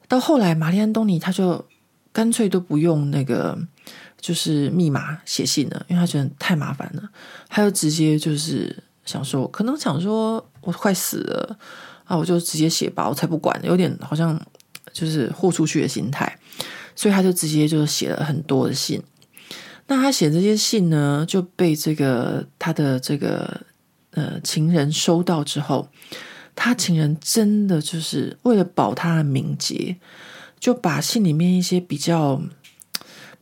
[0.08, 1.62] 到后来玛丽安东尼他就。
[2.12, 3.56] 干脆都不用那个，
[4.20, 7.08] 就是密码写信了，因为他觉得太麻烦了。
[7.48, 11.58] 他就直接就是想说，可能想说我快死了
[12.04, 14.40] 啊，我就直接写吧，我才不管，有点好像
[14.92, 16.38] 就是豁出去的心态。
[16.96, 19.02] 所以他就直接就写了很多的信。
[19.86, 23.62] 那他写这些信呢，就被这个他的这个
[24.10, 25.88] 呃情人收到之后，
[26.54, 29.96] 他情人真的就是为了保他的名节，
[30.58, 32.42] 就把信里面一些比较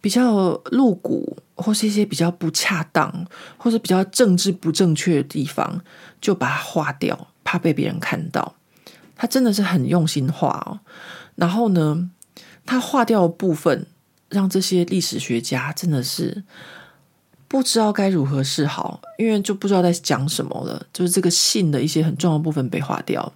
[0.01, 3.27] 比较露骨，或是一些比较不恰当，
[3.57, 5.81] 或是比较政治不正确的地方，
[6.20, 8.55] 就把它划掉，怕被别人看到。
[9.16, 10.81] 他真的是很用心画哦。
[11.35, 12.11] 然后呢，
[12.65, 13.87] 他划掉的部分，
[14.29, 16.45] 让这些历史学家真的是。
[17.51, 20.87] 不知道该如何是好，因为就不知道在讲什么了。
[20.93, 23.33] 就是这个信的一些很重要的部分被划掉。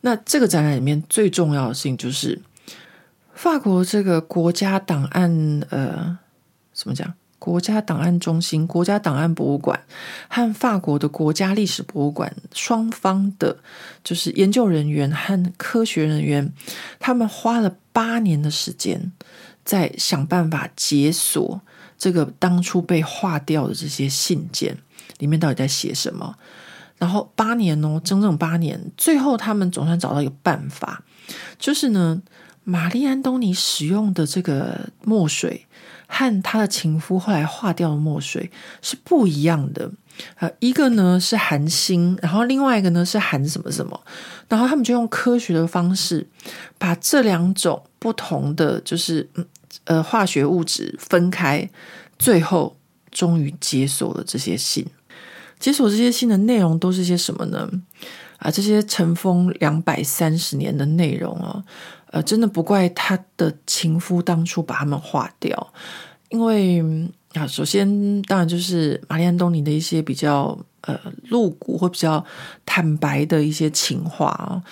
[0.00, 2.36] 那这个展览里面最重要的事情就是
[3.36, 6.18] 法国这个国家档案，呃，
[6.72, 7.14] 怎么讲？
[7.38, 9.78] 国家档案中心、国家档案博物馆
[10.26, 13.58] 和法国的国家历史博物馆双方的，
[14.02, 16.50] 就是研究人员和科学人员，
[16.98, 19.12] 他们花了八年的时间，
[19.64, 21.60] 在想办法解锁。
[21.98, 24.76] 这个当初被划掉的这些信件
[25.18, 26.34] 里面到底在写什么？
[26.96, 31.02] 然后八年哦，整整八年，最后他们总算找到一个办法，
[31.58, 32.20] 就是呢，
[32.66, 35.66] 玛丽安东尼使用的这个墨水
[36.08, 38.50] 和他的情夫后来画掉的墨水
[38.82, 39.90] 是不一样的。
[40.40, 44.00] 呃，一个呢是含锌，然后另外一个呢是含什么什么，
[44.48, 46.26] 然后他们就用科学的方式
[46.76, 49.30] 把这两种不同的就是。
[49.84, 51.70] 呃，化学物质分开，
[52.18, 52.76] 最后
[53.12, 54.84] 终于解锁了这些信。
[55.60, 57.70] 解锁这些信的内容都是些什么呢？
[58.38, 61.62] 啊，这些尘封两百三十年的内容啊，
[62.10, 65.72] 呃，真的不怪他的情夫当初把他们划掉，
[66.30, 66.82] 因为
[67.34, 72.24] 啊，首先当然就是玛丽安东尼的一些比较呃露骨或比较
[72.64, 74.62] 坦白的一些情话啊。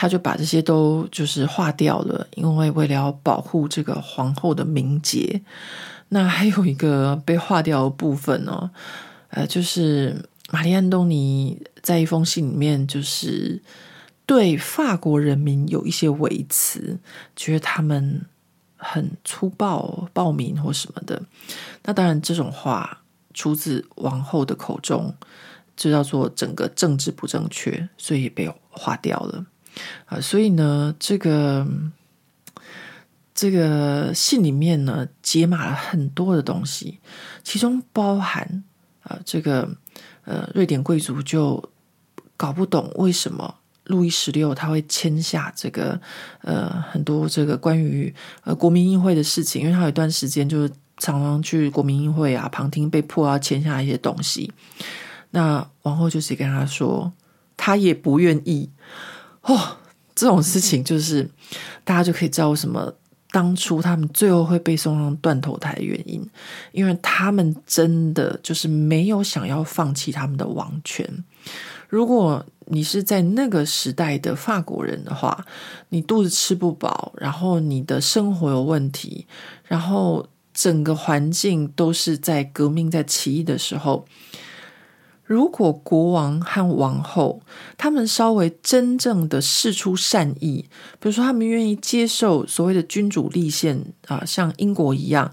[0.00, 5.42] 他就把这些都就是划掉了，因为为了要保护这个皇后的名节。
[6.10, 8.70] 那还有一个被划掉的部分呢，
[9.30, 13.60] 呃，就是玛丽安东尼在一封信里面，就是
[14.28, 16.98] 对法国人民有一些微词，
[17.34, 18.26] 觉得他们
[18.76, 21.22] 很粗暴、暴民或什么的。
[21.84, 23.02] 那当然，这种话
[23.32, 25.14] 出自王后的口中，
[25.74, 29.46] 就叫做整个政治不正确，所以被划掉了。
[30.04, 31.66] 啊，所以呢，这个
[33.34, 36.98] 这个信里面呢，解码了很多的东西，
[37.42, 38.62] 其中包含
[39.04, 39.70] 啊，这个
[40.26, 41.70] 呃，瑞典贵族就
[42.36, 43.54] 搞不懂为什么
[43.88, 46.00] 路易十六他会签下这个
[46.42, 54.52] 呃很多这个关于呃国民议会的事情，因为他有一段时间就是常常去国民议会啊旁听，被迫要签下一些东西。
[55.30, 57.12] 那王后就是跟他说，
[57.56, 58.70] 他也不愿意。
[59.42, 59.76] 哦，
[60.14, 61.28] 这种事情就是
[61.84, 62.92] 大家就可以知道为什么
[63.30, 66.26] 当初他们最后会被送上断头台的原因，
[66.72, 71.06] 因为他们真的就是没有想要放弃他们的王权。
[71.88, 75.46] 如果你是在那个时代的法国人的话，
[75.88, 79.26] 你肚子吃不饱，然后你的生活有问题，
[79.64, 84.06] 然后整个环境都是在革命、在起义的时候。
[85.28, 87.42] 如果国王和王后
[87.76, 90.64] 他们稍微真正的示出善意，
[90.98, 95.30] 比如说他们愿意接受所谓的君主立宪啊，像英国一样，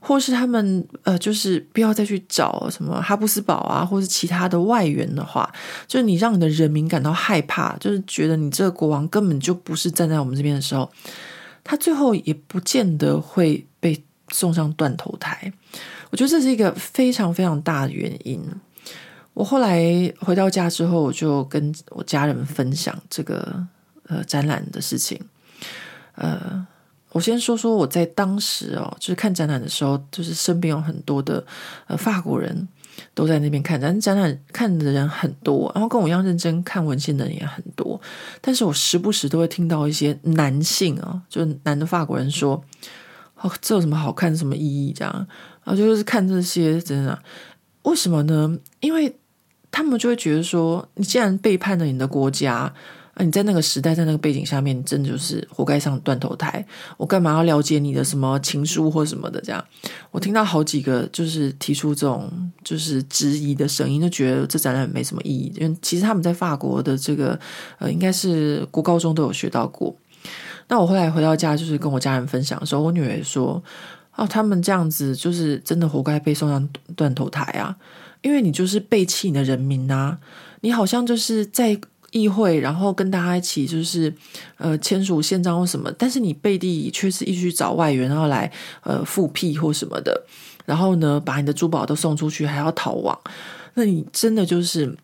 [0.00, 5.50] 或是他们呃，就是不要再去找什么哈布斯堡啊，或是其他的外援的话，
[5.86, 10.90] 就是你让你的人民感到害怕，就是觉得你这个国王根本就不是站在我们这边的时候，
[11.64, 15.50] 他最后也不见得会被送上断头台。
[16.10, 18.42] 我觉得这是一个非常非常大的原因。
[19.38, 23.64] 我后来回到家之后，我就跟我家人分享这个
[24.08, 25.16] 呃展览的事情。
[26.16, 26.66] 呃，
[27.12, 31.46] 我先说说我在当时哦，就是看展览的时候，就是身边有很多的
[31.86, 32.66] 呃法国人
[33.14, 38.00] 都在那边看展，展览看的人很多，然后跟我一样认真看文献的人也很多。
[38.40, 42.60] 但是我时不时都会听到一些男性啊，就是男的法国人说
[43.40, 44.36] ：“哦，这有什么好看？
[44.36, 45.14] 什么意义？”这样，
[45.62, 47.16] 然后就是看这些真的，
[47.82, 48.58] 为什么呢？
[48.80, 49.16] 因为
[49.70, 52.72] 他们就会觉得说，你既然背叛了你的国家，
[53.14, 56.64] 啊，你在那个时代，在那个背景下面，真的就是活该上断头台。
[56.96, 59.40] 我干嘛要了解你的什么情书或什么的？
[59.40, 59.64] 这样，
[60.10, 62.30] 我听到好几个就是提出这种
[62.62, 65.52] 就是质疑的声音，就觉得这展览没什么意义。
[65.56, 67.38] 因为其实他们在法国的这个
[67.78, 69.94] 呃，应该是国高中都有学到过。
[70.68, 73.62] 那我后来回到家，就是跟我家人分享的时候，我女儿说
[74.14, 77.74] ：“哦，他们这样子就是真的活该被送上断头台啊。”
[78.22, 80.18] 因为你就是背弃你的人民呐，
[80.60, 81.78] 你好像就是在
[82.10, 84.12] 议会，然后跟大家一起就是
[84.56, 88.50] 呃签署宪章或什么，但是你背地却是一直找外援，然后来
[88.82, 90.24] 呃复辟或什么的，
[90.64, 93.18] 然后呢把你的珠宝都送出去，还要逃亡，
[93.74, 94.96] 那你真的就是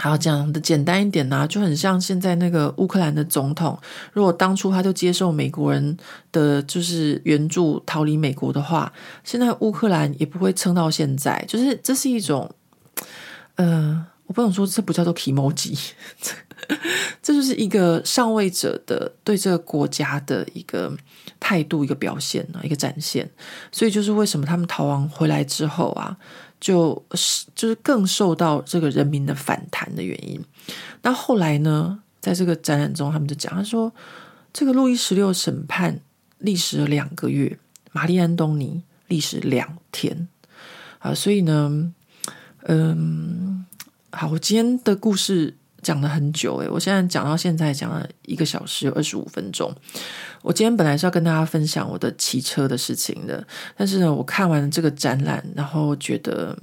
[0.00, 3.76] 好，讲的简单一点呢、就很像现在那个乌克兰的总统，
[4.12, 5.96] 如果当初他就接受美国人
[6.30, 8.92] 的就是援助逃离美国的话，
[9.24, 11.44] 现在乌克兰也不会撑到现在。
[11.48, 12.48] 就是这是一种，
[13.56, 15.76] 呃，我不能说这不叫做 kimoji，
[17.20, 20.96] 这就是一个上位者的对这个国家的一个
[21.40, 23.28] 态度、一个表现呢，一个展现。
[23.72, 26.16] 所以就是为什么他们逃亡回来之后啊。
[26.60, 30.42] 就是就是更受到这个人民的反弹的原因。
[31.02, 33.92] 那后来呢，在这个展览中，他们就讲，他说
[34.52, 36.00] 这个路易十六审判
[36.38, 37.58] 历时了两个月，
[37.92, 40.28] 玛丽安东尼历时两天
[40.98, 41.14] 啊。
[41.14, 41.92] 所以呢，
[42.62, 43.66] 嗯，
[44.10, 45.57] 好，我今天的故事。
[45.82, 49.72] 讲了很久诶，我现在讲到现在讲了一个小时有二十五分钟。
[50.42, 53.46] 我今天本来是要跟大家分享我的骑车的事情的，
[53.76, 56.56] 但是呢，我看完了这个展览，然后觉得。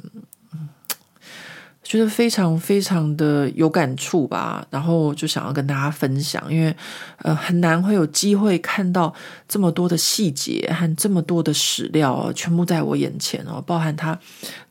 [1.85, 6.75] 觉得非常非常的有感触吧，然后就想要跟大家分享，因为
[7.19, 9.13] 呃很难会有机会看到
[9.47, 14.17] 这么多的细节和这么多的史料全部在我眼前哦，包含他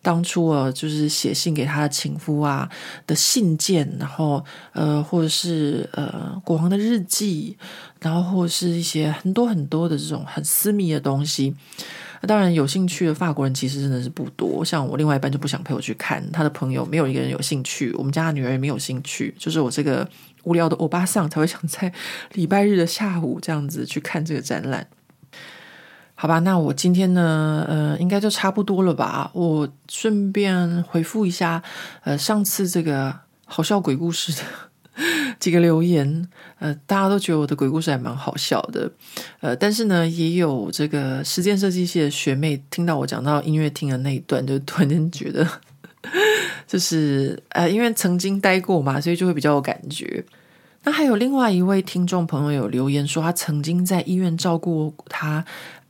[0.02, 2.68] 当初啊就是写信给他的情夫啊
[3.06, 7.56] 的信件，然后呃或者是呃国王的日记，
[8.00, 11.54] 然后或是一些很多很多的这种很私密的东西。
[12.26, 14.64] 当然，有兴趣的法国人其实真的是不多。
[14.64, 19.34] 像我另外一半就不想陪我去看，他的朋友没有一个人有兴趣，我们家的女儿也没有兴趣。
[19.38, 20.08] 就是我这个
[20.44, 21.92] 无聊的欧巴桑才会想在
[22.32, 24.86] 礼拜日的下午这样子去看这个展览。
[26.14, 29.30] 好吧，那我今天呢，呃，应该就差不多了吧。
[29.34, 31.62] 我顺便回复一下，
[32.04, 33.14] 呃，上次这个
[33.44, 34.38] 好笑鬼故事的。
[35.40, 36.28] 几个留言，
[36.58, 38.90] 呃，大家都觉得我的鬼故事还蛮好笑的，
[39.40, 45.46] 呃，但是呢，也有这个实践设计系的学妹听到我讲到音乐厅的那一段，就突然间觉得，
[46.66, 50.24] 就是呃，因为曾经待过嘛，所以就会比较有感觉。
[50.86, 55.42] 那还有另外一位听众朋友有留言说，他曾经在医院照顾他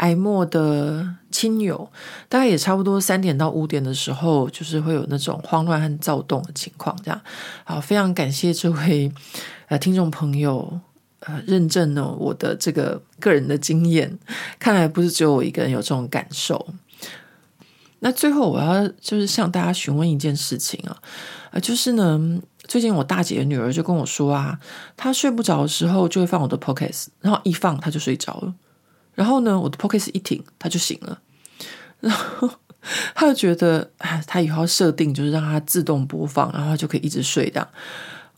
[0.04, 1.90] 癌末的亲友，
[2.28, 6.94] 大概也差不多三点到五点的时候，就是会有那种慌乱和躁动的情况。
[7.02, 7.18] 这样，
[7.64, 9.10] 好，非常感谢这位
[9.68, 10.78] 呃听众朋友
[11.20, 14.18] 呃认证了我的这个个人的经验，
[14.58, 16.66] 看来不是只有我一个人有这种感受。
[18.00, 20.98] 那最后我要就是向大家询问一件事情啊，
[21.52, 22.40] 呃，就是呢。
[22.66, 24.58] 最近我大姐的女儿就跟我说啊，
[24.96, 28.54] 她睡不着的时候就会放我的 Podcast，然后一放她就睡着了。
[29.14, 31.20] 然后呢，我的 Podcast 一停，她就醒了。
[32.00, 32.50] 然后
[33.14, 37.66] 她就觉得，哎，她以后要设定就是让她自动播放，然后她就可以一直睡的。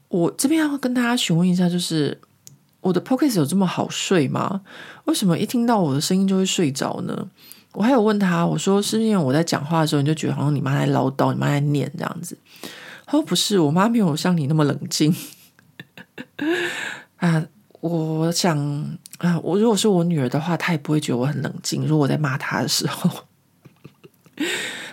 [0.08, 2.20] 我这边要跟大家询问一下，就是
[2.80, 4.60] 我的 Podcast 有这么好睡吗？
[5.06, 7.28] 为什么一听到我的声音就会睡着呢？
[7.72, 12.38] 我还有问她，我说是因为我在讲话的时候你就觉得好像你妈在唠叨，你妈在念这样子。
[13.04, 15.14] 他说：“不是，我妈没有像你那么冷静
[17.18, 17.46] 啊。
[17.80, 18.56] 我想
[19.18, 21.86] 啊，我如果是我女儿的话，她也不会觉得我很冷静。
[21.86, 23.10] 如果我在骂她的时候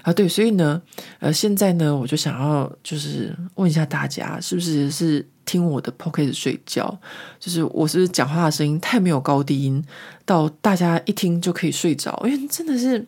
[0.02, 0.82] 啊，对，所以呢，
[1.20, 6.98] 呃，现在呢，我就想要就是问一下大家，是不是是听我的 podcast 睡觉？
[7.40, 9.84] 就是我是不是讲话的声音太没有高低音，
[10.26, 12.22] 到大家一听就可以睡着？
[12.26, 13.06] 因为真的是，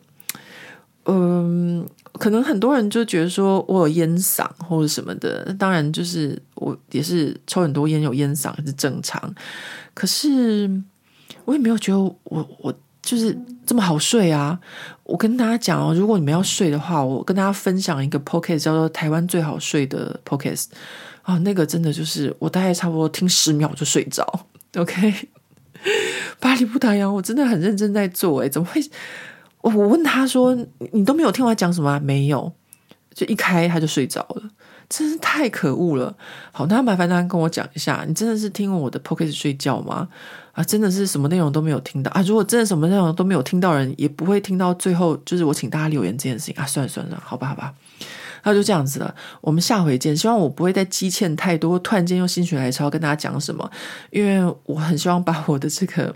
[1.04, 1.86] 嗯。”
[2.16, 9.34] 可能很多人就觉得说我有烟嗓或者什么的，当然就是我也是抽很多烟有烟嗓是正常。
[9.92, 10.66] 可是
[11.46, 14.58] 我也没有觉得我我就是这么好睡啊！
[15.04, 20.64] 我跟大家讲哦，如果你们要睡的话，我跟大家分享一个 podcast 叫做《台湾最好睡的 podcast》
[21.22, 24.46] 啊，那个真的就是我大概差不多听十秒就睡着。
[24.76, 25.14] OK，
[26.40, 28.80] 巴黎不打烊，我真的很认真在做诶，怎么会？
[29.62, 30.56] 我问他说
[30.92, 32.52] ：“你都没有听我讲什么？”没有，
[33.14, 34.42] 就一开他就睡着了，
[34.88, 36.14] 真是太可恶了。
[36.52, 40.08] 好，那麻烦大家跟我讲一下，你真的是听我的 podcast 睡觉吗？
[40.52, 42.22] 啊，真的是什么内容都没有听到啊？
[42.22, 46.66] 如果真的什么内容都没有听到人，人也不会听到最后，就是我请大家留言这件事情啊。
[46.66, 47.74] 算了算了，好吧好吧，
[48.44, 49.14] 那就这样子了。
[49.40, 50.16] 我们下回见。
[50.16, 53.70] 希望我不会再积欠太多，突然间用心血来潮跟大家讲什么，
[54.10, 56.14] 因为我很希望把我的这个。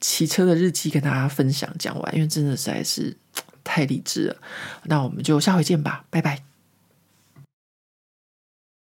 [0.00, 3.16] 骑车的日记跟大家分享讲完，因为真的实在是
[3.64, 4.36] 太励志了。
[4.84, 6.57] 那我们就下回见吧，拜拜。